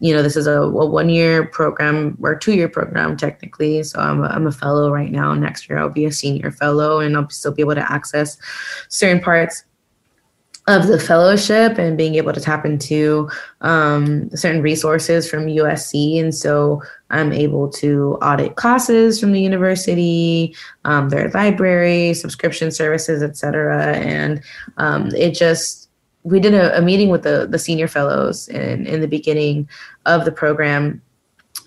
you 0.00 0.14
know, 0.14 0.22
this 0.22 0.36
is 0.36 0.46
a, 0.46 0.62
a 0.62 0.86
one 0.86 1.10
year 1.10 1.46
program 1.46 2.16
or 2.22 2.34
two 2.34 2.54
year 2.54 2.68
program 2.68 3.16
technically. 3.16 3.82
So 3.82 4.00
I'm 4.00 4.22
a, 4.24 4.28
I'm 4.28 4.46
a 4.46 4.52
fellow 4.52 4.90
right 4.90 5.12
now. 5.12 5.34
Next 5.34 5.68
year 5.68 5.78
I'll 5.78 5.90
be 5.90 6.06
a 6.06 6.12
senior 6.12 6.50
fellow 6.50 7.00
and 7.00 7.16
I'll 7.16 7.28
still 7.30 7.52
be 7.52 7.62
able 7.62 7.74
to 7.74 7.92
access 7.92 8.38
certain 8.88 9.20
parts 9.22 9.64
of 10.66 10.86
the 10.86 10.98
fellowship 10.98 11.78
and 11.78 11.96
being 11.96 12.14
able 12.14 12.32
to 12.32 12.40
tap 12.40 12.64
into 12.64 13.28
um, 13.60 14.30
certain 14.36 14.62
resources 14.62 15.28
from 15.28 15.46
USC. 15.46 16.20
And 16.20 16.34
so 16.34 16.82
I'm 17.10 17.32
able 17.32 17.68
to 17.70 18.18
audit 18.22 18.56
classes 18.56 19.18
from 19.18 19.32
the 19.32 19.40
university, 19.40 20.54
um, 20.84 21.08
their 21.08 21.28
library, 21.30 22.14
subscription 22.14 22.70
services, 22.70 23.22
etc. 23.22 23.96
And 23.96 24.42
um, 24.76 25.08
it 25.14 25.34
just, 25.34 25.79
we 26.22 26.40
did 26.40 26.54
a, 26.54 26.76
a, 26.76 26.82
meeting 26.82 27.08
with 27.08 27.22
the, 27.22 27.46
the 27.50 27.58
senior 27.58 27.88
fellows 27.88 28.48
in, 28.48 28.86
in 28.86 29.00
the 29.00 29.08
beginning 29.08 29.68
of 30.06 30.24
the 30.24 30.32
program. 30.32 31.00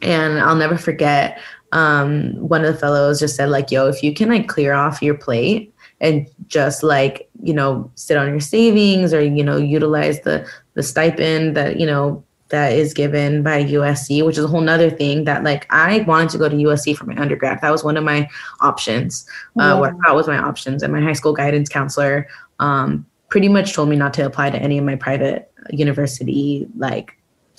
And 0.01 0.39
I'll 0.39 0.56
never 0.56 0.78
forget 0.78 1.39
um, 1.72 2.34
one 2.36 2.64
of 2.64 2.74
the 2.74 2.80
fellows 2.80 3.20
just 3.20 3.36
said 3.36 3.49
like, 3.49 3.72
yo, 3.72 3.88
if 3.88 4.04
you 4.04 4.14
can 4.14 4.30
like 4.30 4.47
clear 4.47 4.74
off 4.74 5.01
your 5.01 5.16
plate 5.16 5.74
and 6.01 6.28
just 6.47 6.84
like 6.84 7.30
you 7.41 7.54
know 7.54 7.89
sit 7.95 8.18
on 8.18 8.28
your 8.28 8.39
savings 8.39 9.14
or 9.14 9.22
you 9.22 9.43
know 9.43 9.58
utilize 9.58 10.20
the 10.22 10.47
the 10.74 10.84
stipend 10.84 11.56
that 11.56 11.80
you 11.80 11.86
know 11.86 12.24
that 12.49 12.74
is 12.74 12.93
given 12.93 13.41
by 13.41 13.64
USC, 13.64 14.24
which 14.24 14.38
is 14.38 14.43
a 14.43 14.47
whole 14.47 14.62
nother 14.62 14.91
thing 14.91 15.24
that 15.24 15.43
like 15.43 15.66
I 15.72 16.01
wanted 16.01 16.30
to 16.32 16.38
go 16.38 16.49
to 16.49 16.56
USC 16.56 16.95
for 16.95 17.06
my 17.06 17.20
undergrad. 17.20 17.62
That 17.62 17.72
was 17.72 17.84
one 17.84 17.97
of 17.97 18.04
my 18.04 18.30
options. 18.60 19.26
Yeah. 19.56 19.74
Uh, 19.74 19.80
what 19.80 19.89
I 19.89 19.93
thought 19.93 20.16
was 20.16 20.28
my 20.28 20.38
options, 20.38 20.84
and 20.84 20.93
my 20.93 21.01
high 21.01 21.14
school 21.14 21.34
guidance 21.34 21.68
counselor 21.68 22.28
um, 22.60 23.08
pretty 23.34 23.50
much 23.50 23.74
told 23.74 23.90
me 23.90 23.96
not 23.96 24.14
to 24.14 24.24
apply 24.24 24.52
to 24.52 24.60
any 24.60 24.78
of 24.78 24.86
my 24.86 24.96
private 24.96 25.52
university 25.72 26.68
like 26.78 27.18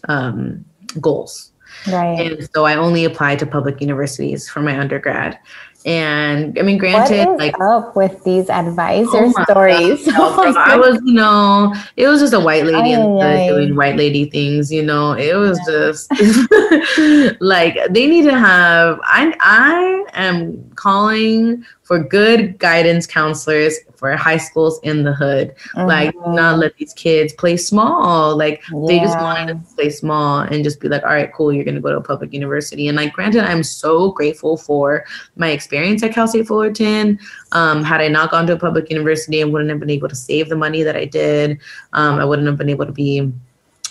um, 0.09 0.64
goals. 1.01 1.51
Right. 1.89 2.31
And 2.31 2.49
so 2.55 2.64
I 2.64 2.77
only 2.77 3.05
applied 3.05 3.41
to 3.41 3.47
public 3.47 3.81
universities 3.81 4.49
for 4.49 4.61
my 4.62 4.79
undergrad. 4.79 5.37
And 5.85 6.57
I 6.57 6.62
mean, 6.62 6.79
granted, 6.79 7.27
like 7.39 7.61
up 7.61 7.97
with 7.97 8.22
these 8.22 8.49
advisor 8.49 9.25
oh 9.25 9.43
stories. 9.43 10.07
God, 10.12 10.57
I 10.57 10.77
was, 10.77 11.01
you 11.05 11.14
know, 11.14 11.75
it 11.97 12.07
was 12.07 12.20
just 12.20 12.35
a 12.35 12.41
white 12.41 12.64
lady 12.64 12.95
aye, 12.95 13.49
doing 13.49 13.75
white 13.75 13.97
lady 13.97 14.31
things. 14.31 14.72
You 14.72 14.85
know, 14.85 15.12
it 15.12 15.35
was 15.35 15.59
yeah. 15.66 15.75
just 15.75 17.41
like 17.41 17.75
they 17.91 18.07
need 18.07 18.22
to 18.27 18.39
have. 18.39 19.01
I 19.03 19.35
I 19.41 20.05
am 20.14 20.70
calling 20.77 21.66
for 21.85 22.03
good 22.03 22.59
guidance 22.59 23.07
counselors 23.07 23.78
for 23.97 24.16
high 24.16 24.39
schools 24.39 24.80
in 24.82 25.05
the 25.05 25.12
hood. 25.12 25.55
Mm-hmm. 25.74 25.87
Like, 25.87 26.14
not 26.26 26.59
let 26.59 26.76
these 26.76 26.93
kids 26.95 27.32
play 27.32 27.57
small. 27.57 28.37
Like, 28.37 28.62
yeah. 28.72 28.85
they 28.87 28.99
just 28.99 29.18
wanted 29.18 29.49
to 29.49 29.74
play 29.74 29.91
small 29.91 30.41
and 30.41 30.64
just 30.64 30.80
be 30.80 30.89
like, 30.89 31.03
all 31.03 31.11
right, 31.11 31.32
cool, 31.32 31.53
you're 31.53 31.64
going 31.64 31.74
to 31.74 31.80
go 31.80 31.91
to 31.91 31.99
a 31.99 32.03
public 32.03 32.32
university. 32.32 32.89
And, 32.89 32.97
like, 32.97 33.12
granted, 33.12 33.45
I'm 33.45 33.62
so 33.62 34.11
grateful 34.12 34.57
for 34.57 35.05
my 35.37 35.51
experience 35.51 36.03
at 36.03 36.12
Cal 36.12 36.26
State 36.26 36.47
Fullerton. 36.47 37.18
Um, 37.53 37.85
had 37.85 38.01
I 38.01 38.09
not 38.09 38.30
gone 38.30 38.47
to 38.47 38.55
a 38.55 38.59
public 38.59 38.91
university, 38.91 39.43
I 39.43 39.45
wouldn't 39.45 39.70
have 39.70 39.80
been 39.80 39.91
able 39.91 40.09
to 40.09 40.16
save 40.16 40.49
the 40.49 40.57
money 40.57 40.82
that 40.82 40.97
I 40.97 41.05
did. 41.05 41.61
Um, 41.93 42.18
I 42.18 42.24
wouldn't 42.24 42.49
have 42.49 42.57
been 42.57 42.70
able 42.70 42.87
to 42.87 42.93
be 42.93 43.30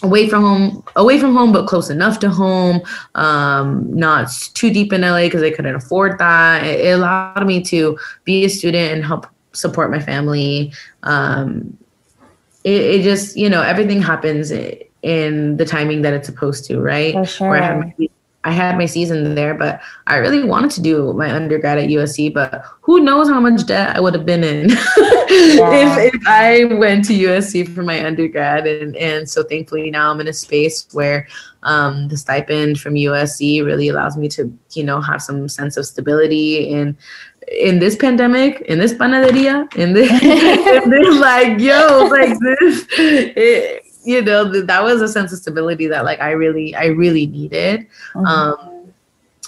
away 0.03 0.27
from 0.27 0.43
home 0.43 0.83
away 0.95 1.17
from 1.17 1.33
home 1.33 1.51
but 1.51 1.65
close 1.65 1.89
enough 1.89 2.19
to 2.19 2.29
home 2.29 2.81
um, 3.15 3.89
not 3.93 4.29
too 4.53 4.69
deep 4.69 4.93
in 4.93 5.01
la 5.01 5.17
because 5.21 5.41
i 5.41 5.49
couldn't 5.49 5.75
afford 5.75 6.17
that 6.19 6.63
it, 6.65 6.79
it, 6.81 6.89
allowed 6.91 7.45
me 7.47 7.61
to 7.61 7.97
be 8.23 8.45
a 8.45 8.49
student 8.49 8.91
and 8.91 9.03
help 9.03 9.25
support 9.53 9.89
my 9.91 9.99
family. 9.99 10.73
Um, 11.03 11.77
it, 12.63 12.81
it, 12.81 13.03
just, 13.03 13.37
you 13.37 13.49
know, 13.49 13.61
everything 13.61 14.01
happens 14.01 14.51
in 14.51 15.57
the 15.57 15.65
timing 15.65 16.01
that 16.01 16.13
it's 16.13 16.27
supposed 16.27 16.65
to, 16.65 16.79
right? 16.79 17.13
For 17.13 17.25
sure. 17.25 17.55
I 17.55 17.61
had, 17.61 17.79
my, 17.79 18.09
I 18.45 18.51
had 18.51 18.77
my 18.77 18.85
season 18.85 19.35
there, 19.35 19.53
but 19.53 19.81
I 20.07 20.17
really 20.17 20.43
wanted 20.43 20.71
to 20.71 20.81
do 20.81 21.13
my 21.13 21.31
undergrad 21.31 21.77
at 21.77 21.89
USC, 21.89 22.33
but 22.33 22.63
who 22.81 22.99
knows 22.99 23.29
how 23.29 23.39
much 23.39 23.65
debt 23.65 23.95
I 23.95 24.01
would 24.01 24.13
have 24.13 24.25
been 24.25 24.43
in 24.43 24.69
yeah. 24.69 25.97
if, 25.99 26.13
if 26.13 26.21
I 26.27 26.65
went 26.65 27.05
to 27.05 27.13
USC 27.13 27.73
for 27.73 27.83
my 27.83 28.05
undergrad. 28.05 28.67
And, 28.67 28.97
and 28.97 29.29
so 29.29 29.43
thankfully 29.43 29.89
now 29.91 30.11
I'm 30.11 30.19
in 30.19 30.27
a 30.27 30.33
space 30.33 30.87
where 30.91 31.27
um, 31.63 32.09
the 32.09 32.17
stipend 32.17 32.81
from 32.81 32.95
USC 32.95 33.63
really 33.63 33.87
allows 33.87 34.17
me 34.17 34.27
to, 34.29 34.53
you 34.73 34.83
know, 34.83 34.99
have 34.99 35.21
some 35.21 35.47
sense 35.47 35.77
of 35.77 35.85
stability 35.85 36.73
and 36.73 36.97
in 37.51 37.79
this 37.79 37.95
pandemic, 37.95 38.61
in 38.61 38.79
this 38.79 38.93
panaderia, 38.93 39.73
in 39.75 39.93
this, 39.93 40.11
in 40.23 40.89
this 40.89 41.19
like, 41.19 41.59
yo, 41.59 42.07
like 42.09 42.37
this, 42.39 42.85
it, 42.97 43.82
you 44.03 44.21
know, 44.21 44.61
that 44.61 44.83
was 44.83 45.01
a 45.01 45.07
sense 45.07 45.31
of 45.31 45.39
stability 45.39 45.87
that 45.87 46.05
like 46.05 46.19
I 46.21 46.31
really, 46.31 46.75
I 46.75 46.87
really 46.87 47.27
needed. 47.27 47.87
Mm-hmm. 48.13 48.25
Um, 48.25 48.69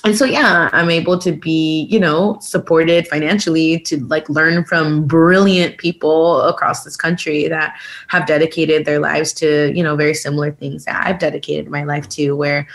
and 0.04 0.16
so 0.16 0.24
yeah 0.24 0.70
i'm 0.72 0.92
able 0.92 1.18
to 1.18 1.32
be 1.32 1.88
you 1.90 2.00
know 2.00 2.38
supported 2.40 3.08
financially 3.08 3.80
to 3.80 4.00
like 4.06 4.30
learn 4.30 4.64
from 4.64 5.08
brilliant 5.08 5.78
people 5.80 6.42
across 6.42 6.84
this 6.84 6.96
country 6.96 7.48
that 7.48 7.76
have 8.08 8.28
dedicated 8.28 8.86
their 8.86 9.00
lives 9.00 9.34
to 9.34 9.74
you 9.76 9.82
know 9.82 9.96
very 9.96 10.14
similar 10.14 10.52
things 10.52 10.86
that 10.86 11.06
i've 11.08 11.18
dedicated 11.18 11.72
my 11.72 11.84
life 11.84 12.08
to 12.08 12.34
where 12.34 12.68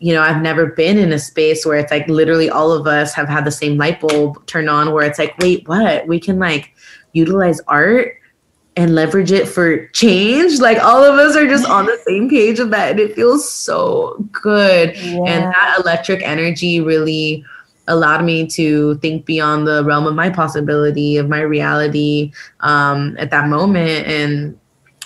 you 0.00 0.14
know, 0.14 0.22
I've 0.22 0.42
never 0.42 0.66
been 0.66 0.96
in 0.96 1.12
a 1.12 1.18
space 1.18 1.66
where 1.66 1.76
it's 1.76 1.90
like 1.90 2.06
literally 2.08 2.48
all 2.48 2.70
of 2.70 2.86
us 2.86 3.14
have 3.14 3.28
had 3.28 3.44
the 3.44 3.50
same 3.50 3.76
light 3.76 4.00
bulb 4.00 4.44
turn 4.46 4.68
on 4.68 4.92
where 4.92 5.04
it's 5.04 5.18
like, 5.18 5.36
wait, 5.38 5.66
what? 5.66 6.06
We 6.06 6.20
can 6.20 6.38
like 6.38 6.72
utilize 7.12 7.60
art 7.66 8.14
and 8.78 8.94
leverage 8.94 9.32
it 9.32 9.48
for 9.48 9.88
change. 9.88 10.60
Like 10.60 10.78
all 10.78 11.02
of 11.02 11.18
us 11.18 11.36
are 11.36 11.48
just 11.48 11.68
on 11.68 11.86
the 11.86 12.00
same 12.06 12.30
page 12.30 12.60
of 12.60 12.70
that. 12.70 12.92
And 12.92 13.00
it 13.00 13.14
feels 13.14 13.50
so 13.50 14.24
good. 14.30 14.96
Yeah. 14.96 15.24
And 15.26 15.44
that 15.52 15.80
electric 15.80 16.22
energy 16.22 16.80
really 16.80 17.44
allowed 17.88 18.24
me 18.24 18.46
to 18.46 18.94
think 18.96 19.26
beyond 19.26 19.66
the 19.66 19.82
realm 19.82 20.06
of 20.06 20.14
my 20.14 20.30
possibility, 20.30 21.16
of 21.16 21.28
my 21.28 21.40
reality 21.40 22.32
um, 22.60 23.16
at 23.18 23.32
that 23.32 23.48
moment. 23.48 24.06
And 24.06 24.56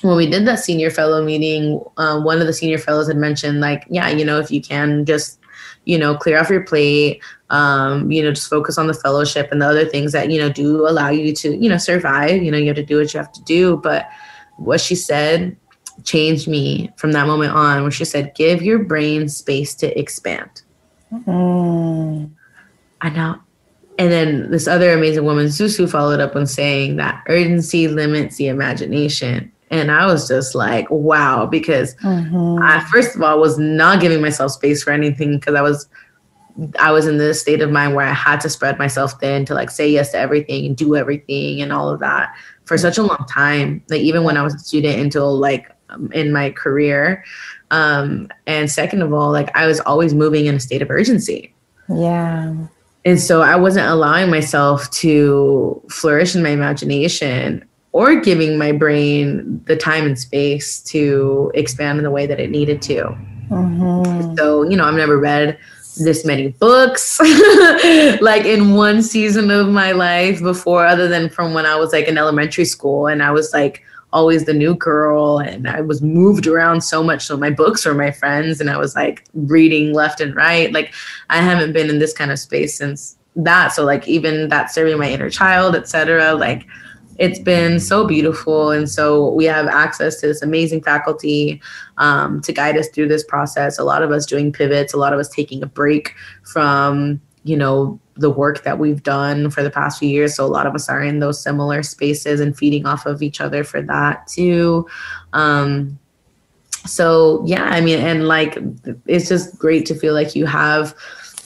when 0.03 0.17
we 0.17 0.29
did 0.29 0.47
that 0.47 0.59
senior 0.59 0.91
fellow 0.91 1.25
meeting, 1.25 1.83
uh, 1.97 2.21
one 2.21 2.43
of 2.43 2.47
the 2.47 2.53
senior 2.53 2.79
fellows 2.79 3.09
had 3.09 3.17
mentioned, 3.17 3.61
like, 3.61 3.87
yeah, 3.89 4.11
you 4.11 4.25
know, 4.25 4.39
if 4.39 4.51
you 4.51 4.61
can 4.61 5.07
just, 5.07 5.39
you 5.85 5.99
know, 5.99 6.17
clear 6.17 6.39
off 6.39 6.51
your 6.51 6.63
plate, 6.63 7.23
um, 7.51 8.11
you 8.11 8.23
know, 8.23 8.31
just 8.31 8.49
focus 8.49 8.79
on 8.79 8.87
the 8.87 8.95
fellowship 8.95 9.49
and 9.51 9.61
the 9.61 9.67
other 9.67 9.85
things 9.85 10.13
that, 10.13 10.31
you 10.31 10.39
know, 10.39 10.51
do 10.51 10.89
allow 10.89 11.09
you 11.09 11.33
to, 11.35 11.57
you 11.57 11.69
know, 11.69 11.77
survive. 11.77 12.43
You 12.43 12.51
know, 12.51 12.59
you 12.59 12.69
have 12.69 12.77
to 12.77 12.85
do 12.85 12.99
what 12.99 13.13
you 13.13 13.19
have 13.19 13.33
to 13.33 13.43
do. 13.43 13.77
But 13.79 14.09
what 14.57 14.81
she 14.81 14.95
said 14.95 15.57
changed 16.05 16.49
me 16.49 16.91
from 16.97 17.13
that 17.13 17.27
moment 17.27 17.53
on, 17.53 17.83
where 17.83 17.91
she 17.91 18.05
said, 18.05 18.35
give 18.35 18.63
your 18.63 18.79
brain 18.79 19.29
space 19.29 19.75
to 19.77 19.99
expand. 19.99 20.63
Mm. 21.13 22.31
I 23.01 23.11
know. 23.11 23.37
And 23.99 24.11
then 24.11 24.51
this 24.51 24.67
other 24.67 24.93
amazing 24.93 25.25
woman, 25.25 25.47
Susu, 25.47 25.91
followed 25.91 26.21
up 26.21 26.35
on 26.35 26.47
saying 26.47 26.97
that 26.97 27.23
urgency 27.29 27.89
limits 27.89 28.37
the 28.37 28.49
imagination. 28.49 29.53
And 29.73 29.91
I 29.91 30.07
was 30.07 30.29
just 30.29 30.55
like, 30.55 30.89
wow, 30.91 31.47
because 31.47 31.95
mm-hmm. 31.97 32.63
I 32.63 32.85
first 32.93 33.17
of 33.17 33.23
all 33.23 33.41
was 33.41 33.59
not 33.59 34.01
giving 34.01 34.21
myself 34.21 34.53
space 34.53 34.83
for 34.83 34.93
anything 34.93 35.39
because 35.39 35.55
I 35.55 35.63
was 35.63 35.89
I 36.79 36.93
was 36.93 37.07
in 37.07 37.17
this 37.17 37.41
state 37.41 37.63
of 37.63 37.71
mind 37.71 37.95
where 37.95 38.07
I 38.07 38.13
had 38.13 38.39
to 38.43 38.51
spread 38.51 38.79
myself 38.79 39.19
thin 39.19 39.47
to 39.47 39.55
like 39.55 39.71
say 39.71 39.91
yes 39.91 40.13
to 40.13 40.19
everything 40.19 40.67
and 40.67 40.77
do 40.77 40.95
everything 40.95 41.63
and 41.63 41.73
all 41.73 41.89
of 41.89 42.01
that 42.01 42.35
for 42.67 42.77
such 42.77 42.99
a 42.99 43.03
long 43.03 43.25
time. 43.29 43.83
Like 43.89 44.03
even 44.03 44.25
when 44.25 44.37
I 44.37 44.43
was 44.43 44.55
a 44.55 44.59
student 44.59 45.01
until 45.01 45.35
like 45.35 45.71
um, 45.89 46.11
in 46.13 46.33
my 46.33 46.51
career. 46.51 47.25
Um, 47.71 48.29
and 48.47 48.71
second 48.71 49.01
of 49.01 49.15
all, 49.15 49.33
like 49.33 49.55
I 49.57 49.67
was 49.67 49.81
always 49.81 50.13
moving 50.13 50.47
in 50.47 50.57
a 50.57 50.61
state 50.61 50.83
of 50.83 50.91
urgency. 50.91 51.55
Yeah. 51.89 52.55
And 53.05 53.21
so 53.21 53.41
I 53.41 53.57
wasn't 53.57 53.89
allowing 53.89 54.31
myself 54.31 54.91
to 54.91 55.83
flourish 55.91 56.37
in 56.37 56.43
my 56.43 56.51
imagination 56.51 57.65
or 57.93 58.21
giving 58.21 58.59
my 58.59 58.73
brain 58.73 59.63
the 59.67 59.77
time 59.77 60.07
and 60.07 60.19
space 60.19 60.81
to 60.81 61.53
expand 61.55 61.99
in 61.99 62.05
the 62.05 62.11
way 62.11 62.27
that 62.27 62.41
it 62.41 62.51
needed 62.51 62.81
to. 62.83 63.17
Mm-hmm. 63.49 64.37
So, 64.37 64.63
you 64.63 64.77
know, 64.77 64.85
I've 64.85 64.95
never 64.95 65.19
read 65.19 65.59
this 65.99 66.25
many 66.25 66.49
books 66.49 67.21
like 68.21 68.47
in 68.47 68.75
one 68.75 69.03
season 69.03 69.51
of 69.51 69.69
my 69.69 69.93
life 69.93 70.41
before, 70.41 70.87
other 70.87 71.07
than 71.07 71.29
from 71.29 71.53
when 71.53 71.67
I 71.67 71.77
was 71.77 71.93
like 71.93 72.09
in 72.09 72.17
elementary 72.17 72.65
school 72.65 73.07
and 73.07 73.23
I 73.23 73.31
was 73.31 73.53
like 73.53 73.83
always 74.13 74.45
the 74.45 74.55
new 74.55 74.75
girl 74.75 75.39
and 75.39 75.69
I 75.69 75.81
was 75.81 76.03
moved 76.03 76.47
around 76.47 76.83
so 76.83 77.03
much. 77.03 77.25
So 77.25 77.37
my 77.37 77.51
books 77.51 77.85
were 77.85 77.95
my 77.95 78.11
friends 78.11 78.61
and 78.61 78.71
I 78.71 78.77
was 78.77 78.95
like 78.95 79.25
reading 79.35 79.93
left 79.93 80.21
and 80.21 80.35
right. 80.35 80.73
Like 80.73 80.95
I 81.31 81.39
haven't 81.39 81.73
been 81.73 81.91
in 81.91 81.99
this 81.99 82.13
kind 82.13 82.31
of 82.31 82.39
space 82.39 82.75
since 82.75 83.19
that. 83.37 83.69
So 83.69 83.85
like 83.85 84.07
even 84.07 84.49
that 84.49 84.71
serving 84.71 84.99
my 84.99 85.11
inner 85.11 85.31
child, 85.31 85.75
etc. 85.75 86.35
Like 86.35 86.67
it's 87.19 87.39
been 87.39 87.79
so 87.81 88.07
beautiful. 88.07 88.71
And 88.71 88.89
so 88.89 89.31
we 89.33 89.45
have 89.45 89.67
access 89.67 90.21
to 90.21 90.27
this 90.27 90.43
amazing 90.43 90.83
faculty 90.83 91.61
um, 91.99 92.41
to 92.43 92.53
guide 92.53 92.77
us 92.77 92.89
through 92.89 93.09
this 93.09 93.25
process. 93.25 93.79
A 93.79 93.85
lot 93.85 94.03
of 94.03 94.11
us 94.11 94.27
doing 94.27 94.53
pivots, 94.53 94.95
a 94.95 94.99
lot 94.99 95.13
of 95.13 95.19
us 95.19 95.29
taking 95.29 95.63
a 95.63 95.67
break 95.67 96.15
from, 96.45 97.21
you 97.45 97.57
know, 97.57 97.99
the 98.17 98.31
work 98.31 98.63
that 98.65 98.79
we've 98.79 99.03
done 99.03 99.51
for 99.51 99.63
the 99.63 99.71
past 99.71 99.99
few 99.99 100.09
years. 100.09 100.37
So 100.37 100.45
a 100.45 100.47
lot 100.47 100.67
of 100.67 100.75
us 100.75 100.89
are 100.89 101.03
in 101.03 101.19
those 101.19 101.43
similar 101.43 101.83
spaces 101.83 102.41
and 102.41 102.57
feeding 102.57 102.87
off 102.87 103.07
of 103.07 103.23
each 103.23 103.41
other 103.41 103.65
for 103.65 103.83
that 103.83 104.27
too. 104.27 104.87
Um, 105.33 105.99
so 106.85 107.43
yeah, 107.47 107.65
I 107.65 107.81
mean, 107.81 107.99
and 107.99 108.27
like 108.27 108.59
it's 109.07 109.29
just 109.29 109.59
great 109.59 109.87
to 109.87 109.95
feel 109.95 110.15
like 110.15 110.35
you 110.35 110.47
have 110.47 110.95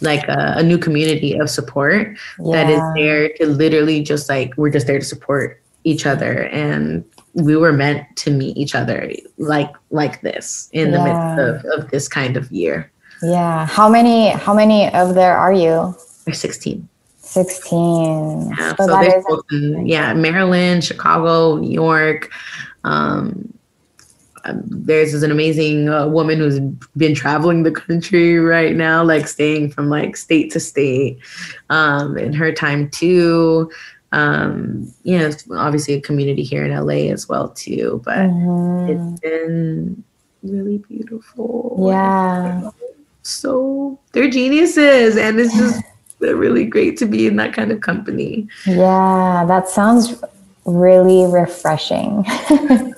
like 0.00 0.26
a, 0.28 0.54
a 0.56 0.62
new 0.62 0.78
community 0.78 1.38
of 1.38 1.48
support 1.48 2.16
yeah. 2.38 2.52
that 2.52 2.70
is 2.70 2.80
there 2.94 3.28
to 3.36 3.46
literally 3.46 4.02
just 4.02 4.28
like 4.28 4.52
we're 4.56 4.70
just 4.70 4.86
there 4.86 4.98
to 4.98 5.04
support 5.04 5.62
each 5.84 6.04
other 6.06 6.44
and 6.44 7.04
we 7.34 7.56
were 7.56 7.72
meant 7.72 8.04
to 8.16 8.30
meet 8.30 8.56
each 8.56 8.74
other 8.74 9.12
like 9.38 9.72
like 9.90 10.20
this 10.22 10.68
in 10.72 10.90
the 10.90 10.98
yeah. 10.98 11.34
midst 11.36 11.66
of, 11.66 11.78
of 11.78 11.90
this 11.90 12.08
kind 12.08 12.36
of 12.36 12.50
year. 12.50 12.90
Yeah. 13.22 13.66
How 13.66 13.88
many 13.88 14.30
how 14.30 14.54
many 14.54 14.92
of 14.92 15.14
there 15.14 15.36
are 15.36 15.52
you? 15.52 15.94
There's 16.24 16.40
16. 16.40 16.88
16. 17.18 18.50
Yeah, 18.56 18.74
so, 18.76 18.86
so 19.28 19.42
in, 19.50 19.86
yeah, 19.86 20.14
Maryland, 20.14 20.84
Chicago, 20.84 21.56
New 21.56 21.70
York. 21.70 22.30
Um, 22.84 23.52
um, 24.46 24.62
there's 24.66 25.14
an 25.22 25.30
amazing 25.30 25.88
uh, 25.88 26.06
woman 26.06 26.38
who's 26.38 26.60
been 26.96 27.14
traveling 27.14 27.62
the 27.62 27.70
country 27.70 28.38
right 28.38 28.74
now, 28.74 29.02
like 29.02 29.28
staying 29.28 29.70
from 29.70 29.88
like 29.88 30.16
state 30.16 30.50
to 30.52 30.60
state 30.60 31.18
um, 31.70 32.16
in 32.16 32.32
her 32.32 32.52
time 32.52 32.88
too. 32.90 33.70
Um, 34.12 34.92
you 35.02 35.18
know, 35.18 35.30
obviously 35.52 35.94
a 35.94 36.00
community 36.00 36.42
here 36.42 36.64
in 36.64 36.72
LA 36.72 37.10
as 37.12 37.28
well 37.28 37.48
too, 37.50 38.00
but 38.04 38.18
mm-hmm. 38.18 38.90
it's 38.90 39.20
been 39.20 40.04
really 40.42 40.78
beautiful. 40.78 41.76
Yeah. 41.88 42.70
So 43.22 43.98
they're 44.12 44.30
geniuses, 44.30 45.16
and 45.16 45.40
it's 45.40 45.56
just 45.56 45.82
really 46.20 46.64
great 46.64 46.96
to 46.98 47.06
be 47.06 47.26
in 47.26 47.36
that 47.36 47.52
kind 47.52 47.72
of 47.72 47.80
company. 47.80 48.46
Yeah, 48.64 49.44
that 49.48 49.68
sounds 49.68 50.22
really 50.64 51.26
refreshing. 51.26 52.24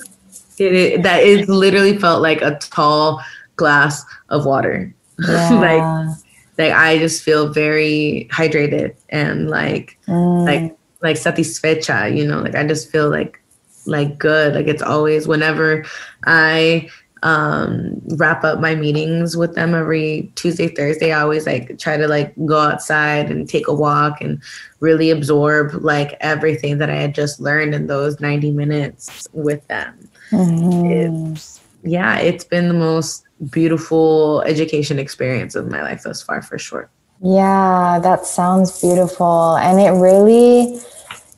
it, 0.61 0.75
it 0.75 1.03
that 1.03 1.23
is 1.23 1.49
literally 1.49 1.99
felt 1.99 2.23
like 2.23 2.43
a 2.43 2.59
tall 2.59 3.23
glass 3.57 4.05
of 4.29 4.45
water. 4.45 4.95
Yeah. 5.21 5.51
like 5.51 6.17
like 6.59 6.73
I 6.73 6.99
just 6.99 7.25
feel 7.25 7.53
very 7.53 8.29
hydrated 8.33 8.95
and 9.09 9.51
like 9.51 9.99
mm. 10.07 10.45
like 10.45 10.77
like 11.01 11.17
satisfecha, 11.17 12.17
you 12.17 12.27
know, 12.27 12.41
like 12.41 12.55
I 12.55 12.67
just 12.67 12.91
feel 12.91 13.11
like 13.11 13.41
like 13.87 14.19
good. 14.19 14.55
Like 14.55 14.67
it's 14.67 14.83
always 14.83 15.27
whenever 15.27 15.85
I 16.25 16.89
um 17.25 18.01
wrap 18.17 18.45
up 18.45 18.61
my 18.61 18.77
meetings 18.77 19.37
with 19.37 19.55
them 19.55 19.75
every 19.75 20.33
Tuesday, 20.35 20.69
Thursday, 20.69 21.13
I 21.13 21.21
always 21.21 21.47
like 21.47 21.79
try 21.79 21.97
to 21.97 22.07
like 22.07 22.35
go 22.45 22.59
outside 22.59 23.31
and 23.31 23.49
take 23.49 23.67
a 23.67 23.75
walk 23.75 24.21
and 24.21 24.41
really 24.81 25.11
absorb 25.11 25.75
like 25.83 26.17
everything 26.21 26.79
that 26.79 26.91
I 26.91 26.97
had 26.97 27.15
just 27.15 27.41
learned 27.41 27.75
in 27.75 27.87
those 27.87 28.21
90 28.21 28.53
minutes 28.53 29.27
with 29.33 29.67
them. 29.69 30.09
Mm-hmm. 30.31 31.33
It's, 31.35 31.61
yeah, 31.83 32.19
it's 32.19 32.45
been 32.45 32.69
the 32.69 32.75
most 32.75 33.25
beautiful 33.51 34.43
education 34.43 34.99
experience 34.99 35.55
of 35.55 35.71
my 35.71 35.83
life 35.83 36.03
thus 36.03 36.23
far 36.23 36.43
for 36.43 36.59
sure. 36.59 36.91
Yeah, 37.23 37.99
that 38.03 38.27
sounds 38.27 38.81
beautiful. 38.81 39.57
And 39.57 39.81
it 39.81 39.91
really 39.91 40.81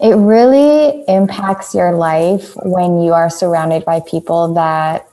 it 0.01 0.15
really 0.15 1.05
impacts 1.09 1.75
your 1.75 1.93
life 1.93 2.53
when 2.65 3.01
you 3.01 3.13
are 3.13 3.29
surrounded 3.29 3.85
by 3.85 4.01
people 4.01 4.55
that 4.55 5.07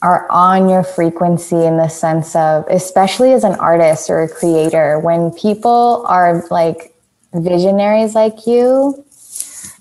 are 0.00 0.26
on 0.30 0.68
your 0.68 0.82
frequency 0.82 1.64
in 1.64 1.76
the 1.76 1.88
sense 1.88 2.34
of 2.36 2.64
especially 2.70 3.32
as 3.32 3.44
an 3.44 3.54
artist 3.54 4.10
or 4.10 4.22
a 4.22 4.28
creator 4.28 4.98
when 4.98 5.30
people 5.32 6.04
are 6.06 6.44
like 6.50 6.94
visionaries 7.32 8.14
like 8.14 8.46
you 8.46 9.02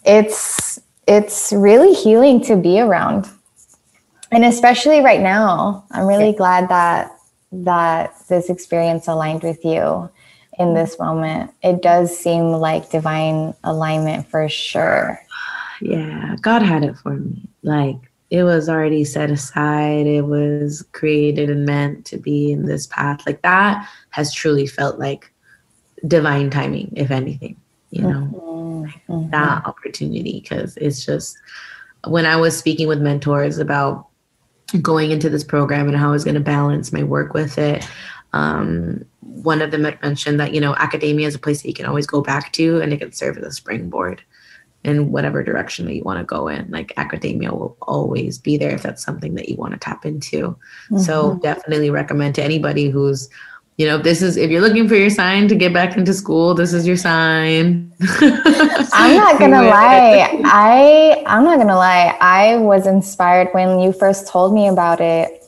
it's 0.06 0.80
it's 1.08 1.52
really 1.54 1.94
healing 1.94 2.42
to 2.42 2.56
be 2.56 2.80
around. 2.80 3.30
And 4.32 4.46
especially 4.46 5.02
right 5.02 5.22
now 5.22 5.86
i'm 5.92 6.08
really 6.08 6.34
glad 6.34 6.68
that 6.70 7.12
that 7.52 8.16
this 8.30 8.50
experience 8.50 9.08
aligned 9.08 9.44
with 9.44 9.64
you 9.64 10.10
in 10.58 10.74
this 10.74 10.98
moment. 10.98 11.52
It 11.62 11.84
does 11.84 12.18
seem 12.18 12.52
like 12.52 12.90
divine 12.90 13.54
alignment 13.64 14.28
for 14.28 14.50
sure. 14.50 15.20
Yeah 15.82 16.36
god 16.42 16.64
had 16.64 16.84
it 16.84 16.98
for 16.98 17.14
me. 17.14 17.48
Like 17.62 17.98
it 18.32 18.44
was 18.44 18.70
already 18.70 19.04
set 19.04 19.30
aside. 19.30 20.08
It 20.08 20.26
was 20.26 20.84
created 20.94 21.52
and 21.52 21.66
meant 21.66 22.06
to 22.06 22.18
be 22.18 22.52
in 22.52 22.66
this 22.66 22.88
path. 22.88 23.22
Like 23.28 23.44
that 23.44 23.88
has 24.10 24.34
truly 24.34 24.66
felt 24.66 24.98
like 24.98 25.32
divine 26.08 26.50
timing 26.50 26.92
if 26.96 27.12
anything 27.12 27.56
you 27.94 28.02
know? 28.02 28.28
Mm-hmm. 28.34 28.53
Mm-hmm. 28.84 29.30
that 29.30 29.66
opportunity 29.66 30.40
because 30.42 30.78
it's 30.78 31.06
just 31.06 31.38
when 32.08 32.26
i 32.26 32.36
was 32.36 32.58
speaking 32.58 32.88
with 32.88 33.02
mentors 33.02 33.58
about 33.58 34.08
going 34.82 35.12
into 35.12 35.30
this 35.30 35.44
program 35.44 35.88
and 35.88 35.98
how 35.98 36.10
i 36.10 36.12
was 36.12 36.24
going 36.24 36.36
to 36.36 36.42
balance 36.42 36.92
my 36.92 37.04
work 37.04 37.34
with 37.34 37.58
it 37.58 37.88
um, 38.36 39.06
one 39.22 39.62
of 39.62 39.70
them 39.70 39.84
had 39.84 40.02
mentioned 40.02 40.40
that 40.40 40.54
you 40.54 40.62
know 40.62 40.76
academia 40.76 41.28
is 41.28 41.36
a 41.36 41.40
place 41.40 41.62
that 41.62 41.68
you 41.68 41.74
can 41.74 41.86
always 41.86 42.08
go 42.08 42.22
back 42.22 42.52
to 42.54 42.82
and 42.82 42.92
it 42.92 42.98
can 42.98 43.12
serve 43.12 43.38
as 43.38 43.44
a 43.44 43.52
springboard 43.52 44.24
in 44.84 45.12
whatever 45.12 45.44
direction 45.44 45.86
that 45.86 45.96
you 45.96 46.04
want 46.04 46.20
to 46.20 46.26
go 46.26 46.48
in. 46.48 46.70
Like 46.70 46.94
academia 46.98 47.52
will 47.52 47.78
always 47.82 48.38
be 48.38 48.58
there 48.58 48.72
if 48.72 48.84
that's 48.84 49.04
something 49.04 49.36
that 49.36 49.50
you 49.50 49.56
want 49.56 49.74
to 49.74 49.80
tap 49.80 50.06
into. 50.06 50.50
Mm-hmm. 50.50 51.00
So 51.00 51.40
definitely 51.42 51.90
recommend 51.90 52.36
to 52.36 52.44
anybody 52.44 52.90
who's, 52.90 53.30
you 53.78 53.88
know, 53.88 53.98
this 53.98 54.22
is 54.22 54.38
if 54.38 54.52
you're 54.52 54.62
looking 54.62 54.88
for 54.88 54.96
your 54.96 55.10
sign 55.10 55.48
to 55.48 55.56
get 55.56 55.74
back 55.74 55.98
into 55.98 56.14
school, 56.14 56.54
this 56.54 56.74
is 56.74 56.86
your 56.86 56.98
sign. 56.98 57.92
I'm 58.22 59.16
not 59.16 59.40
gonna 59.40 59.64
lie. 59.64 60.42
I 60.46 61.24
I'm 61.26 61.44
not 61.44 61.58
gonna 61.58 61.76
lie. 61.76 62.16
I 62.22 62.58
was 62.58 62.86
inspired 62.86 63.50
when 63.52 63.80
you 63.80 63.92
first 63.92 64.28
told 64.28 64.54
me 64.54 64.68
about 64.68 65.02
it. 65.02 65.44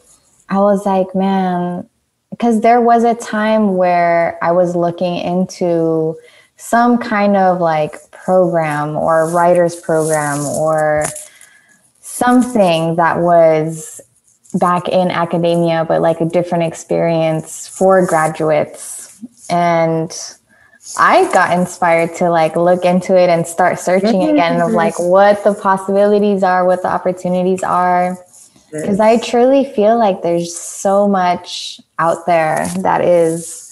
I 0.49 0.57
was 0.59 0.85
like, 0.85 1.13
man, 1.13 1.87
because 2.31 2.61
there 2.61 2.81
was 2.81 3.03
a 3.03 3.13
time 3.15 3.77
where 3.77 4.39
I 4.43 4.51
was 4.51 4.75
looking 4.75 5.17
into 5.17 6.15
some 6.57 6.97
kind 6.97 7.37
of 7.37 7.59
like 7.59 8.11
program 8.11 8.95
or 8.95 9.29
writer's 9.29 9.75
program 9.75 10.45
or 10.45 11.05
something 11.99 12.95
that 12.95 13.19
was 13.19 14.01
back 14.55 14.87
in 14.87 15.11
academia, 15.11 15.85
but 15.87 16.01
like 16.01 16.21
a 16.21 16.25
different 16.25 16.63
experience 16.63 17.67
for 17.67 18.05
graduates. 18.05 19.19
And 19.49 20.11
I 20.97 21.31
got 21.33 21.57
inspired 21.57 22.15
to 22.15 22.29
like 22.29 22.55
look 22.55 22.85
into 22.85 23.17
it 23.17 23.29
and 23.29 23.45
start 23.45 23.79
searching 23.79 24.23
again 24.29 24.61
of 24.61 24.71
like 24.71 24.97
what 24.99 25.43
the 25.43 25.53
possibilities 25.53 26.43
are, 26.43 26.65
what 26.65 26.81
the 26.81 26.89
opportunities 26.89 27.63
are. 27.63 28.17
Because 28.71 28.99
I 28.99 29.17
truly 29.17 29.65
feel 29.73 29.97
like 29.97 30.21
there's 30.21 30.55
so 30.55 31.07
much 31.07 31.79
out 31.97 32.25
there 32.25 32.67
that 32.79 33.01
is 33.01 33.64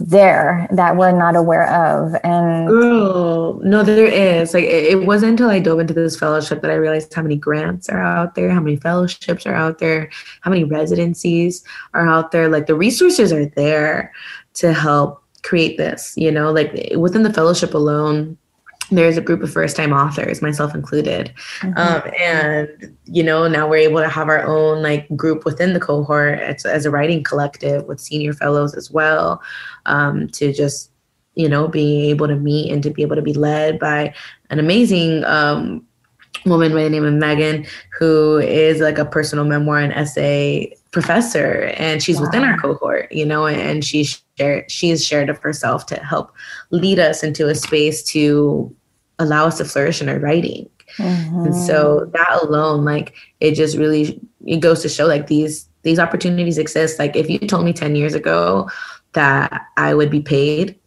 there 0.00 0.66
that 0.72 0.96
we're 0.96 1.16
not 1.16 1.36
aware 1.36 1.70
of 1.70 2.14
and 2.24 2.68
Girl, 2.68 3.60
no 3.62 3.82
there 3.82 4.06
is. 4.06 4.54
Like 4.54 4.64
it, 4.64 4.84
it 4.84 5.06
wasn't 5.06 5.32
until 5.32 5.50
i 5.50 5.58
dove 5.58 5.78
into 5.78 5.94
this 5.94 6.18
fellowship 6.18 6.62
that 6.62 6.70
i 6.70 6.74
realized 6.74 7.12
how 7.12 7.22
many 7.22 7.36
grants 7.36 7.88
are 7.88 8.02
out 8.02 8.34
there 8.34 8.50
how 8.50 8.60
many 8.60 8.76
fellowships 8.76 9.46
are 9.46 9.54
out 9.54 9.78
there 9.78 10.10
how 10.40 10.50
many 10.50 10.64
residencies 10.64 11.62
are 11.94 12.08
out 12.08 12.32
there. 12.32 12.48
Like 12.48 12.66
the 12.66 12.74
resources 12.74 13.32
are 13.32 13.46
there 13.46 14.12
to 14.54 14.72
help 14.72 15.22
create 15.42 15.78
this 15.78 16.14
you 16.16 16.30
know? 16.30 16.50
Like 16.50 16.92
within 16.96 17.22
the 17.22 17.32
fellowship 17.32 17.74
alone 17.74 18.36
there's 18.90 19.16
a 19.16 19.20
group 19.20 19.42
of 19.42 19.52
first 19.52 19.76
time 19.76 19.92
authors 19.92 20.42
myself 20.42 20.74
included 20.74 21.32
mm-hmm. 21.60 21.78
um, 21.78 22.02
and 22.18 22.96
you 23.04 23.22
know 23.22 23.48
now 23.48 23.68
we're 23.68 23.76
able 23.76 24.00
to 24.00 24.08
have 24.08 24.28
our 24.28 24.44
own 24.44 24.82
like 24.82 25.08
group 25.16 25.44
within 25.44 25.72
the 25.72 25.80
cohort 25.80 26.38
as, 26.38 26.64
as 26.64 26.84
a 26.84 26.90
writing 26.90 27.22
collective 27.22 27.84
with 27.86 28.00
senior 28.00 28.32
fellows 28.32 28.74
as 28.74 28.90
well 28.90 29.42
um, 29.86 30.28
to 30.28 30.52
just 30.52 30.90
you 31.34 31.48
know 31.48 31.68
being 31.68 32.04
able 32.10 32.26
to 32.26 32.36
meet 32.36 32.72
and 32.72 32.82
to 32.82 32.90
be 32.90 33.02
able 33.02 33.16
to 33.16 33.22
be 33.22 33.34
led 33.34 33.78
by 33.78 34.12
an 34.50 34.58
amazing 34.58 35.24
um, 35.24 35.86
woman 36.46 36.72
by 36.72 36.84
the 36.84 36.90
name 36.90 37.04
of 37.04 37.14
Megan, 37.14 37.66
who 37.98 38.38
is 38.38 38.80
like 38.80 38.98
a 38.98 39.04
personal 39.04 39.44
memoir 39.44 39.78
and 39.78 39.92
essay 39.92 40.74
professor, 40.90 41.72
and 41.76 42.02
she's 42.02 42.16
wow. 42.16 42.22
within 42.22 42.44
our 42.44 42.58
cohort, 42.58 43.10
you 43.12 43.26
know, 43.26 43.46
and 43.46 43.84
she's 43.84 44.22
shared 44.38 44.70
she's 44.70 45.04
shared 45.04 45.28
of 45.28 45.38
herself 45.38 45.86
to 45.86 45.96
help 45.96 46.32
lead 46.70 46.98
us 46.98 47.22
into 47.22 47.48
a 47.48 47.54
space 47.54 48.02
to 48.04 48.74
allow 49.20 49.46
us 49.46 49.58
to 49.58 49.64
flourish 49.64 50.02
in 50.02 50.08
our 50.08 50.18
writing. 50.18 50.68
Mm-hmm. 50.96 51.46
And 51.46 51.54
so 51.54 52.10
that 52.12 52.40
alone, 52.42 52.84
like 52.84 53.14
it 53.38 53.54
just 53.54 53.76
really 53.76 54.20
it 54.44 54.58
goes 54.58 54.82
to 54.82 54.88
show 54.88 55.06
like 55.06 55.28
these 55.28 55.68
these 55.82 55.98
opportunities 55.98 56.58
exist. 56.58 56.98
Like 56.98 57.14
if 57.14 57.30
you 57.30 57.38
told 57.38 57.64
me 57.64 57.72
10 57.72 57.94
years 57.94 58.14
ago 58.14 58.68
that 59.12 59.66
I 59.76 59.94
would 59.94 60.10
be 60.10 60.20
paid 60.20 60.78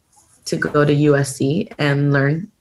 to 0.46 0.58
go 0.58 0.86
to 0.86 0.94
USC 0.94 1.72
and 1.80 2.12
learn 2.12 2.52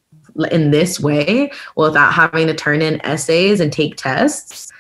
in 0.51 0.71
this 0.71 0.99
way 0.99 1.51
without 1.77 2.13
having 2.13 2.47
to 2.47 2.55
turn 2.55 2.81
in 2.81 3.05
essays 3.05 3.61
and 3.61 3.73
take 3.73 3.97
tests, 3.97 4.72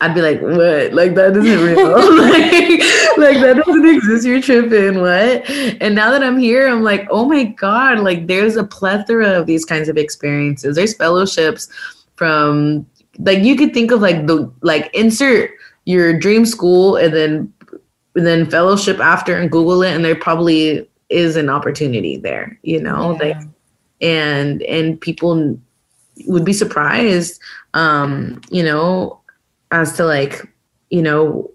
I'd 0.00 0.14
be 0.14 0.22
like, 0.22 0.40
what? 0.40 0.92
Like 0.92 1.14
that 1.16 1.36
isn't 1.36 1.64
real. 1.64 1.86
like, 2.18 2.80
like 3.18 3.40
that 3.40 3.62
doesn't 3.64 3.88
exist. 3.88 4.26
You're 4.26 4.40
tripping. 4.40 5.00
What? 5.00 5.48
And 5.80 5.94
now 5.94 6.12
that 6.12 6.22
I'm 6.22 6.38
here, 6.38 6.68
I'm 6.68 6.82
like, 6.84 7.08
oh 7.10 7.24
my 7.24 7.44
God, 7.44 7.98
like 8.00 8.28
there's 8.28 8.56
a 8.56 8.62
plethora 8.62 9.30
of 9.30 9.46
these 9.46 9.64
kinds 9.64 9.88
of 9.88 9.96
experiences. 9.96 10.76
There's 10.76 10.94
fellowships 10.94 11.68
from 12.14 12.86
like 13.18 13.42
you 13.42 13.56
could 13.56 13.74
think 13.74 13.90
of 13.90 14.00
like 14.00 14.26
the 14.26 14.50
like 14.62 14.88
insert 14.94 15.50
your 15.84 16.16
dream 16.16 16.46
school 16.46 16.96
and 16.96 17.14
then 17.14 17.52
and 18.14 18.26
then 18.26 18.48
fellowship 18.50 19.00
after 19.00 19.36
and 19.36 19.50
Google 19.50 19.82
it 19.82 19.94
and 19.94 20.04
there 20.04 20.14
probably 20.14 20.88
is 21.08 21.36
an 21.36 21.48
opportunity 21.48 22.16
there, 22.16 22.58
you 22.62 22.80
know, 22.80 23.12
yeah. 23.12 23.18
like 23.18 23.48
and 24.00 24.62
and 24.62 25.00
people 25.00 25.58
would 26.26 26.44
be 26.44 26.52
surprised, 26.52 27.40
um, 27.74 28.40
you 28.50 28.62
know, 28.62 29.20
as 29.70 29.96
to 29.96 30.04
like, 30.04 30.46
you 30.90 31.02
know, 31.02 31.50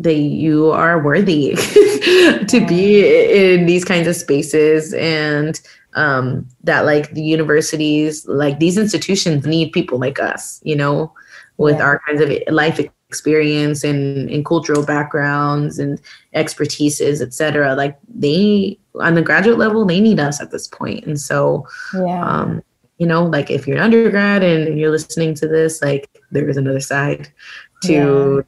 that 0.00 0.14
you 0.14 0.70
are 0.70 1.02
worthy 1.02 1.54
to 2.46 2.64
be 2.68 3.54
in 3.54 3.66
these 3.66 3.84
kinds 3.84 4.06
of 4.06 4.14
spaces 4.14 4.94
and 4.94 5.60
um, 5.94 6.48
that 6.62 6.84
like 6.84 7.12
the 7.12 7.22
universities, 7.22 8.26
like 8.28 8.60
these 8.60 8.78
institutions 8.78 9.46
need 9.46 9.72
people 9.72 9.98
like 9.98 10.20
us, 10.20 10.60
you 10.62 10.76
know, 10.76 11.12
with 11.56 11.78
yeah. 11.78 11.84
our 11.84 12.00
kinds 12.06 12.20
of 12.20 12.30
life 12.54 12.78
experience 13.08 13.82
and, 13.82 14.30
and 14.30 14.44
cultural 14.44 14.84
backgrounds 14.84 15.78
and 15.78 16.00
expertises, 16.34 17.20
et 17.20 17.34
cetera. 17.34 17.74
Like 17.74 17.98
they, 18.08 18.78
on 19.00 19.14
the 19.14 19.22
graduate 19.22 19.58
level, 19.58 19.84
they 19.84 20.00
need 20.00 20.20
us 20.20 20.40
at 20.40 20.52
this 20.52 20.68
point. 20.68 21.04
And 21.04 21.20
so, 21.20 21.66
yeah. 21.94 22.24
um, 22.24 22.62
you 22.98 23.06
know, 23.06 23.24
like 23.24 23.50
if 23.50 23.66
you're 23.66 23.76
an 23.76 23.82
undergrad 23.82 24.42
and 24.42 24.78
you're 24.78 24.90
listening 24.90 25.34
to 25.34 25.48
this, 25.48 25.80
like 25.82 26.10
there 26.30 26.48
is 26.48 26.56
another 26.56 26.80
side 26.80 27.32
to 27.84 28.44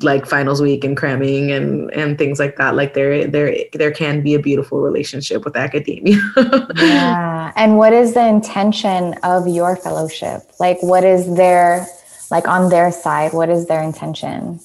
like 0.00 0.26
finals 0.26 0.62
week 0.62 0.84
and 0.84 0.96
cramming 0.96 1.50
and 1.50 1.92
and 1.92 2.18
things 2.18 2.38
like 2.38 2.56
that. 2.56 2.74
Like 2.74 2.94
there 2.94 3.26
there 3.26 3.56
there 3.72 3.90
can 3.90 4.22
be 4.22 4.34
a 4.34 4.38
beautiful 4.38 4.80
relationship 4.80 5.44
with 5.44 5.56
academia. 5.56 6.18
Yeah. 6.76 7.52
And 7.56 7.76
what 7.76 7.92
is 7.92 8.14
the 8.14 8.26
intention 8.26 9.14
of 9.22 9.46
your 9.46 9.76
fellowship? 9.76 10.42
Like 10.58 10.82
what 10.82 11.04
is 11.04 11.36
their 11.36 11.86
like 12.32 12.48
on 12.48 12.70
their 12.70 12.90
side 12.90 13.32
what 13.32 13.48
is 13.50 13.66
their 13.66 13.82
intention 13.82 14.58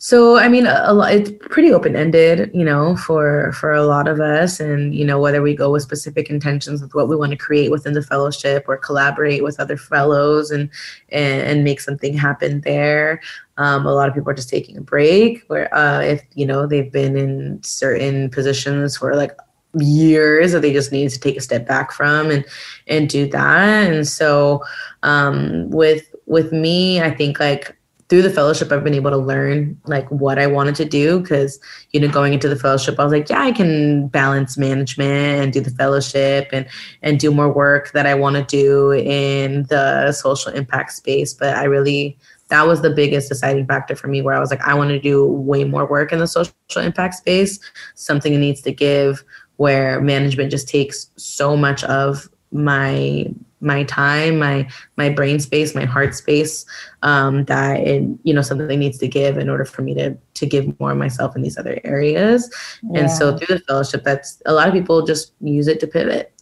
so 0.00 0.36
I 0.38 0.48
mean, 0.48 0.64
a, 0.66 0.82
a 0.84 0.94
lot, 0.94 1.12
it's 1.12 1.32
pretty 1.40 1.72
open 1.72 1.96
ended, 1.96 2.52
you 2.54 2.64
know, 2.64 2.94
for 2.96 3.50
for 3.52 3.72
a 3.72 3.82
lot 3.82 4.06
of 4.06 4.20
us, 4.20 4.60
and 4.60 4.94
you 4.94 5.04
know 5.04 5.18
whether 5.20 5.42
we 5.42 5.56
go 5.56 5.72
with 5.72 5.82
specific 5.82 6.30
intentions 6.30 6.80
with 6.80 6.94
what 6.94 7.08
we 7.08 7.16
want 7.16 7.32
to 7.32 7.36
create 7.36 7.72
within 7.72 7.94
the 7.94 8.02
fellowship 8.02 8.64
or 8.68 8.76
collaborate 8.76 9.42
with 9.42 9.58
other 9.58 9.76
fellows 9.76 10.52
and 10.52 10.70
and, 11.08 11.42
and 11.42 11.64
make 11.64 11.80
something 11.80 12.16
happen 12.16 12.60
there. 12.60 13.20
Um, 13.56 13.86
a 13.86 13.92
lot 13.92 14.08
of 14.08 14.14
people 14.14 14.30
are 14.30 14.34
just 14.34 14.48
taking 14.48 14.76
a 14.76 14.80
break, 14.80 15.42
where 15.48 15.72
uh, 15.74 16.00
if 16.00 16.22
you 16.34 16.46
know 16.46 16.64
they've 16.64 16.92
been 16.92 17.16
in 17.16 17.60
certain 17.64 18.30
positions 18.30 18.96
for 18.96 19.16
like 19.16 19.32
years 19.74 20.52
that 20.52 20.62
they 20.62 20.72
just 20.72 20.92
need 20.92 21.10
to 21.10 21.18
take 21.18 21.36
a 21.36 21.40
step 21.40 21.66
back 21.66 21.92
from 21.92 22.30
and 22.30 22.44
and 22.86 23.10
do 23.10 23.28
that 23.28 23.92
and 23.92 24.08
so 24.08 24.64
um 25.02 25.68
with 25.68 26.14
with 26.24 26.52
me 26.52 27.02
i 27.02 27.10
think 27.10 27.38
like 27.38 27.77
through 28.08 28.22
the 28.22 28.30
fellowship 28.30 28.72
i've 28.72 28.84
been 28.84 28.94
able 28.94 29.10
to 29.10 29.16
learn 29.16 29.78
like 29.86 30.08
what 30.10 30.38
i 30.38 30.46
wanted 30.46 30.74
to 30.74 30.84
do 30.84 31.20
because 31.20 31.58
you 31.92 32.00
know 32.00 32.08
going 32.08 32.32
into 32.32 32.48
the 32.48 32.56
fellowship 32.56 32.98
i 32.98 33.04
was 33.04 33.12
like 33.12 33.28
yeah 33.28 33.42
i 33.42 33.52
can 33.52 34.08
balance 34.08 34.56
management 34.56 35.42
and 35.42 35.52
do 35.52 35.60
the 35.60 35.70
fellowship 35.70 36.48
and 36.52 36.66
and 37.02 37.20
do 37.20 37.30
more 37.30 37.52
work 37.52 37.92
that 37.92 38.06
i 38.06 38.14
want 38.14 38.36
to 38.36 38.44
do 38.44 38.92
in 38.92 39.64
the 39.64 40.12
social 40.12 40.52
impact 40.52 40.92
space. 40.92 41.34
But 41.34 41.56
i 41.56 41.64
really 41.64 42.16
that 42.48 42.66
was 42.66 42.80
the 42.80 42.90
biggest 42.90 43.28
deciding 43.28 43.66
factor 43.66 43.94
for 43.94 44.08
me 44.08 44.22
where 44.22 44.34
i 44.34 44.40
was 44.40 44.50
like 44.50 44.62
i 44.62 44.74
want 44.74 44.90
to 44.90 44.98
do 44.98 45.26
way 45.26 45.64
more 45.64 45.86
work 45.86 46.12
in 46.12 46.18
the 46.18 46.26
social 46.26 46.52
impact 46.76 47.14
space. 47.14 47.60
Something 47.94 48.38
needs 48.40 48.62
to 48.62 48.72
give 48.72 49.22
where 49.56 50.00
management 50.00 50.50
just 50.50 50.68
takes 50.68 51.10
so 51.16 51.56
much 51.56 51.82
of 51.84 52.28
my 52.52 53.26
my 53.60 53.84
time, 53.84 54.38
my 54.38 54.68
my 54.96 55.08
brain 55.08 55.40
space, 55.40 55.74
my 55.74 55.84
heart 55.84 56.14
space, 56.14 56.64
um, 57.02 57.44
that 57.44 57.80
it, 57.80 58.04
you 58.22 58.34
know 58.34 58.42
something 58.42 58.78
needs 58.78 58.98
to 58.98 59.08
give 59.08 59.38
in 59.38 59.48
order 59.48 59.64
for 59.64 59.82
me 59.82 59.94
to 59.94 60.16
to 60.34 60.46
give 60.46 60.78
more 60.80 60.92
of 60.92 60.98
myself 60.98 61.34
in 61.36 61.42
these 61.42 61.58
other 61.58 61.80
areas. 61.84 62.50
Yeah. 62.82 63.00
And 63.00 63.10
so 63.10 63.36
through 63.36 63.58
the 63.58 63.64
fellowship, 63.64 64.04
that's 64.04 64.42
a 64.46 64.52
lot 64.52 64.68
of 64.68 64.74
people 64.74 65.04
just 65.04 65.32
use 65.40 65.68
it 65.68 65.80
to 65.80 65.86
pivot. 65.86 66.32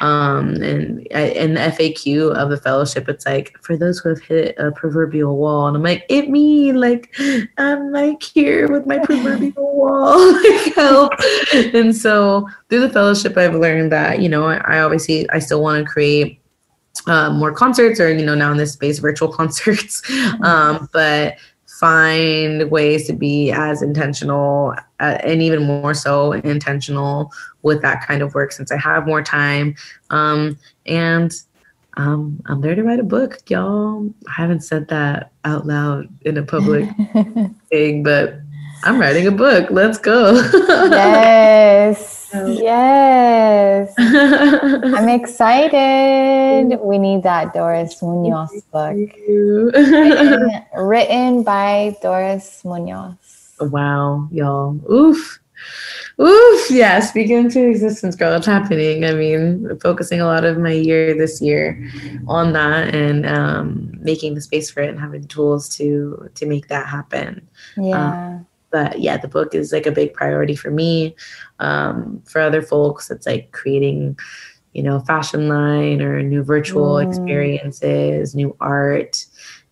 Um, 0.00 0.54
and 0.56 1.06
in 1.06 1.54
the 1.54 1.60
FAQ 1.60 2.34
of 2.34 2.50
the 2.50 2.56
fellowship, 2.56 3.08
it's 3.08 3.24
like 3.24 3.56
for 3.62 3.76
those 3.76 4.00
who 4.00 4.08
have 4.08 4.20
hit 4.20 4.58
a 4.58 4.72
proverbial 4.72 5.36
wall, 5.36 5.68
and 5.68 5.76
I'm 5.76 5.82
like, 5.82 6.04
it 6.08 6.28
me, 6.28 6.72
like 6.72 7.14
I'm 7.58 7.92
like 7.92 8.22
here 8.22 8.70
with 8.70 8.86
my 8.86 8.98
proverbial 8.98 9.52
wall, 9.76 10.32
like 10.42 10.74
help. 10.74 11.12
and 11.54 11.94
so 11.94 12.48
through 12.68 12.80
the 12.80 12.90
fellowship, 12.90 13.36
I've 13.36 13.54
learned 13.54 13.92
that 13.92 14.20
you 14.20 14.28
know 14.28 14.46
I, 14.46 14.56
I 14.56 14.80
obviously 14.80 15.30
I 15.30 15.38
still 15.38 15.62
want 15.62 15.86
to 15.86 15.90
create 15.90 16.41
uh, 17.06 17.30
more 17.30 17.52
concerts 17.52 18.00
or 18.00 18.12
you 18.12 18.24
know 18.24 18.34
now 18.34 18.50
in 18.50 18.58
this 18.58 18.72
space 18.72 18.98
virtual 18.98 19.28
concerts. 19.32 20.02
Um, 20.42 20.88
but 20.92 21.36
find 21.66 22.70
ways 22.70 23.08
to 23.08 23.12
be 23.12 23.50
as 23.50 23.82
intentional 23.82 24.72
uh, 25.00 25.18
and 25.24 25.42
even 25.42 25.64
more 25.64 25.94
so 25.94 26.30
intentional 26.32 27.32
with 27.62 27.82
that 27.82 28.06
kind 28.06 28.22
of 28.22 28.34
work 28.34 28.52
since 28.52 28.70
i 28.70 28.76
have 28.76 29.04
more 29.04 29.22
time. 29.22 29.74
Um, 30.10 30.56
and 30.86 31.32
um, 31.96 32.40
i'm 32.46 32.60
there 32.60 32.76
to 32.76 32.84
write 32.84 33.00
a 33.00 33.04
book 33.04 33.38
y'all. 33.48 34.08
I 34.28 34.32
haven't 34.32 34.60
said 34.60 34.88
that 34.88 35.32
out 35.44 35.66
loud 35.66 36.08
in 36.22 36.36
a 36.36 36.44
public 36.44 36.88
thing 37.68 38.04
but 38.04 38.34
i'm 38.84 39.00
writing 39.00 39.26
a 39.26 39.32
book. 39.32 39.68
Let's 39.70 39.98
go. 39.98 40.34
Yes 40.92 42.11
Yes. 42.34 43.94
I'm 43.98 45.08
excited. 45.08 46.78
We 46.80 46.98
need 46.98 47.22
that 47.22 47.52
Doris 47.52 48.00
Munoz 48.02 48.62
book. 48.72 48.94
written, 48.94 50.64
written 50.76 51.42
by 51.42 51.96
Doris 52.02 52.64
Munoz. 52.64 53.54
Wow, 53.60 54.28
y'all. 54.32 54.80
Oof. 54.90 55.38
Oof. 56.20 56.70
Yeah, 56.70 57.00
speaking 57.00 57.38
into 57.38 57.68
existence, 57.68 58.16
girl, 58.16 58.34
it's 58.34 58.46
happening. 58.46 59.04
I 59.04 59.12
mean, 59.12 59.78
focusing 59.80 60.20
a 60.20 60.26
lot 60.26 60.44
of 60.44 60.58
my 60.58 60.72
year 60.72 61.16
this 61.16 61.40
year 61.40 61.90
on 62.28 62.52
that 62.52 62.94
and 62.94 63.26
um, 63.26 63.92
making 64.00 64.34
the 64.34 64.40
space 64.40 64.70
for 64.70 64.82
it 64.82 64.90
and 64.90 65.00
having 65.00 65.26
tools 65.26 65.68
to 65.76 66.30
to 66.34 66.46
make 66.46 66.68
that 66.68 66.86
happen. 66.86 67.46
Yeah. 67.76 68.36
Um, 68.36 68.46
but 68.72 69.00
yeah, 69.00 69.18
the 69.18 69.28
book 69.28 69.54
is 69.54 69.72
like 69.72 69.86
a 69.86 69.92
big 69.92 70.14
priority 70.14 70.56
for 70.56 70.70
me. 70.70 71.14
Um, 71.60 72.22
for 72.26 72.40
other 72.40 72.62
folks, 72.62 73.10
it's 73.10 73.26
like 73.26 73.52
creating, 73.52 74.18
you 74.72 74.82
know, 74.82 75.00
fashion 75.00 75.48
line 75.48 76.00
or 76.00 76.22
new 76.22 76.42
virtual 76.42 76.94
mm. 76.94 77.06
experiences, 77.06 78.34
new 78.34 78.56
art, 78.60 79.24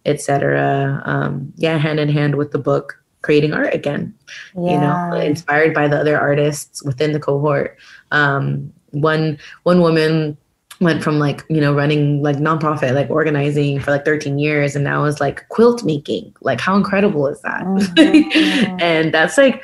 etc. 0.05 1.03
Um, 1.07 1.53
yeah, 1.57 1.79
hand 1.79 1.99
in 1.99 2.09
hand 2.09 2.37
with 2.37 2.53
the 2.53 2.59
book, 2.59 3.03
creating 3.23 3.55
art 3.55 3.75
again. 3.75 4.15
Yeah. 4.55 4.71
You 4.71 4.81
know, 4.81 5.21
inspired 5.21 5.75
by 5.75 5.89
the 5.89 5.99
other 5.99 6.21
artists 6.21 6.85
within 6.85 7.13
the 7.13 7.21
cohort. 7.21 7.79
Um, 8.13 8.73
one 8.91 9.39
one 9.63 9.81
woman 9.81 10.37
went 10.81 11.03
from 11.03 11.19
like 11.19 11.45
you 11.51 11.61
know 11.61 11.75
running 11.75 12.23
like 12.23 12.37
nonprofit 12.37 12.95
like 12.95 13.11
organizing 13.11 13.79
for 13.81 13.91
like 13.91 14.05
13 14.05 14.39
years 14.39 14.75
and 14.75 14.85
now 14.85 15.05
is 15.05 15.21
like 15.21 15.49
quilt 15.49 15.85
making. 15.85 16.35
Like 16.41 16.61
how 16.61 16.77
incredible 16.77 17.27
is 17.27 17.41
that? 17.43 17.65
Mm-hmm. 17.65 18.81
and 18.81 19.13
that's 19.13 19.37
like 19.37 19.63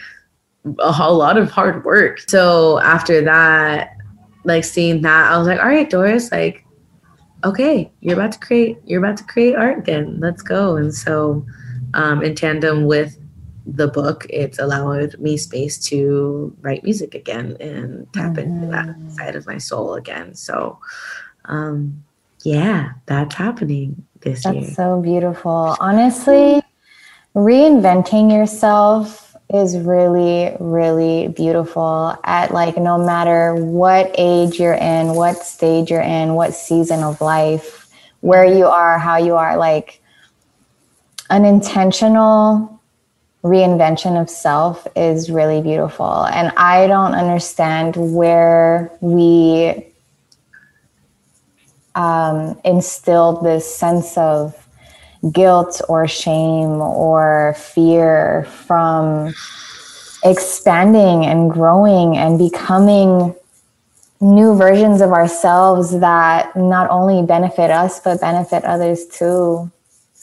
a 0.79 0.93
whole 0.93 1.17
lot 1.17 1.39
of 1.39 1.51
hard 1.51 1.85
work. 1.85 2.21
So 2.29 2.79
after 2.81 3.23
that 3.23 3.97
like 4.45 4.65
seeing 4.65 5.03
that 5.03 5.33
i 5.33 5.37
was 5.37 5.49
like 5.49 5.59
all 5.59 5.67
right 5.67 5.91
doris 5.91 6.31
like 6.31 6.65
okay 7.45 7.91
you're 8.01 8.15
about 8.15 8.31
to 8.33 8.39
create 8.39 8.79
you're 8.85 9.03
about 9.05 9.17
to 9.17 9.25
create 9.25 9.57
art 9.57 9.79
again. 9.79 10.19
Let's 10.21 10.43
go. 10.43 10.77
And 10.77 10.95
so 10.95 11.45
um, 11.95 12.23
in 12.23 12.35
tandem 12.35 12.87
with 12.87 13.19
the 13.67 13.89
book, 13.89 14.27
it's 14.31 14.59
allowed 14.59 15.19
me 15.19 15.37
space 15.37 15.79
to 15.89 16.57
write 16.61 16.85
music 16.85 17.15
again 17.15 17.57
and 17.61 18.11
tap 18.13 18.33
mm-hmm. 18.33 18.39
into 18.39 18.67
that 18.69 18.87
mm-hmm. 18.87 19.09
side 19.11 19.35
of 19.35 19.47
my 19.47 19.59
soul 19.59 19.95
again. 19.95 20.35
So, 20.35 20.79
um, 21.47 22.05
yeah, 22.45 22.93
that's 23.07 23.35
happening 23.35 24.07
this 24.21 24.45
that's 24.45 24.55
year. 24.55 24.65
That's 24.65 24.77
so 24.77 25.01
beautiful. 25.01 25.77
Honestly, 25.81 26.63
reinventing 27.35 28.31
yourself 28.31 29.37
is 29.53 29.77
really, 29.79 30.57
really 30.59 31.29
beautiful 31.29 32.17
at 32.25 32.53
like 32.53 32.77
no 32.77 32.99
matter 32.99 33.55
what 33.55 34.13
age 34.19 34.59
you're 34.61 34.75
in, 34.75 35.15
what 35.15 35.37
stage 35.39 35.91
you're 35.91 36.01
in, 36.01 36.35
what 36.35 36.55
season 36.55 37.03
of 37.03 37.21
life, 37.21 37.89
where 38.21 38.45
you 38.45 38.67
are, 38.67 38.99
how 38.99 39.17
you 39.17 39.35
are, 39.35 39.57
like 39.57 40.01
an 41.31 41.45
intentional 41.45 42.76
reinvention 43.47 44.21
of 44.21 44.29
self 44.29 44.87
is 44.97 45.31
really 45.31 45.63
beautiful. 45.63 46.25
And 46.27 46.53
I 46.57 46.87
don't 46.87 47.15
understand 47.15 47.97
where 47.97 48.91
we 49.01 49.87
um, 51.95 52.61
instilled 52.65 53.45
this 53.45 53.65
sense 53.75 54.17
of 54.19 54.55
guilt 55.33 55.81
or 55.89 56.07
shame 56.07 56.81
or 56.81 57.55
fear 57.59 58.45
from 58.67 59.35
expanding 60.25 61.25
and 61.25 61.51
growing 61.51 62.17
and 62.17 62.39
becoming 62.39 63.35
new 64.21 64.57
versions 64.57 65.01
of 65.01 65.11
ourselves 65.11 65.99
that 66.01 66.55
not 66.57 66.89
only 66.91 67.25
benefit 67.27 67.71
us 67.71 68.01
but 68.01 68.21
benefit 68.21 68.65
others 68.65 69.07
too. 69.07 69.71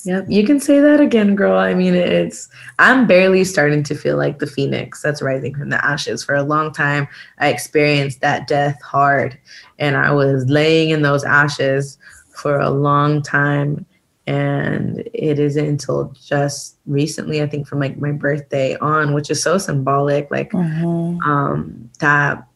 Yep, 0.05 0.25
you 0.27 0.45
can 0.45 0.59
say 0.59 0.79
that 0.81 0.99
again, 0.99 1.35
girl. 1.35 1.57
I 1.57 1.73
mean, 1.73 1.95
it's 1.95 2.49
I'm 2.79 3.07
barely 3.07 3.43
starting 3.43 3.83
to 3.83 3.95
feel 3.95 4.17
like 4.17 4.39
the 4.39 4.47
phoenix 4.47 5.01
that's 5.01 5.21
rising 5.21 5.55
from 5.55 5.69
the 5.69 5.83
ashes. 5.83 6.23
For 6.23 6.35
a 6.35 6.43
long 6.43 6.73
time, 6.73 7.07
I 7.39 7.49
experienced 7.49 8.19
that 8.21 8.47
death 8.47 8.81
hard, 8.81 9.37
and 9.79 9.95
I 9.95 10.11
was 10.11 10.45
laying 10.49 10.89
in 10.89 11.03
those 11.03 11.23
ashes 11.23 11.97
for 12.35 12.59
a 12.59 12.69
long 12.69 13.21
time 13.21 13.85
and 14.25 14.99
it 15.13 15.37
isn't 15.37 15.65
until 15.65 16.13
just 16.25 16.77
recently 16.85 17.41
i 17.41 17.47
think 17.47 17.67
from 17.67 17.79
like 17.79 17.97
my 17.97 18.11
birthday 18.11 18.77
on 18.77 19.13
which 19.13 19.29
is 19.29 19.43
so 19.43 19.57
symbolic 19.57 20.31
like 20.31 20.51
mm-hmm. 20.51 21.21
um 21.29 21.89
that 21.99 22.47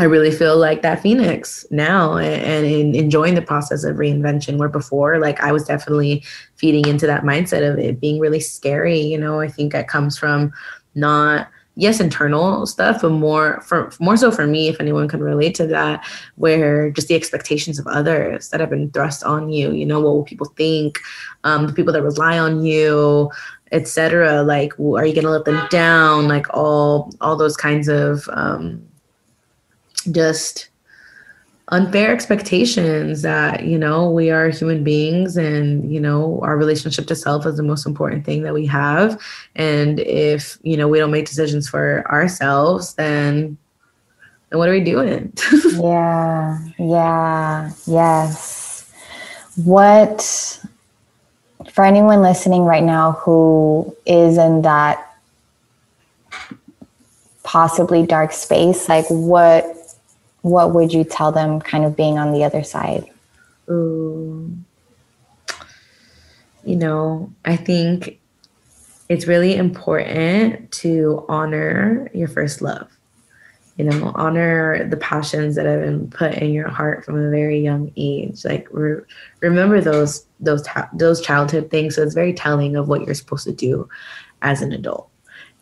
i 0.00 0.04
really 0.04 0.30
feel 0.30 0.56
like 0.56 0.82
that 0.82 1.00
phoenix 1.00 1.64
now 1.70 2.16
and, 2.16 2.66
and 2.66 2.96
enjoying 2.96 3.34
the 3.34 3.42
process 3.42 3.84
of 3.84 3.96
reinvention 3.96 4.56
where 4.56 4.68
before 4.68 5.18
like 5.18 5.40
i 5.40 5.52
was 5.52 5.64
definitely 5.64 6.22
feeding 6.56 6.86
into 6.88 7.06
that 7.06 7.22
mindset 7.22 7.68
of 7.70 7.78
it 7.78 8.00
being 8.00 8.18
really 8.18 8.40
scary 8.40 8.98
you 8.98 9.18
know 9.18 9.40
i 9.40 9.48
think 9.48 9.72
that 9.72 9.88
comes 9.88 10.18
from 10.18 10.52
not 10.94 11.48
yes 11.76 12.00
internal 12.00 12.66
stuff 12.66 13.02
but 13.02 13.10
more 13.10 13.60
for 13.60 13.92
more 14.00 14.16
so 14.16 14.30
for 14.30 14.46
me 14.46 14.68
if 14.68 14.80
anyone 14.80 15.08
can 15.08 15.20
relate 15.20 15.54
to 15.54 15.66
that 15.66 16.04
where 16.36 16.90
just 16.90 17.08
the 17.08 17.14
expectations 17.14 17.78
of 17.78 17.86
others 17.86 18.48
that 18.48 18.60
have 18.60 18.70
been 18.70 18.90
thrust 18.90 19.22
on 19.24 19.50
you 19.50 19.72
you 19.72 19.86
know 19.86 20.00
what 20.00 20.12
will 20.12 20.24
people 20.24 20.46
think 20.56 20.98
um, 21.44 21.66
the 21.66 21.72
people 21.72 21.92
that 21.92 22.02
rely 22.02 22.38
on 22.38 22.64
you 22.64 23.30
etc 23.72 24.42
like 24.42 24.72
are 24.80 25.06
you 25.06 25.14
gonna 25.14 25.30
let 25.30 25.44
them 25.44 25.66
down? 25.70 26.28
Like 26.28 26.46
all 26.52 27.12
all 27.20 27.36
those 27.36 27.56
kinds 27.56 27.88
of 27.88 28.28
um, 28.32 28.82
just 30.04 30.70
unfair 31.70 32.12
expectations 32.12 33.22
that 33.22 33.64
you 33.64 33.78
know 33.78 34.10
we 34.10 34.30
are 34.30 34.48
human 34.48 34.82
beings 34.82 35.36
and 35.36 35.92
you 35.92 36.00
know 36.00 36.40
our 36.42 36.56
relationship 36.56 37.06
to 37.06 37.14
self 37.14 37.46
is 37.46 37.56
the 37.56 37.62
most 37.62 37.86
important 37.86 38.24
thing 38.24 38.42
that 38.42 38.54
we 38.54 38.66
have. 38.66 39.20
And 39.56 40.00
if 40.00 40.58
you 40.62 40.76
know 40.76 40.88
we 40.88 40.98
don't 40.98 41.12
make 41.12 41.26
decisions 41.26 41.68
for 41.68 42.04
ourselves 42.10 42.94
then 42.94 43.56
then 44.50 44.58
what 44.58 44.68
are 44.68 44.72
we 44.72 44.80
doing? 44.80 45.32
Yeah 45.74 46.58
yeah 46.78 47.70
yes. 47.86 48.90
What 49.56 50.60
for 51.72 51.84
anyone 51.84 52.22
listening 52.22 52.62
right 52.62 52.82
now 52.82 53.12
who 53.12 53.96
is 54.06 54.38
in 54.38 54.62
that 54.62 55.06
possibly 57.42 58.04
dark 58.06 58.32
space 58.32 58.88
like 58.88 59.04
what 59.08 59.79
what 60.42 60.74
would 60.74 60.92
you 60.92 61.04
tell 61.04 61.32
them 61.32 61.60
kind 61.60 61.84
of 61.84 61.96
being 61.96 62.18
on 62.18 62.32
the 62.32 62.44
other 62.44 62.62
side? 62.62 63.04
You 66.64 66.76
know, 66.76 67.32
I 67.44 67.56
think 67.56 68.20
it's 69.08 69.26
really 69.26 69.56
important 69.56 70.70
to 70.72 71.24
honor 71.28 72.10
your 72.14 72.28
first 72.28 72.62
love. 72.62 72.88
You 73.76 73.86
know, 73.86 74.12
honor 74.14 74.86
the 74.88 74.96
passions 74.96 75.56
that 75.56 75.64
have 75.64 75.80
been 75.80 76.10
put 76.10 76.34
in 76.34 76.52
your 76.52 76.68
heart 76.68 77.04
from 77.04 77.16
a 77.16 77.30
very 77.30 77.60
young 77.60 77.92
age. 77.96 78.44
Like 78.44 78.68
re- 78.70 79.02
remember 79.40 79.80
those 79.80 80.26
those 80.38 80.62
ta- 80.62 80.90
those 80.92 81.20
childhood 81.20 81.70
things. 81.70 81.94
So 81.94 82.02
it's 82.02 82.14
very 82.14 82.34
telling 82.34 82.76
of 82.76 82.88
what 82.88 83.06
you're 83.06 83.14
supposed 83.14 83.44
to 83.44 83.52
do 83.52 83.88
as 84.42 84.60
an 84.60 84.72
adult. 84.72 85.08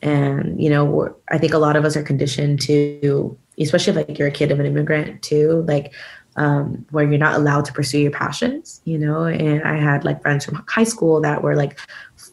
And 0.03 0.61
you 0.61 0.69
know, 0.69 1.15
I 1.31 1.39
think 1.39 1.53
a 1.53 1.59
lot 1.59 1.77
of 1.77 1.85
us 1.85 1.97
are 1.97 2.03
conditioned 2.03 2.61
to 2.63 3.39
especially 3.61 3.93
like 3.93 4.19
you're 4.19 4.29
a 4.29 4.33
kid 4.33 4.51
of 4.51 4.61
an 4.61 4.67
immigrant 4.67 5.23
too, 5.23 5.65
like 5.67 5.93
um, 6.37 6.87
where 6.91 7.05
you're 7.05 7.19
not 7.19 7.35
allowed 7.35 7.65
to 7.65 7.73
pursue 7.73 7.99
your 7.99 8.13
passions, 8.13 8.81
you 8.85 8.97
know. 8.97 9.25
And 9.25 9.63
I 9.65 9.77
had 9.77 10.05
like 10.05 10.23
friends 10.23 10.45
from 10.45 10.65
high 10.69 10.85
school 10.85 11.21
that 11.21 11.43
were 11.43 11.57
like 11.57 11.79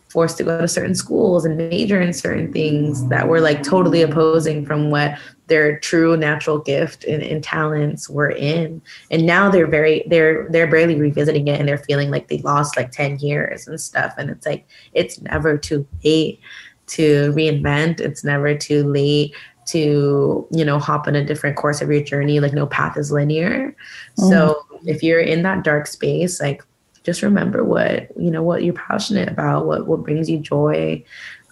forced 0.10 0.38
to 0.38 0.44
go 0.44 0.62
to 0.62 0.68
certain 0.68 0.96
schools 0.96 1.44
and 1.44 1.58
major 1.58 2.00
in 2.00 2.14
certain 2.14 2.54
things 2.54 3.08
that 3.10 3.28
were 3.28 3.42
like 3.42 3.64
totally 3.64 4.02
opposing 4.02 4.66
from 4.66 4.90
what 4.90 5.18
their 5.48 5.80
true 5.80 6.16
natural 6.16 6.58
gift 6.58 7.04
and, 7.04 7.22
and, 7.22 7.44
talents 7.44 8.10
were 8.10 8.30
in. 8.30 8.82
And 9.12 9.26
now 9.26 9.50
they're 9.50 9.68
very 9.68 10.04
they're 10.08 10.48
they're 10.50 10.70
barely 10.70 10.96
revisiting 11.00 11.48
it 11.48 11.60
and 11.60 11.68
they're 11.68 11.78
feeling 11.80 12.12
like 12.12 12.28
they 12.28 12.40
lost 12.40 12.78
like 12.78 12.92
10 12.92 13.20
years 13.20 13.68
and 13.68 13.80
stuff. 13.80 14.14
And 14.18 14.30
it's 14.30 14.46
like 14.46 14.68
it's 14.94 15.20
never 15.22 15.58
too 15.58 15.86
late 16.04 16.40
to 16.88 17.34
reinvent. 17.34 18.00
It's 18.00 18.24
never 18.24 18.56
too 18.56 18.84
late 18.84 19.36
to 19.66 20.48
you 20.52 20.64
know 20.64 20.80
hop 20.80 21.08
on 21.08 21.16
a 21.16 21.26
different 21.26 21.58
course 21.58 21.82
of 21.82 21.90
your 21.90 22.04
journey 22.04 22.40
like 22.40 22.54
no 22.54 22.68
path 22.68 22.98
is 22.98 23.12
linear 23.12 23.76
mm. 24.20 24.30
so 24.30 24.64
if 24.86 25.02
you're 25.02 25.20
in 25.20 25.42
that 25.42 25.64
dark 25.64 25.88
space 25.88 26.40
like 26.40 26.64
just 27.04 27.22
remember 27.22 27.64
what 27.64 28.10
you 28.18 28.32
know 28.32 28.44
what 28.44 28.64
you're 28.64 28.74
passionate 28.74 29.30
about 29.30 29.66
what 29.66 29.88
what 29.88 30.04
brings 30.04 30.30
you 30.30 30.40
joy 30.40 31.04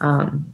um 0.02 0.54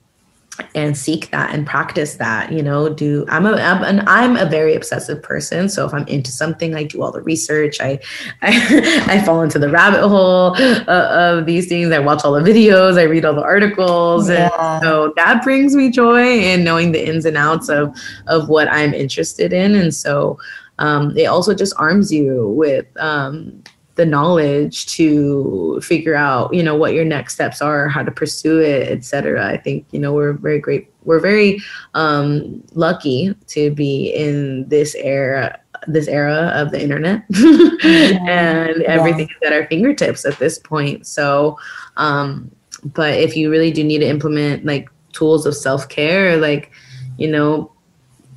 and 0.76 0.98
seek 0.98 1.32
that 1.32 1.54
and 1.54 1.66
practice 1.66 2.16
that 2.16 2.52
you 2.52 2.62
know 2.62 2.90
do 2.90 3.26
i'm 3.30 3.46
a 3.46 3.54
I'm, 3.54 3.84
an, 3.84 4.04
I'm 4.08 4.36
a 4.36 4.46
very 4.46 4.76
obsessive 4.76 5.22
person. 5.22 5.70
So 5.70 5.86
if 5.86 5.94
i'm 5.94 6.08
into 6.08 6.32
something 6.32 6.76
i 6.76 6.84
do 6.84 7.02
all 7.02 7.12
the 7.12 7.22
research. 7.22 7.80
I 7.82 8.00
i, 8.42 9.04
I 9.08 9.26
fall 9.26 9.42
into 9.42 9.60
the 9.60 9.70
rabbit 9.70 10.08
hole 10.08 10.56
uh, 10.56 11.38
of 11.38 11.46
these 11.46 11.68
things. 11.68 11.92
I 11.92 12.00
watch 12.00 12.24
all 12.24 12.34
the 12.34 12.42
videos. 12.42 12.98
I 12.98 13.04
read 13.04 13.26
all 13.26 13.36
the 13.36 13.44
articles. 13.44 14.30
Yeah. 14.30 14.50
and 14.60 14.84
so 14.84 15.14
that 15.16 15.44
brings 15.44 15.76
me 15.76 15.90
joy 15.90 16.24
in 16.24 16.64
knowing 16.64 16.92
the 16.92 17.08
ins 17.08 17.26
and 17.26 17.38
outs 17.38 17.70
of 17.70 17.96
of 18.28 18.50
what 18.50 18.68
i'm 18.70 18.94
interested 18.94 19.54
in. 19.54 19.76
And 19.76 19.94
so 19.94 20.38
um, 20.80 21.16
it 21.18 21.26
also 21.26 21.54
just 21.54 21.74
arms 21.78 22.12
you 22.12 22.50
with 22.50 22.86
um, 22.98 23.64
the 24.00 24.06
knowledge 24.06 24.86
to 24.86 25.78
figure 25.84 26.16
out 26.16 26.54
you 26.54 26.64
know 26.64 26.74
what 26.74 26.94
your 26.94 27.04
next 27.04 27.34
steps 27.34 27.62
are 27.62 27.90
how 27.90 28.02
to 28.02 28.10
pursue 28.10 28.58
it 28.58 28.88
etc 28.88 29.46
i 29.46 29.58
think 29.58 29.86
you 29.92 30.00
know 30.00 30.14
we're 30.14 30.32
very 30.32 30.58
great 30.58 30.90
we're 31.04 31.20
very 31.20 31.60
um, 31.96 32.64
lucky 32.76 33.36
to 33.48 33.72
be 33.72 34.08
in 34.08 34.66
this 34.70 34.96
era 34.96 35.60
this 35.88 36.08
era 36.08 36.50
of 36.56 36.72
the 36.72 36.82
internet 36.82 37.26
yeah. 37.30 38.70
and 38.70 38.84
everything 38.84 39.28
yeah. 39.28 39.48
is 39.48 39.52
at 39.52 39.54
our 39.54 39.68
fingertips 39.68 40.24
at 40.24 40.40
this 40.40 40.58
point 40.60 41.06
so 41.06 41.58
um, 41.98 42.50
but 42.86 43.14
if 43.16 43.36
you 43.36 43.52
really 43.52 43.70
do 43.70 43.84
need 43.84 44.00
to 44.00 44.08
implement 44.08 44.64
like 44.66 44.90
tools 45.12 45.46
of 45.46 45.54
self-care 45.54 46.38
like 46.38 46.72
you 47.18 47.30
know 47.30 47.70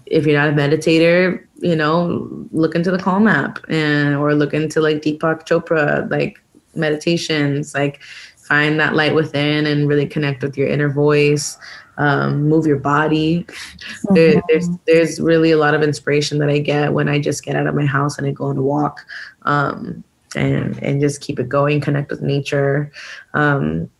if 0.06 0.26
you're 0.26 0.36
not 0.36 0.48
a 0.48 0.52
meditator 0.52 1.46
you 1.62 1.76
know, 1.76 2.28
look 2.50 2.74
into 2.74 2.90
the 2.90 2.98
Calm 2.98 3.26
app 3.28 3.58
and 3.68 4.16
or 4.16 4.34
look 4.34 4.52
into 4.52 4.80
like 4.80 4.98
Deepak 4.98 5.46
Chopra, 5.46 6.10
like 6.10 6.42
meditations, 6.74 7.74
like 7.74 8.02
find 8.36 8.78
that 8.80 8.94
light 8.94 9.14
within 9.14 9.66
and 9.66 9.88
really 9.88 10.06
connect 10.06 10.42
with 10.42 10.58
your 10.58 10.68
inner 10.68 10.90
voice. 10.90 11.56
Um, 11.98 12.48
move 12.48 12.66
your 12.66 12.78
body. 12.78 13.44
Mm-hmm. 13.44 14.14
There, 14.14 14.42
there's 14.48 14.68
there's 14.86 15.20
really 15.20 15.50
a 15.50 15.58
lot 15.58 15.74
of 15.74 15.82
inspiration 15.82 16.38
that 16.38 16.48
I 16.48 16.58
get 16.58 16.94
when 16.94 17.08
I 17.08 17.20
just 17.20 17.44
get 17.44 17.54
out 17.54 17.66
of 17.66 17.74
my 17.74 17.86
house 17.86 18.18
and 18.18 18.26
I 18.26 18.30
go 18.30 18.46
on 18.46 18.56
a 18.56 18.62
walk, 18.62 19.04
um, 19.42 20.02
and 20.34 20.82
and 20.82 21.00
just 21.00 21.20
keep 21.20 21.38
it 21.38 21.48
going. 21.48 21.80
Connect 21.80 22.10
with 22.10 22.22
nature. 22.22 22.90
Um, 23.34 23.90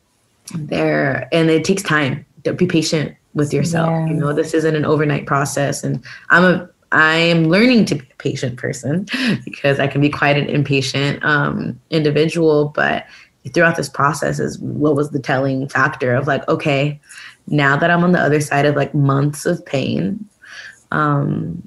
there 0.54 1.28
and 1.32 1.50
it 1.50 1.64
takes 1.64 1.82
time. 1.82 2.24
Be 2.42 2.66
patient 2.66 3.14
with 3.34 3.52
yourself. 3.52 3.90
Yeah. 3.90 4.06
You 4.06 4.14
know, 4.14 4.32
this 4.32 4.54
isn't 4.54 4.74
an 4.74 4.86
overnight 4.86 5.26
process, 5.26 5.84
and 5.84 6.02
I'm 6.30 6.44
a 6.44 6.68
I 6.92 7.16
am 7.16 7.44
learning 7.44 7.86
to 7.86 7.94
be 7.96 8.06
a 8.10 8.16
patient 8.16 8.58
person 8.58 9.06
because 9.44 9.80
I 9.80 9.86
can 9.86 10.00
be 10.00 10.10
quite 10.10 10.36
an 10.36 10.46
impatient 10.48 11.24
um, 11.24 11.80
individual. 11.90 12.68
But 12.68 13.06
throughout 13.52 13.76
this 13.76 13.88
process, 13.88 14.38
is 14.38 14.58
what 14.58 14.94
was 14.94 15.10
the 15.10 15.18
telling 15.18 15.68
factor 15.68 16.14
of 16.14 16.26
like, 16.26 16.46
okay, 16.48 17.00
now 17.46 17.76
that 17.76 17.90
I'm 17.90 18.04
on 18.04 18.12
the 18.12 18.20
other 18.20 18.40
side 18.40 18.66
of 18.66 18.76
like 18.76 18.94
months 18.94 19.46
of 19.46 19.64
pain, 19.64 20.28
um, 20.90 21.66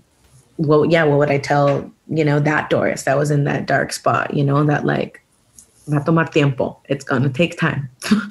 well, 0.57 0.85
yeah, 0.85 1.03
what 1.03 1.17
would 1.17 1.31
I 1.31 1.39
tell 1.39 1.91
you 2.07 2.23
know 2.23 2.39
that 2.39 2.69
Doris 2.69 3.03
that 3.03 3.17
was 3.17 3.31
in 3.31 3.43
that 3.45 3.65
dark 3.65 3.91
spot? 3.91 4.33
You 4.33 4.43
know 4.43 4.63
that 4.63 4.85
like 4.85 5.21
va 5.87 6.03
tomar 6.03 6.27
tiempo. 6.27 6.79
It's 6.85 7.03
gonna 7.03 7.29
take 7.29 7.57
time. 7.57 7.89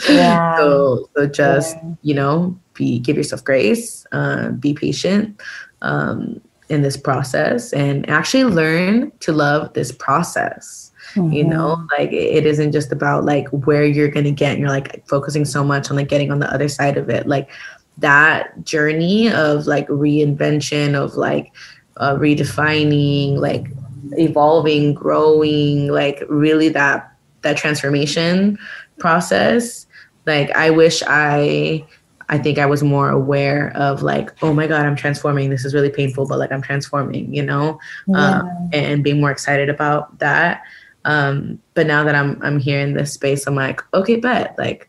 Yeah. 0.08 0.56
so 0.58 1.10
so 1.16 1.26
just 1.26 1.76
yeah. 1.76 1.94
you 2.02 2.14
know 2.14 2.58
be 2.74 2.98
give 3.00 3.16
yourself 3.16 3.44
grace, 3.44 4.06
uh, 4.12 4.50
be 4.50 4.74
patient. 4.74 5.40
Um, 5.82 6.40
in 6.68 6.82
this 6.82 6.96
process 6.96 7.72
and 7.72 8.08
actually 8.08 8.44
learn 8.44 9.12
to 9.20 9.32
love 9.32 9.72
this 9.74 9.92
process. 9.92 10.92
Mm-hmm. 11.14 11.32
You 11.32 11.44
know, 11.44 11.86
like 11.96 12.12
it 12.12 12.46
isn't 12.46 12.72
just 12.72 12.90
about 12.90 13.24
like 13.24 13.46
where 13.48 13.84
you're 13.84 14.08
going 14.08 14.24
to 14.24 14.32
get 14.32 14.52
and 14.52 14.60
you're 14.60 14.70
like 14.70 15.06
focusing 15.06 15.44
so 15.44 15.62
much 15.62 15.90
on 15.90 15.96
like 15.96 16.08
getting 16.08 16.32
on 16.32 16.40
the 16.40 16.52
other 16.52 16.68
side 16.68 16.96
of 16.96 17.08
it. 17.08 17.26
Like 17.26 17.50
that 17.98 18.64
journey 18.64 19.30
of 19.30 19.66
like 19.66 19.86
reinvention, 19.88 20.94
of 20.94 21.14
like 21.14 21.52
uh, 21.98 22.16
redefining, 22.16 23.36
like 23.36 23.66
evolving, 24.12 24.94
growing, 24.94 25.88
like 25.88 26.22
really 26.28 26.68
that 26.70 27.12
that 27.42 27.56
transformation 27.56 28.58
process. 28.98 29.86
Like 30.26 30.50
I 30.52 30.70
wish 30.70 31.02
I 31.06 31.86
I 32.28 32.38
think 32.38 32.58
I 32.58 32.66
was 32.66 32.82
more 32.82 33.10
aware 33.10 33.72
of 33.76 34.02
like, 34.02 34.32
oh 34.42 34.52
my 34.52 34.66
God, 34.66 34.86
I'm 34.86 34.96
transforming. 34.96 35.50
This 35.50 35.64
is 35.64 35.74
really 35.74 35.90
painful, 35.90 36.26
but 36.26 36.38
like 36.38 36.52
I'm 36.52 36.62
transforming, 36.62 37.34
you 37.34 37.42
know, 37.42 37.78
yeah. 38.06 38.40
um, 38.40 38.70
and 38.72 39.04
being 39.04 39.20
more 39.20 39.30
excited 39.30 39.68
about 39.68 40.18
that. 40.18 40.62
Um, 41.04 41.58
but 41.74 41.86
now 41.86 42.02
that 42.04 42.14
I'm 42.14 42.40
I'm 42.42 42.58
here 42.58 42.80
in 42.80 42.94
this 42.94 43.12
space, 43.12 43.46
I'm 43.46 43.54
like, 43.54 43.82
okay, 43.92 44.16
bet. 44.16 44.54
Like, 44.58 44.88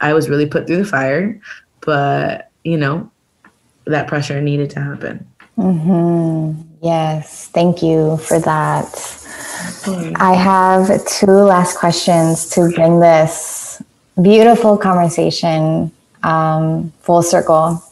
I 0.00 0.14
was 0.14 0.28
really 0.28 0.46
put 0.46 0.66
through 0.66 0.78
the 0.78 0.84
fire, 0.84 1.40
but 1.80 2.50
you 2.62 2.76
know, 2.76 3.10
that 3.86 4.06
pressure 4.06 4.40
needed 4.40 4.70
to 4.70 4.80
happen. 4.80 5.26
Mm-hmm. 5.58 6.62
Yes, 6.82 7.48
thank 7.48 7.82
you 7.82 8.16
for 8.18 8.38
that. 8.38 9.16
I 10.16 10.34
have 10.34 11.04
two 11.06 11.26
last 11.26 11.78
questions 11.78 12.48
to 12.50 12.70
bring 12.74 13.00
this 13.00 13.82
beautiful 14.22 14.78
conversation 14.78 15.92
um, 16.22 16.92
full 17.00 17.22
circle. 17.22 17.82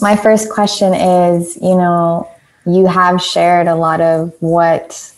My 0.00 0.16
first 0.16 0.50
question 0.50 0.94
is 0.94 1.56
you 1.56 1.76
know, 1.76 2.28
you 2.66 2.86
have 2.86 3.22
shared 3.22 3.68
a 3.68 3.74
lot 3.74 4.00
of 4.00 4.34
what 4.40 5.12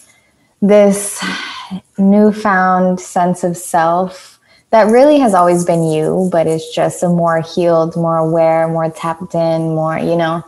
this 0.61 1.25
newfound 1.99 3.01
sense 3.01 3.45
of 3.45 3.57
self 3.57 4.39
that 4.71 4.91
really 4.91 5.19
has 5.19 5.33
always 5.33 5.65
been 5.65 5.85
you, 5.85 6.29
but 6.31 6.47
it's 6.47 6.75
just 6.75 7.03
a 7.03 7.09
more 7.09 7.41
healed, 7.41 7.97
more 7.97 8.19
aware, 8.19 8.69
more 8.69 8.91
tapped 8.91 9.35
in, 9.35 9.75
more, 9.75 9.99
you 9.99 10.17
know. 10.17 10.45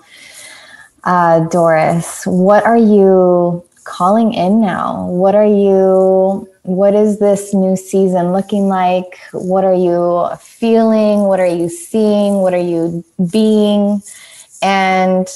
Uh, 1.05 1.41
Doris, 1.49 2.27
what 2.27 2.65
are 2.65 2.77
you 2.77 3.65
calling 3.85 4.35
in 4.35 4.61
now? 4.61 5.07
What 5.09 5.35
are 5.35 5.47
you, 5.47 6.47
what 6.63 6.95
is 6.95 7.19
this 7.19 7.55
new 7.55 7.77
season 7.77 8.33
looking 8.33 8.69
like? 8.69 9.19
What 9.33 9.65
are 9.65 9.75
you 9.75 10.29
feeling? 10.39 11.21
What 11.21 11.41
are 11.41 11.47
you 11.47 11.69
seeing? 11.69 12.43
What 12.43 12.53
are 12.53 12.59
you 12.59 13.05
being? 13.31 14.03
And 14.63 15.27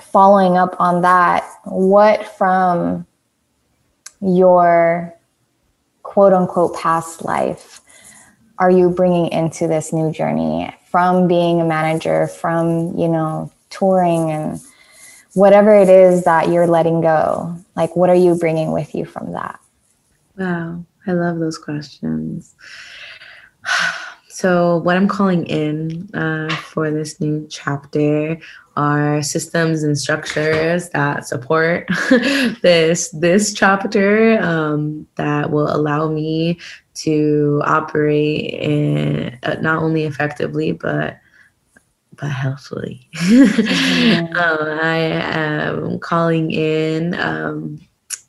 following 0.00 0.56
up 0.56 0.76
on 0.78 1.02
that, 1.02 1.44
what 1.64 2.26
from 2.36 3.06
your 4.20 5.14
quote 6.02 6.32
unquote 6.32 6.76
past 6.76 7.24
life 7.24 7.80
are 8.58 8.70
you 8.70 8.90
bringing 8.90 9.32
into 9.32 9.66
this 9.66 9.92
new 9.92 10.12
journey 10.12 10.72
from 10.88 11.26
being 11.26 11.60
a 11.60 11.64
manager, 11.64 12.28
from, 12.28 12.96
you 12.96 13.08
know, 13.08 13.50
touring 13.70 14.30
and 14.30 14.60
whatever 15.34 15.74
it 15.74 15.88
is 15.88 16.24
that 16.24 16.48
you're 16.48 16.68
letting 16.68 17.00
go? 17.00 17.56
Like, 17.74 17.96
what 17.96 18.08
are 18.08 18.14
you 18.14 18.36
bringing 18.36 18.70
with 18.70 18.94
you 18.94 19.04
from 19.04 19.32
that? 19.32 19.58
Wow, 20.36 20.84
I 21.06 21.12
love 21.12 21.38
those 21.38 21.58
questions. 21.58 22.54
So, 24.34 24.78
what 24.78 24.96
I'm 24.96 25.08
calling 25.08 25.46
in 25.46 26.08
uh, 26.14 26.48
for 26.56 26.90
this 26.90 27.20
new 27.20 27.46
chapter 27.50 28.38
are 28.76 29.22
systems 29.22 29.82
and 29.82 29.96
structures 29.96 30.88
that 30.88 31.28
support 31.28 31.86
this 32.62 33.10
this 33.10 33.52
chapter 33.52 34.40
um, 34.40 35.06
that 35.16 35.50
will 35.50 35.72
allow 35.72 36.08
me 36.08 36.58
to 36.94 37.60
operate 37.64 38.54
in 38.54 39.38
uh, 39.42 39.56
not 39.60 39.82
only 39.82 40.04
effectively 40.04 40.72
but 40.72 41.18
but 42.16 42.30
healthfully. 42.30 43.06
um, 43.20 44.34
I 44.34 44.96
am 44.96 45.98
calling 45.98 46.50
in 46.50 47.14
um, 47.14 47.80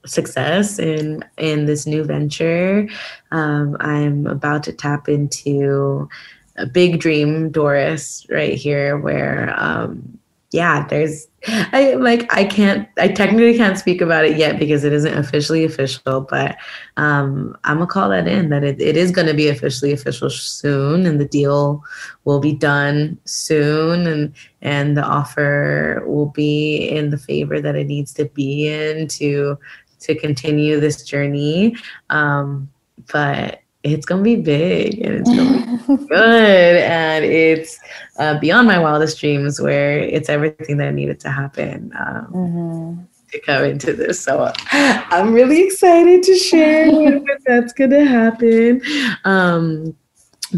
success 0.06 0.80
in 0.80 1.24
in 1.38 1.66
this 1.66 1.86
new 1.86 2.04
venture. 2.04 2.88
Um, 3.32 3.78
I'm 3.80 4.28
about 4.28 4.64
to 4.64 4.74
tap 4.74 5.10
into 5.10 6.10
a 6.58 6.66
big 6.66 7.00
dream, 7.00 7.50
Doris, 7.50 8.26
right 8.30 8.54
here, 8.54 8.98
where 8.98 9.54
um, 9.58 10.20
yeah, 10.54 10.86
there's 10.88 11.28
I 11.48 11.96
like 11.96 12.32
I 12.32 12.46
can't 12.46 12.88
I 12.98 13.08
technically 13.08 13.58
can't 13.58 13.78
speak 13.78 14.02
about 14.02 14.24
it 14.24 14.38
yet 14.38 14.60
because 14.60 14.84
it 14.84 14.94
isn't 14.94 15.18
officially 15.18 15.66
official, 15.66 16.22
but 16.22 16.56
um 16.96 17.58
I'm 17.64 17.78
gonna 17.78 17.88
call 17.88 18.10
that 18.10 18.28
in 18.28 18.50
that 18.50 18.64
it, 18.64 18.80
it 18.80 18.96
is 18.96 19.12
gonna 19.12 19.34
be 19.34 19.50
officially 19.50 19.92
official 19.92 20.30
soon 20.30 21.08
and 21.08 21.20
the 21.20 21.28
deal 21.28 21.84
will 22.24 22.40
be 22.40 22.54
done 22.54 23.18
soon 23.26 24.06
and 24.06 24.34
and 24.62 24.96
the 24.96 25.04
offer 25.04 26.04
will 26.06 26.28
be 26.28 26.88
in 26.88 27.10
the 27.10 27.18
favor 27.18 27.60
that 27.60 27.76
it 27.76 27.88
needs 27.88 28.14
to 28.14 28.26
be 28.26 28.68
in 28.68 29.08
to 29.08 29.58
to 30.04 30.16
continue 30.16 30.80
this 30.80 31.04
journey. 31.04 31.76
Um 32.10 32.70
but 33.12 33.64
it's 33.84 34.06
gonna 34.06 34.24
be 34.24 34.38
big 34.38 35.00
and 35.02 35.16
it's 35.16 35.30
gonna 35.30 35.78
be 35.78 36.06
good 36.08 36.78
and 36.78 37.26
it's 37.26 37.80
uh, 38.18 38.40
beyond 38.40 38.68
my 38.68 38.80
wildest 38.80 39.20
dreams 39.20 39.60
where 39.60 40.00
it's 40.00 40.30
everything 40.30 40.78
that 40.78 40.94
needed 40.94 41.20
to 41.20 41.30
happen 41.30 41.92
um, 42.00 42.28
mm-hmm. 42.34 43.04
to 43.32 43.40
come 43.42 43.66
into 43.66 43.94
this 43.94 44.22
so 44.22 44.52
i'm 44.66 45.34
really 45.34 45.62
excited 45.66 46.24
to 46.24 46.36
share 46.36 46.90
what 46.92 47.40
that's 47.46 47.74
gonna 47.74 48.06
happen 48.06 48.82
um, 49.26 49.96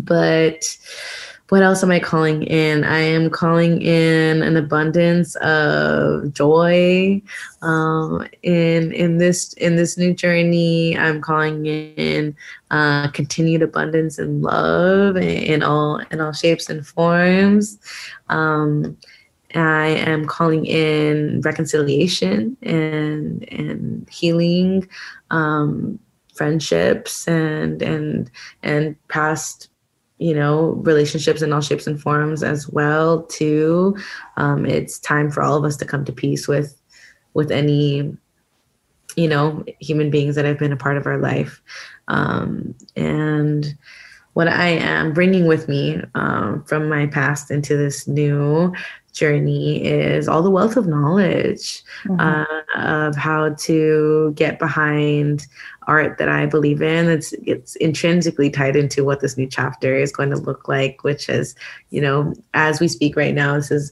but 0.04 0.64
what 1.50 1.62
else 1.62 1.84
am 1.84 1.92
I 1.92 2.00
calling 2.00 2.44
in? 2.44 2.84
I 2.84 3.00
am 3.00 3.30
calling 3.30 3.82
in 3.82 4.42
an 4.42 4.58
abundance 4.58 5.36
of 5.38 6.34
joy 6.34 7.22
um, 7.62 8.28
in 8.42 8.92
in 8.92 9.20
this 9.20 9.54
in 9.54 9.76
this 9.76 9.96
new 9.96 10.14
journey. 10.14 10.98
I'm 10.98 11.22
calling 11.22 11.66
in 11.68 12.36
uh, 12.72 13.10
continued 13.10 13.62
abundance 13.62 14.18
and 14.18 14.42
love 14.42 15.18
in 15.18 15.62
all 15.62 16.02
in 16.10 16.20
all 16.20 16.34
shapes 16.34 16.68
and 16.68 16.86
forms. 16.86 17.78
Um, 18.30 18.98
I 19.54 19.88
am 19.88 20.26
calling 20.26 20.66
in 20.66 21.42
reconciliation 21.42 22.58
and 22.64 23.48
and 23.52 24.10
healing, 24.10 24.90
um, 25.30 26.00
friendships 26.34 27.28
and 27.28 27.84
and 27.84 28.32
and 28.64 28.96
past 29.10 29.70
you 30.18 30.34
know 30.34 30.72
relationships 30.84 31.42
in 31.42 31.52
all 31.52 31.62
shapes 31.62 31.88
and 31.88 32.02
forms 32.02 32.44
as 32.44 32.70
well 32.70 33.24
too. 33.24 33.96
Um, 34.38 34.66
it's 34.66 35.00
time 35.00 35.30
for 35.32 35.44
all 35.44 35.56
of 35.56 35.66
us 35.66 35.78
to 35.78 35.86
come 35.86 36.06
to 36.06 36.14
peace 36.14 36.48
with 36.48 36.82
with 37.34 37.52
any 37.52 38.16
you 39.16 39.28
know 39.28 39.64
human 39.80 40.10
beings 40.10 40.36
that 40.36 40.46
have 40.46 40.60
been 40.60 40.72
a 40.72 40.78
part 40.78 40.98
of 40.98 41.06
our 41.06 41.18
life. 41.18 41.62
Um, 42.08 42.76
and 42.96 43.76
what 44.36 44.50
i 44.50 44.68
am 44.68 45.14
bringing 45.14 45.48
with 45.48 45.68
me 45.68 46.00
um, 46.14 46.64
from 46.66 46.88
my 46.90 47.08
past 47.08 47.50
into 47.50 47.76
this 47.76 48.06
new 48.06 48.72
journey 49.16 49.84
is 49.84 50.28
all 50.28 50.44
the 50.44 50.52
wealth 50.52 50.78
of 50.78 50.88
knowledge 50.88 51.82
mm-hmm. 52.04 52.20
uh, 52.20 53.06
of 53.08 53.16
how 53.16 53.50
to 53.56 54.34
get 54.36 54.60
behind 54.60 55.48
art 55.88 56.18
that 56.18 56.30
I 56.30 56.46
believe 56.46 56.82
in. 56.82 57.10
It's 57.10 57.34
it's 57.44 57.76
intrinsically 57.78 58.50
tied 58.50 58.76
into 58.76 59.04
what 59.04 59.22
this 59.22 59.38
new 59.38 59.48
chapter 59.48 59.96
is 59.96 60.12
going 60.12 60.30
to 60.30 60.38
look 60.38 60.68
like, 60.68 61.04
which 61.04 61.30
is, 61.30 61.56
you 61.90 62.02
know, 62.02 62.34
as 62.54 62.80
we 62.80 62.88
speak 62.88 63.16
right 63.16 63.34
now, 63.34 63.56
this 63.56 63.72
is 63.72 63.92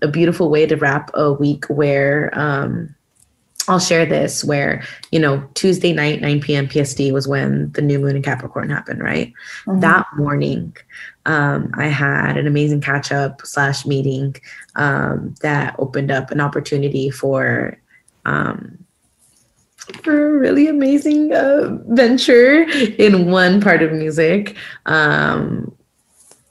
a 0.00 0.08
beautiful 0.08 0.50
way 0.50 0.66
to 0.66 0.76
wrap 0.76 1.10
a 1.14 1.32
week 1.32 1.66
where 1.66 2.36
um, 2.36 2.92
I'll 3.68 3.78
share 3.78 4.04
this 4.04 4.42
where, 4.42 4.82
you 5.12 5.20
know, 5.20 5.46
Tuesday 5.54 5.92
night, 5.92 6.20
9 6.20 6.40
p.m. 6.40 6.68
PST 6.68 7.00
was 7.12 7.28
when 7.28 7.70
the 7.72 7.82
new 7.82 7.98
moon 7.98 8.16
in 8.16 8.22
Capricorn 8.22 8.70
happened, 8.70 9.00
right? 9.02 9.32
Mm-hmm. 9.66 9.80
That 9.80 10.06
morning, 10.16 10.76
um, 11.26 11.72
I 11.76 11.86
had 11.86 12.36
an 12.36 12.46
amazing 12.46 12.80
catch 12.80 13.12
up 13.12 13.42
slash 13.44 13.86
meeting 13.86 14.34
um, 14.76 15.34
that 15.42 15.74
opened 15.78 16.10
up 16.10 16.30
an 16.30 16.40
opportunity 16.40 17.10
for 17.10 17.78
um, 18.24 18.78
for 20.02 20.36
a 20.36 20.38
really 20.38 20.68
amazing 20.68 21.32
uh, 21.32 21.76
venture 21.88 22.62
in 22.98 23.30
one 23.30 23.60
part 23.60 23.82
of 23.82 23.92
music 23.92 24.56
um, 24.86 25.74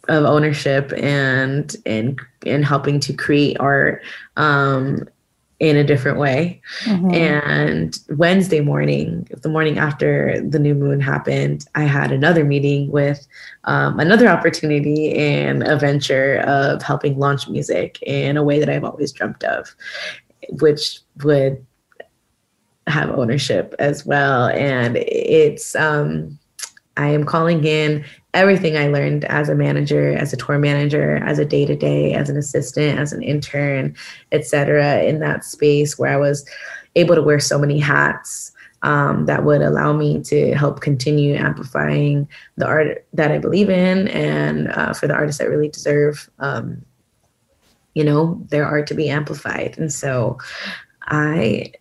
of 0.09 0.26
ownership 0.26 0.91
and 0.97 1.76
and 1.86 2.19
and 2.45 2.65
helping 2.65 2.99
to 2.99 3.13
create 3.13 3.57
art. 3.59 4.03
Um, 4.38 5.07
in 5.62 5.78
a 5.78 5.84
different 5.84 6.18
way. 6.18 6.59
Mm-hmm. 6.86 7.14
And 7.14 7.99
Wednesday 8.18 8.62
morning, 8.62 9.28
the 9.43 9.47
morning 9.47 9.78
after 9.78 10.41
the 10.41 10.57
new 10.57 10.74
moon 10.74 10.99
happened, 10.99 11.68
I 11.76 11.84
had 11.84 12.12
another 12.12 12.43
meeting 12.43 12.89
with 12.89 13.28
um, 13.66 13.99
another 13.99 14.28
opportunity 14.28 15.14
and 15.14 15.62
a 15.62 15.78
venture 15.78 16.39
of 16.47 16.82
helping 16.82 17.20
launch 17.20 17.47
music 17.47 17.99
in 18.01 18.38
a 18.38 18.43
way 18.43 18.59
that 18.59 18.70
I've 18.70 18.84
always 18.84 19.12
dreamt 19.12 19.43
of, 19.43 19.76
which 20.49 20.99
would 21.24 21.64
have 22.88 23.12
ownership 23.12 23.76
as 23.78 24.03
well. 24.03 24.47
And 24.47 24.97
it's, 24.97 25.76
um, 25.76 26.39
I 26.97 27.09
am 27.09 27.24
calling 27.24 27.64
in 27.66 28.03
everything 28.34 28.77
I 28.77 28.88
learned 28.88 29.25
as 29.25 29.49
a 29.49 29.55
manager, 29.55 30.13
as 30.13 30.34
a 30.34 30.38
tour 30.38 30.57
manager, 30.57 31.17
as 31.17 31.39
a 31.39 31.45
day 31.45 31.65
to 31.65 31.75
day, 31.75 32.13
as 32.13 32.29
an 32.29 32.38
assistant, 32.38 32.99
as 32.99 33.11
an 33.11 33.21
intern, 33.21 33.95
etc. 34.32 35.03
In 35.03 35.19
that 35.19 35.43
space 35.43 35.99
where 35.99 36.11
I 36.11 36.17
was 36.17 36.47
able 36.95 37.15
to 37.15 37.21
wear 37.21 37.39
so 37.39 37.59
many 37.59 37.79
hats 37.79 38.51
um, 38.84 39.25
that 39.25 39.43
would 39.43 39.61
allow 39.61 39.93
me 39.93 40.21
to 40.23 40.53
help 40.55 40.82
continue 40.82 41.36
amplifying 41.36 42.27
the 42.57 42.65
art 42.65 43.05
that 43.13 43.32
I 43.32 43.38
believe 43.38 43.69
in, 43.69 44.07
and 44.07 44.69
uh, 44.69 44.93
for 44.93 45.07
the 45.07 45.13
artists 45.13 45.39
that 45.39 45.49
really 45.49 45.69
deserve, 45.69 46.29
um, 46.39 46.84
you 47.93 48.03
know, 48.03 48.41
their 48.49 48.65
art 48.65 48.88
to 48.88 48.93
be 48.93 49.09
amplified. 49.09 49.77
And 49.77 49.91
so, 49.91 50.38
I 51.03 51.73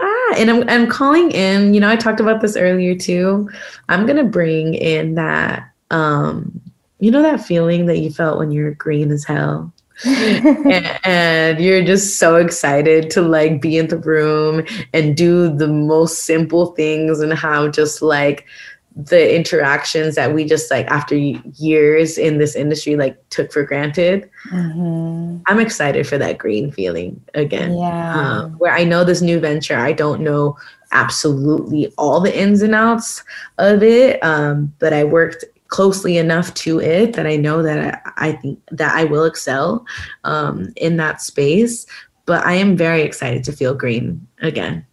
Ah, 0.00 0.34
and 0.36 0.50
I'm 0.50 0.68
I'm 0.68 0.88
calling 0.88 1.32
in, 1.32 1.74
you 1.74 1.80
know, 1.80 1.88
I 1.88 1.96
talked 1.96 2.20
about 2.20 2.40
this 2.40 2.56
earlier 2.56 2.94
too. 2.94 3.50
I'm 3.88 4.06
gonna 4.06 4.24
bring 4.24 4.74
in 4.74 5.14
that 5.14 5.68
um, 5.90 6.60
you 7.00 7.10
know 7.10 7.22
that 7.22 7.44
feeling 7.44 7.86
that 7.86 7.98
you 7.98 8.10
felt 8.10 8.38
when 8.38 8.50
you're 8.50 8.72
green 8.72 9.10
as 9.10 9.24
hell? 9.24 9.72
and, 10.04 11.00
and 11.04 11.60
you're 11.60 11.84
just 11.84 12.20
so 12.20 12.36
excited 12.36 13.10
to 13.10 13.20
like 13.20 13.60
be 13.60 13.76
in 13.76 13.88
the 13.88 13.98
room 13.98 14.64
and 14.92 15.16
do 15.16 15.52
the 15.56 15.66
most 15.66 16.24
simple 16.24 16.66
things 16.66 17.18
and 17.18 17.32
how 17.32 17.66
just 17.66 18.00
like 18.00 18.46
the 18.94 19.34
interactions 19.34 20.16
that 20.16 20.34
we 20.34 20.44
just 20.44 20.70
like 20.70 20.86
after 20.88 21.16
years 21.16 22.18
in 22.18 22.38
this 22.38 22.56
industry 22.56 22.96
like 22.96 23.16
took 23.30 23.52
for 23.52 23.62
granted 23.62 24.28
mm-hmm. 24.50 25.40
i'm 25.46 25.60
excited 25.60 26.04
for 26.04 26.18
that 26.18 26.36
green 26.36 26.72
feeling 26.72 27.20
again 27.34 27.76
yeah 27.76 28.14
um, 28.14 28.52
where 28.58 28.72
i 28.72 28.82
know 28.82 29.04
this 29.04 29.22
new 29.22 29.38
venture 29.38 29.76
i 29.76 29.92
don't 29.92 30.20
know 30.20 30.56
absolutely 30.90 31.92
all 31.96 32.18
the 32.20 32.36
ins 32.36 32.60
and 32.60 32.74
outs 32.74 33.22
of 33.58 33.84
it 33.84 34.22
um, 34.24 34.72
but 34.80 34.92
i 34.92 35.04
worked 35.04 35.44
closely 35.68 36.18
enough 36.18 36.52
to 36.54 36.80
it 36.80 37.14
that 37.14 37.26
i 37.26 37.36
know 37.36 37.62
that 37.62 38.02
i, 38.16 38.28
I 38.28 38.32
think 38.32 38.58
that 38.70 38.94
i 38.94 39.04
will 39.04 39.24
excel 39.24 39.86
um, 40.24 40.72
in 40.76 40.96
that 40.96 41.20
space 41.20 41.86
but 42.26 42.44
i 42.44 42.52
am 42.54 42.76
very 42.76 43.02
excited 43.02 43.44
to 43.44 43.52
feel 43.52 43.74
green 43.74 44.26
again 44.40 44.84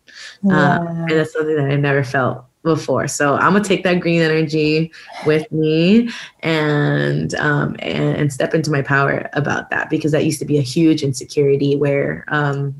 uh, 0.45 0.49
yeah. 0.49 0.79
and 0.79 1.09
that's 1.11 1.33
something 1.33 1.55
that 1.55 1.69
i've 1.69 1.79
never 1.79 2.03
felt 2.03 2.45
before. 2.65 3.07
So 3.07 3.35
I'm 3.35 3.53
gonna 3.53 3.63
take 3.63 3.83
that 3.85 4.01
green 4.01 4.21
energy 4.21 4.91
with 5.25 5.49
me 5.53 6.09
and 6.41 7.33
um, 7.35 7.77
and, 7.79 8.17
and 8.17 8.33
step 8.33 8.53
into 8.53 8.71
my 8.71 8.81
power 8.81 9.29
about 9.31 9.69
that 9.69 9.89
because 9.89 10.11
that 10.11 10.25
used 10.25 10.39
to 10.39 10.45
be 10.45 10.57
a 10.57 10.61
huge 10.61 11.01
insecurity 11.01 11.77
where 11.77 12.25
um, 12.27 12.75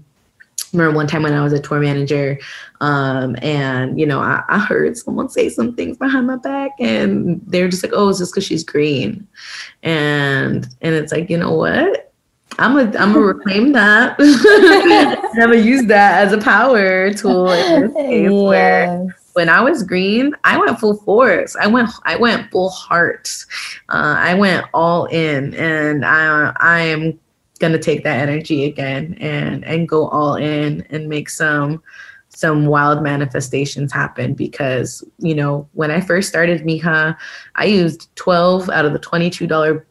remember 0.76 0.96
one 0.96 1.08
time 1.08 1.24
when 1.24 1.34
I 1.34 1.44
was 1.44 1.54
a 1.54 1.60
tour 1.60 1.80
manager, 1.80 2.40
um, 2.82 3.36
and 3.42 4.00
you 4.00 4.06
know, 4.06 4.20
I, 4.20 4.44
I, 4.48 4.60
heard 4.60 4.98
someone 4.98 5.30
say 5.30 5.50
some 5.50 5.76
things 5.76 5.98
behind 5.98 6.28
my 6.28 6.36
back, 6.36 6.72
and 6.80 7.42
they're 7.48 7.70
just 7.70 7.84
like, 7.84 7.94
"Oh, 7.96 8.10
it's 8.10 8.20
just 8.20 8.34
because 8.34 8.46
she's 8.46 8.64
green," 8.64 9.28
and 9.84 10.68
and 10.82 10.96
it's 10.96 11.12
like, 11.12 11.30
you 11.30 11.38
know 11.38 11.54
what? 11.54 12.12
I'm 12.60 12.76
gonna 12.76 12.98
I'm 13.00 13.14
gonna 13.14 13.20
reclaim 13.26 13.72
that. 13.74 14.16
I'm 15.34 15.40
gonna 15.40 15.56
use 15.58 15.86
that 15.86 16.26
as 16.26 16.34
a 16.34 16.38
power 16.38 17.14
tool 17.14 17.50
in 17.50 17.82
this 17.82 17.94
case 17.94 18.32
yes. 18.32 18.32
where 18.32 19.16
when 19.34 19.50
I 19.50 19.60
was 19.62 19.84
green, 19.84 20.34
I 20.46 20.58
went 20.58 20.80
full 20.80 20.96
force. 20.98 21.56
I 21.58 21.68
went 21.68 21.90
I 22.04 22.16
went 22.16 22.50
full 22.52 22.70
heart. 22.70 23.30
Uh, 23.90 24.16
I 24.18 24.34
went 24.34 24.66
all 24.74 25.06
in, 25.06 25.54
and 25.56 26.06
I 26.06 26.54
I 26.58 26.80
am 26.82 27.20
gonna 27.66 27.80
take 27.80 28.04
that 28.04 28.20
energy 28.20 28.66
again 28.66 29.18
and 29.20 29.66
and 29.66 29.90
go 29.90 30.08
all 30.10 30.36
in 30.36 30.86
and 30.90 31.10
make 31.10 31.30
some 31.30 31.82
some 32.30 32.66
wild 32.66 33.02
manifestations 33.02 33.92
happen 33.92 34.34
because 34.34 35.04
you 35.20 35.34
know 35.34 35.68
when 35.74 35.90
I 35.90 36.02
first 36.02 36.28
started 36.30 36.62
Mija, 36.62 37.18
I 37.56 37.66
used 37.66 38.14
twelve 38.16 38.70
out 38.70 38.86
of 38.86 38.94
the 38.94 39.00
twenty 39.00 39.30
two 39.30 39.48
dollar 39.48 39.86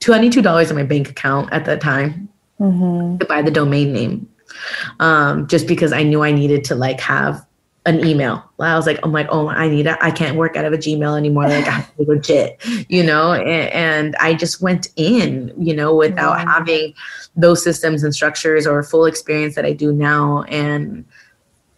twenty 0.00 0.30
two 0.30 0.42
dollars 0.42 0.70
in 0.70 0.76
my 0.76 0.84
bank 0.84 1.08
account 1.10 1.52
at 1.52 1.64
that 1.64 1.80
time 1.80 2.28
mm-hmm. 2.60 3.18
to 3.18 3.26
buy 3.26 3.42
the 3.42 3.50
domain 3.50 3.92
name 3.92 4.28
um, 5.00 5.46
just 5.46 5.66
because 5.66 5.92
I 5.92 6.02
knew 6.02 6.22
I 6.22 6.32
needed 6.32 6.64
to 6.64 6.74
like 6.74 7.00
have 7.00 7.44
an 7.88 8.06
email. 8.06 8.44
I 8.60 8.76
was 8.76 8.86
like, 8.86 8.98
I'm 9.02 9.12
like, 9.12 9.28
oh, 9.30 9.48
I 9.48 9.68
need 9.68 9.86
it. 9.86 9.96
I 10.00 10.10
can't 10.10 10.36
work 10.36 10.56
out 10.56 10.64
of 10.64 10.72
a 10.72 10.76
Gmail 10.76 11.16
anymore. 11.16 11.48
Like 11.48 11.66
I 11.66 11.70
have 11.70 11.90
to 11.90 11.96
be 11.96 12.04
legit, 12.04 12.62
you 12.88 13.02
know. 13.02 13.32
And, 13.32 13.72
and, 13.72 14.16
I 14.20 14.34
just 14.34 14.60
went 14.60 14.88
in, 14.96 15.52
you 15.56 15.74
know, 15.74 15.94
without 15.94 16.38
yeah. 16.38 16.52
having 16.52 16.94
those 17.34 17.62
systems 17.64 18.02
and 18.02 18.14
structures 18.14 18.66
or 18.66 18.82
full 18.82 19.06
experience 19.06 19.54
that 19.54 19.64
I 19.64 19.72
do 19.72 19.92
now, 19.92 20.42
and 20.44 21.04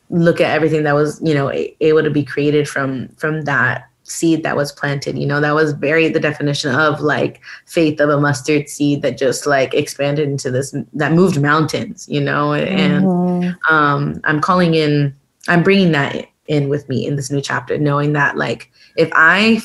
look 0.09 0.41
at 0.41 0.51
everything 0.51 0.83
that 0.83 0.95
was, 0.95 1.21
you 1.23 1.35
know, 1.35 1.53
able 1.81 2.03
to 2.03 2.11
be 2.11 2.25
created 2.25 2.69
from 2.69 3.09
from 3.11 3.43
that 3.43 3.87
seed 4.03 4.43
that 4.43 4.57
was 4.57 4.73
planted 4.73 5.17
you 5.17 5.25
know 5.25 5.41
that 5.41 5.55
was 5.55 5.73
very 5.73 6.09
the 6.09 6.19
definition 6.19 6.75
of 6.75 7.01
like 7.01 7.41
faith 7.67 8.01
of 8.01 8.11
a 8.11 8.19
mustard 8.19 8.69
seed 8.69 9.03
that 9.03 9.17
just 9.17 9.47
like 9.47 9.73
expanded 9.73 10.29
into 10.29 10.51
this 10.51 10.75
that 10.93 11.13
moved 11.13 11.41
mountains 11.41 12.09
you 12.09 12.21
know 12.21 12.53
and 12.53 13.05
mm-hmm. 13.05 13.73
um 13.73 14.21
i'm 14.25 14.41
calling 14.41 14.75
in 14.75 15.15
I'm 15.49 15.63
bringing 15.63 15.93
that 15.93 16.27
in 16.47 16.69
with 16.69 16.89
me 16.89 17.07
in 17.07 17.17
this 17.17 17.31
new 17.31 17.41
chapter, 17.41 17.79
knowing 17.79 18.13
that 18.15 18.37
like 18.37 18.71
if 18.97 19.11
I 19.15 19.63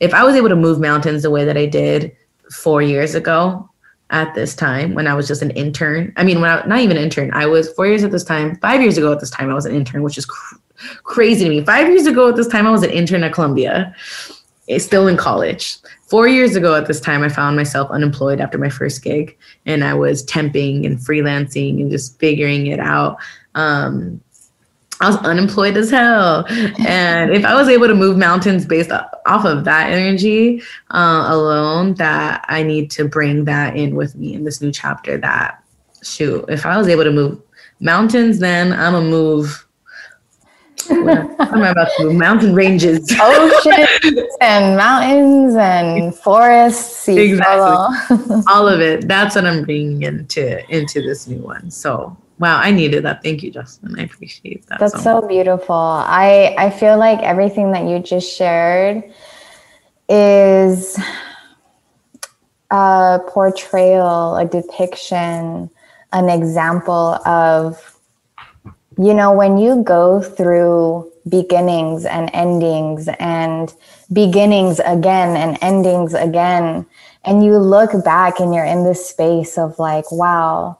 if 0.00 0.12
I 0.12 0.24
was 0.24 0.34
able 0.34 0.48
to 0.48 0.56
move 0.56 0.80
mountains 0.80 1.22
the 1.22 1.30
way 1.30 1.44
that 1.44 1.56
I 1.56 1.66
did 1.66 2.16
four 2.50 2.82
years 2.82 3.14
ago 3.14 3.68
at 4.10 4.34
this 4.34 4.54
time 4.54 4.94
when 4.94 5.06
I 5.06 5.14
was 5.14 5.26
just 5.26 5.42
an 5.42 5.50
intern. 5.52 6.12
I 6.16 6.24
mean, 6.24 6.40
when 6.40 6.50
I 6.50 6.64
not 6.66 6.80
even 6.80 6.96
an 6.96 7.02
intern, 7.02 7.32
I 7.32 7.46
was 7.46 7.72
four 7.72 7.86
years 7.86 8.04
at 8.04 8.10
this 8.10 8.24
time. 8.24 8.56
Five 8.56 8.80
years 8.80 8.98
ago 8.98 9.12
at 9.12 9.20
this 9.20 9.30
time, 9.30 9.50
I 9.50 9.54
was 9.54 9.66
an 9.66 9.74
intern, 9.74 10.02
which 10.02 10.18
is 10.18 10.26
cr- 10.26 10.56
crazy 11.02 11.44
to 11.44 11.50
me. 11.50 11.64
Five 11.64 11.88
years 11.88 12.06
ago 12.06 12.28
at 12.28 12.36
this 12.36 12.48
time, 12.48 12.66
I 12.66 12.70
was 12.70 12.82
an 12.82 12.90
intern 12.90 13.22
at 13.24 13.32
Columbia, 13.32 13.94
eh, 14.68 14.78
still 14.78 15.08
in 15.08 15.16
college. 15.16 15.76
Four 16.06 16.28
years 16.28 16.54
ago 16.54 16.74
at 16.74 16.86
this 16.86 17.00
time, 17.00 17.22
I 17.22 17.28
found 17.28 17.56
myself 17.56 17.90
unemployed 17.90 18.40
after 18.40 18.58
my 18.58 18.68
first 18.68 19.02
gig, 19.02 19.36
and 19.66 19.82
I 19.82 19.94
was 19.94 20.24
temping 20.26 20.86
and 20.86 20.98
freelancing 20.98 21.80
and 21.80 21.90
just 21.90 22.18
figuring 22.18 22.66
it 22.66 22.80
out. 22.80 23.16
Um, 23.54 24.20
I 25.04 25.08
was 25.08 25.16
unemployed 25.18 25.76
as 25.76 25.90
hell. 25.90 26.46
And 26.86 27.30
if 27.30 27.44
I 27.44 27.54
was 27.54 27.68
able 27.68 27.88
to 27.88 27.94
move 27.94 28.16
mountains 28.16 28.64
based 28.64 28.90
off 28.90 29.44
of 29.44 29.64
that 29.64 29.90
energy 29.90 30.62
uh, 30.92 31.26
alone, 31.28 31.94
that 31.94 32.44
I 32.48 32.62
need 32.62 32.90
to 32.92 33.06
bring 33.06 33.44
that 33.44 33.76
in 33.76 33.96
with 33.96 34.16
me 34.16 34.32
in 34.32 34.44
this 34.44 34.62
new 34.62 34.72
chapter. 34.72 35.18
That, 35.18 35.62
shoot, 36.02 36.46
if 36.48 36.64
I 36.64 36.78
was 36.78 36.88
able 36.88 37.04
to 37.04 37.12
move 37.12 37.38
mountains, 37.80 38.38
then 38.38 38.72
I'm 38.72 38.94
to 38.94 39.02
move. 39.02 39.66
am 40.90 41.62
about 41.62 41.88
to 41.98 42.04
move? 42.04 42.14
Mountain 42.14 42.54
ranges, 42.54 43.06
oceans, 43.20 44.22
and 44.40 44.74
mountains 44.78 45.54
and 45.54 46.14
forests. 46.14 47.08
Exactly. 47.08 48.42
All 48.48 48.66
of 48.66 48.80
it. 48.80 49.06
That's 49.06 49.34
what 49.34 49.44
I'm 49.44 49.64
bringing 49.64 50.02
into 50.02 50.66
into 50.74 51.02
this 51.02 51.26
new 51.26 51.40
one. 51.40 51.70
So 51.70 52.16
Wow, 52.38 52.58
I 52.58 52.72
needed 52.72 53.04
that. 53.04 53.22
Thank 53.22 53.42
you, 53.42 53.50
Justin. 53.50 53.98
I 53.98 54.02
appreciate 54.02 54.66
that. 54.66 54.80
That's 54.80 55.02
so, 55.02 55.20
so 55.20 55.28
beautiful. 55.28 55.74
I 55.74 56.54
I 56.58 56.70
feel 56.70 56.98
like 56.98 57.20
everything 57.20 57.70
that 57.72 57.84
you 57.84 58.00
just 58.00 58.36
shared 58.36 59.04
is 60.08 60.98
a 62.70 63.20
portrayal, 63.28 64.36
a 64.36 64.44
depiction, 64.44 65.70
an 66.12 66.28
example 66.28 67.20
of 67.24 67.98
you 68.98 69.14
know 69.14 69.32
when 69.32 69.58
you 69.58 69.82
go 69.82 70.20
through 70.20 71.10
beginnings 71.28 72.04
and 72.04 72.30
endings 72.32 73.08
and 73.18 73.74
beginnings 74.12 74.80
again 74.80 75.36
and 75.36 75.56
endings 75.62 76.14
again 76.14 76.86
and 77.24 77.44
you 77.44 77.56
look 77.56 78.04
back 78.04 78.38
and 78.38 78.54
you're 78.54 78.64
in 78.64 78.84
this 78.84 79.08
space 79.08 79.56
of 79.56 79.78
like 79.78 80.10
wow 80.12 80.78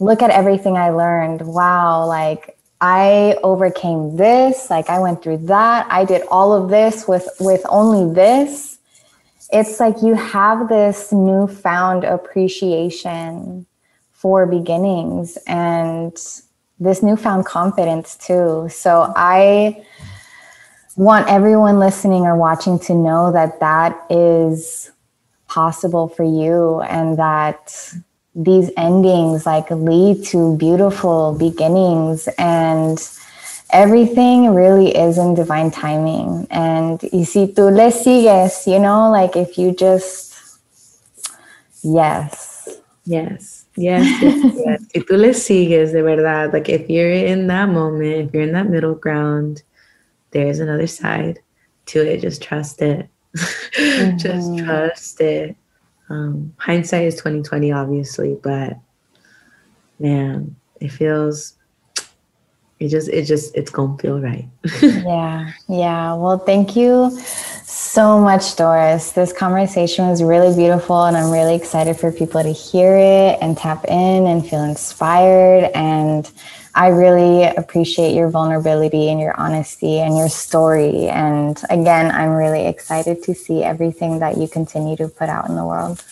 look 0.00 0.22
at 0.22 0.30
everything 0.30 0.76
I 0.76 0.90
learned. 0.90 1.42
Wow, 1.42 2.06
like 2.06 2.58
I 2.80 3.36
overcame 3.42 4.16
this, 4.16 4.70
like 4.70 4.88
I 4.88 4.98
went 4.98 5.22
through 5.22 5.38
that. 5.46 5.86
I 5.90 6.04
did 6.04 6.22
all 6.30 6.52
of 6.52 6.70
this 6.70 7.06
with 7.06 7.28
with 7.38 7.62
only 7.68 8.12
this. 8.12 8.78
It's 9.52 9.78
like 9.78 10.02
you 10.02 10.14
have 10.14 10.68
this 10.68 11.12
newfound 11.12 12.04
appreciation 12.04 13.66
for 14.12 14.46
beginnings 14.46 15.38
and 15.46 16.12
this 16.78 17.02
newfound 17.02 17.46
confidence 17.46 18.16
too. 18.16 18.68
So 18.70 19.12
I 19.16 19.84
want 20.96 21.28
everyone 21.28 21.78
listening 21.78 22.22
or 22.22 22.36
watching 22.36 22.78
to 22.78 22.94
know 22.94 23.32
that 23.32 23.60
that 23.60 23.98
is 24.08 24.90
possible 25.48 26.08
for 26.08 26.22
you 26.22 26.80
and 26.82 27.18
that 27.18 27.94
these 28.34 28.70
endings 28.76 29.44
like 29.44 29.70
lead 29.70 30.24
to 30.26 30.56
beautiful 30.56 31.34
beginnings 31.38 32.28
and 32.38 32.98
everything 33.72 34.54
really 34.54 34.96
is 34.96 35.18
in 35.18 35.34
divine 35.34 35.70
timing. 35.70 36.46
And 36.50 37.00
y 37.12 37.24
si 37.24 37.48
tú 37.48 37.70
le 37.74 37.90
sigues 37.90 38.66
you 38.66 38.78
know 38.78 39.10
like 39.10 39.36
if 39.36 39.58
you 39.58 39.74
just 39.74 40.34
yes. 41.82 42.68
Yes 43.04 43.66
yes 43.76 44.12
yes, 44.20 44.54
yes. 44.66 44.82
si 44.92 45.00
tú 45.00 45.16
le 45.16 45.32
sigues 45.32 45.92
de 45.92 46.02
verdad 46.02 46.52
like 46.52 46.68
if 46.68 46.90
you're 46.90 47.10
in 47.10 47.46
that 47.46 47.68
moment 47.68 48.28
if 48.28 48.34
you're 48.34 48.42
in 48.42 48.52
that 48.52 48.68
middle 48.68 48.94
ground 48.94 49.62
there's 50.32 50.60
another 50.60 50.86
side 50.86 51.40
to 51.86 52.00
it. 52.00 52.20
Just 52.20 52.42
trust 52.42 52.82
it. 52.82 53.08
Mm-hmm. 53.78 54.18
just 54.18 54.58
trust 54.58 55.20
it 55.20 55.56
um, 56.10 56.52
hindsight 56.58 57.04
is 57.04 57.14
2020, 57.14 57.72
obviously, 57.72 58.36
but 58.42 58.76
man, 59.98 60.56
it 60.80 60.88
feels 60.88 61.54
it 62.80 62.88
just 62.88 63.08
it 63.10 63.24
just 63.24 63.54
it's 63.54 63.70
gonna 63.70 63.96
feel 63.98 64.20
right. 64.20 64.48
Yeah 64.82 65.52
yeah. 65.68 66.14
Well 66.14 66.38
thank 66.38 66.74
you 66.74 67.10
so 67.64 68.18
much 68.18 68.56
doris. 68.56 69.12
This 69.12 69.32
conversation 69.32 70.08
was 70.08 70.22
really 70.22 70.54
beautiful 70.56 71.04
and 71.04 71.16
i'm 71.16 71.30
really 71.30 71.54
excited 71.54 71.98
for 71.98 72.10
people 72.10 72.42
to 72.42 72.52
hear 72.52 72.96
it 72.96 73.38
and 73.42 73.56
tap 73.56 73.84
in 73.84 74.26
and 74.26 74.48
feel 74.48 74.64
inspired 74.64 75.70
and 75.74 76.30
i 76.74 76.88
really 76.88 77.44
appreciate 77.56 78.14
your 78.14 78.28
vulnerability 78.28 79.08
and 79.10 79.20
your 79.20 79.38
honesty 79.38 79.98
and 79.98 80.16
your 80.16 80.28
story 80.28 81.08
and 81.08 81.62
again 81.70 82.10
i'm 82.10 82.30
really 82.30 82.66
excited 82.66 83.22
to 83.22 83.34
see 83.34 83.62
everything 83.62 84.18
that 84.18 84.36
you 84.36 84.48
continue 84.48 84.96
to 84.96 85.08
put 85.08 85.28
out 85.28 85.48
in 85.48 85.56
the 85.56 85.64
world 85.64 86.02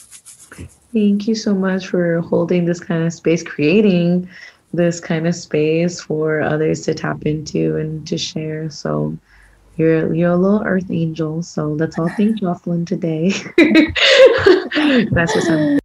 Thank 0.93 1.29
you 1.29 1.35
so 1.35 1.55
much 1.55 1.89
for 1.89 2.21
holding 2.23 2.65
this 2.65 2.81
kind 2.81 3.05
of 3.05 3.13
space, 3.13 3.43
creating 3.43 4.29
this 4.73 5.01
kind 5.01 5.27
of 5.27 5.35
space 5.35 6.01
for 6.01 6.41
others 6.41 6.81
to 6.83 6.95
tap 6.95 7.23
into 7.27 7.77
and 7.77 8.07
to 8.09 8.17
share. 8.17 8.71
So 8.71 9.17
you're 9.77 10.15
you're 10.15 10.33
a 10.33 10.37
little 10.37 10.63
earth 10.65 10.91
angel. 10.91 11.43
So 11.43 11.69
let's 11.69 11.99
all 11.99 12.09
thank 12.09 12.41
Jocelyn 12.41 12.87
today. 12.87 13.29
That's 15.13 15.35
what 15.35 15.51
I'm 15.51 15.79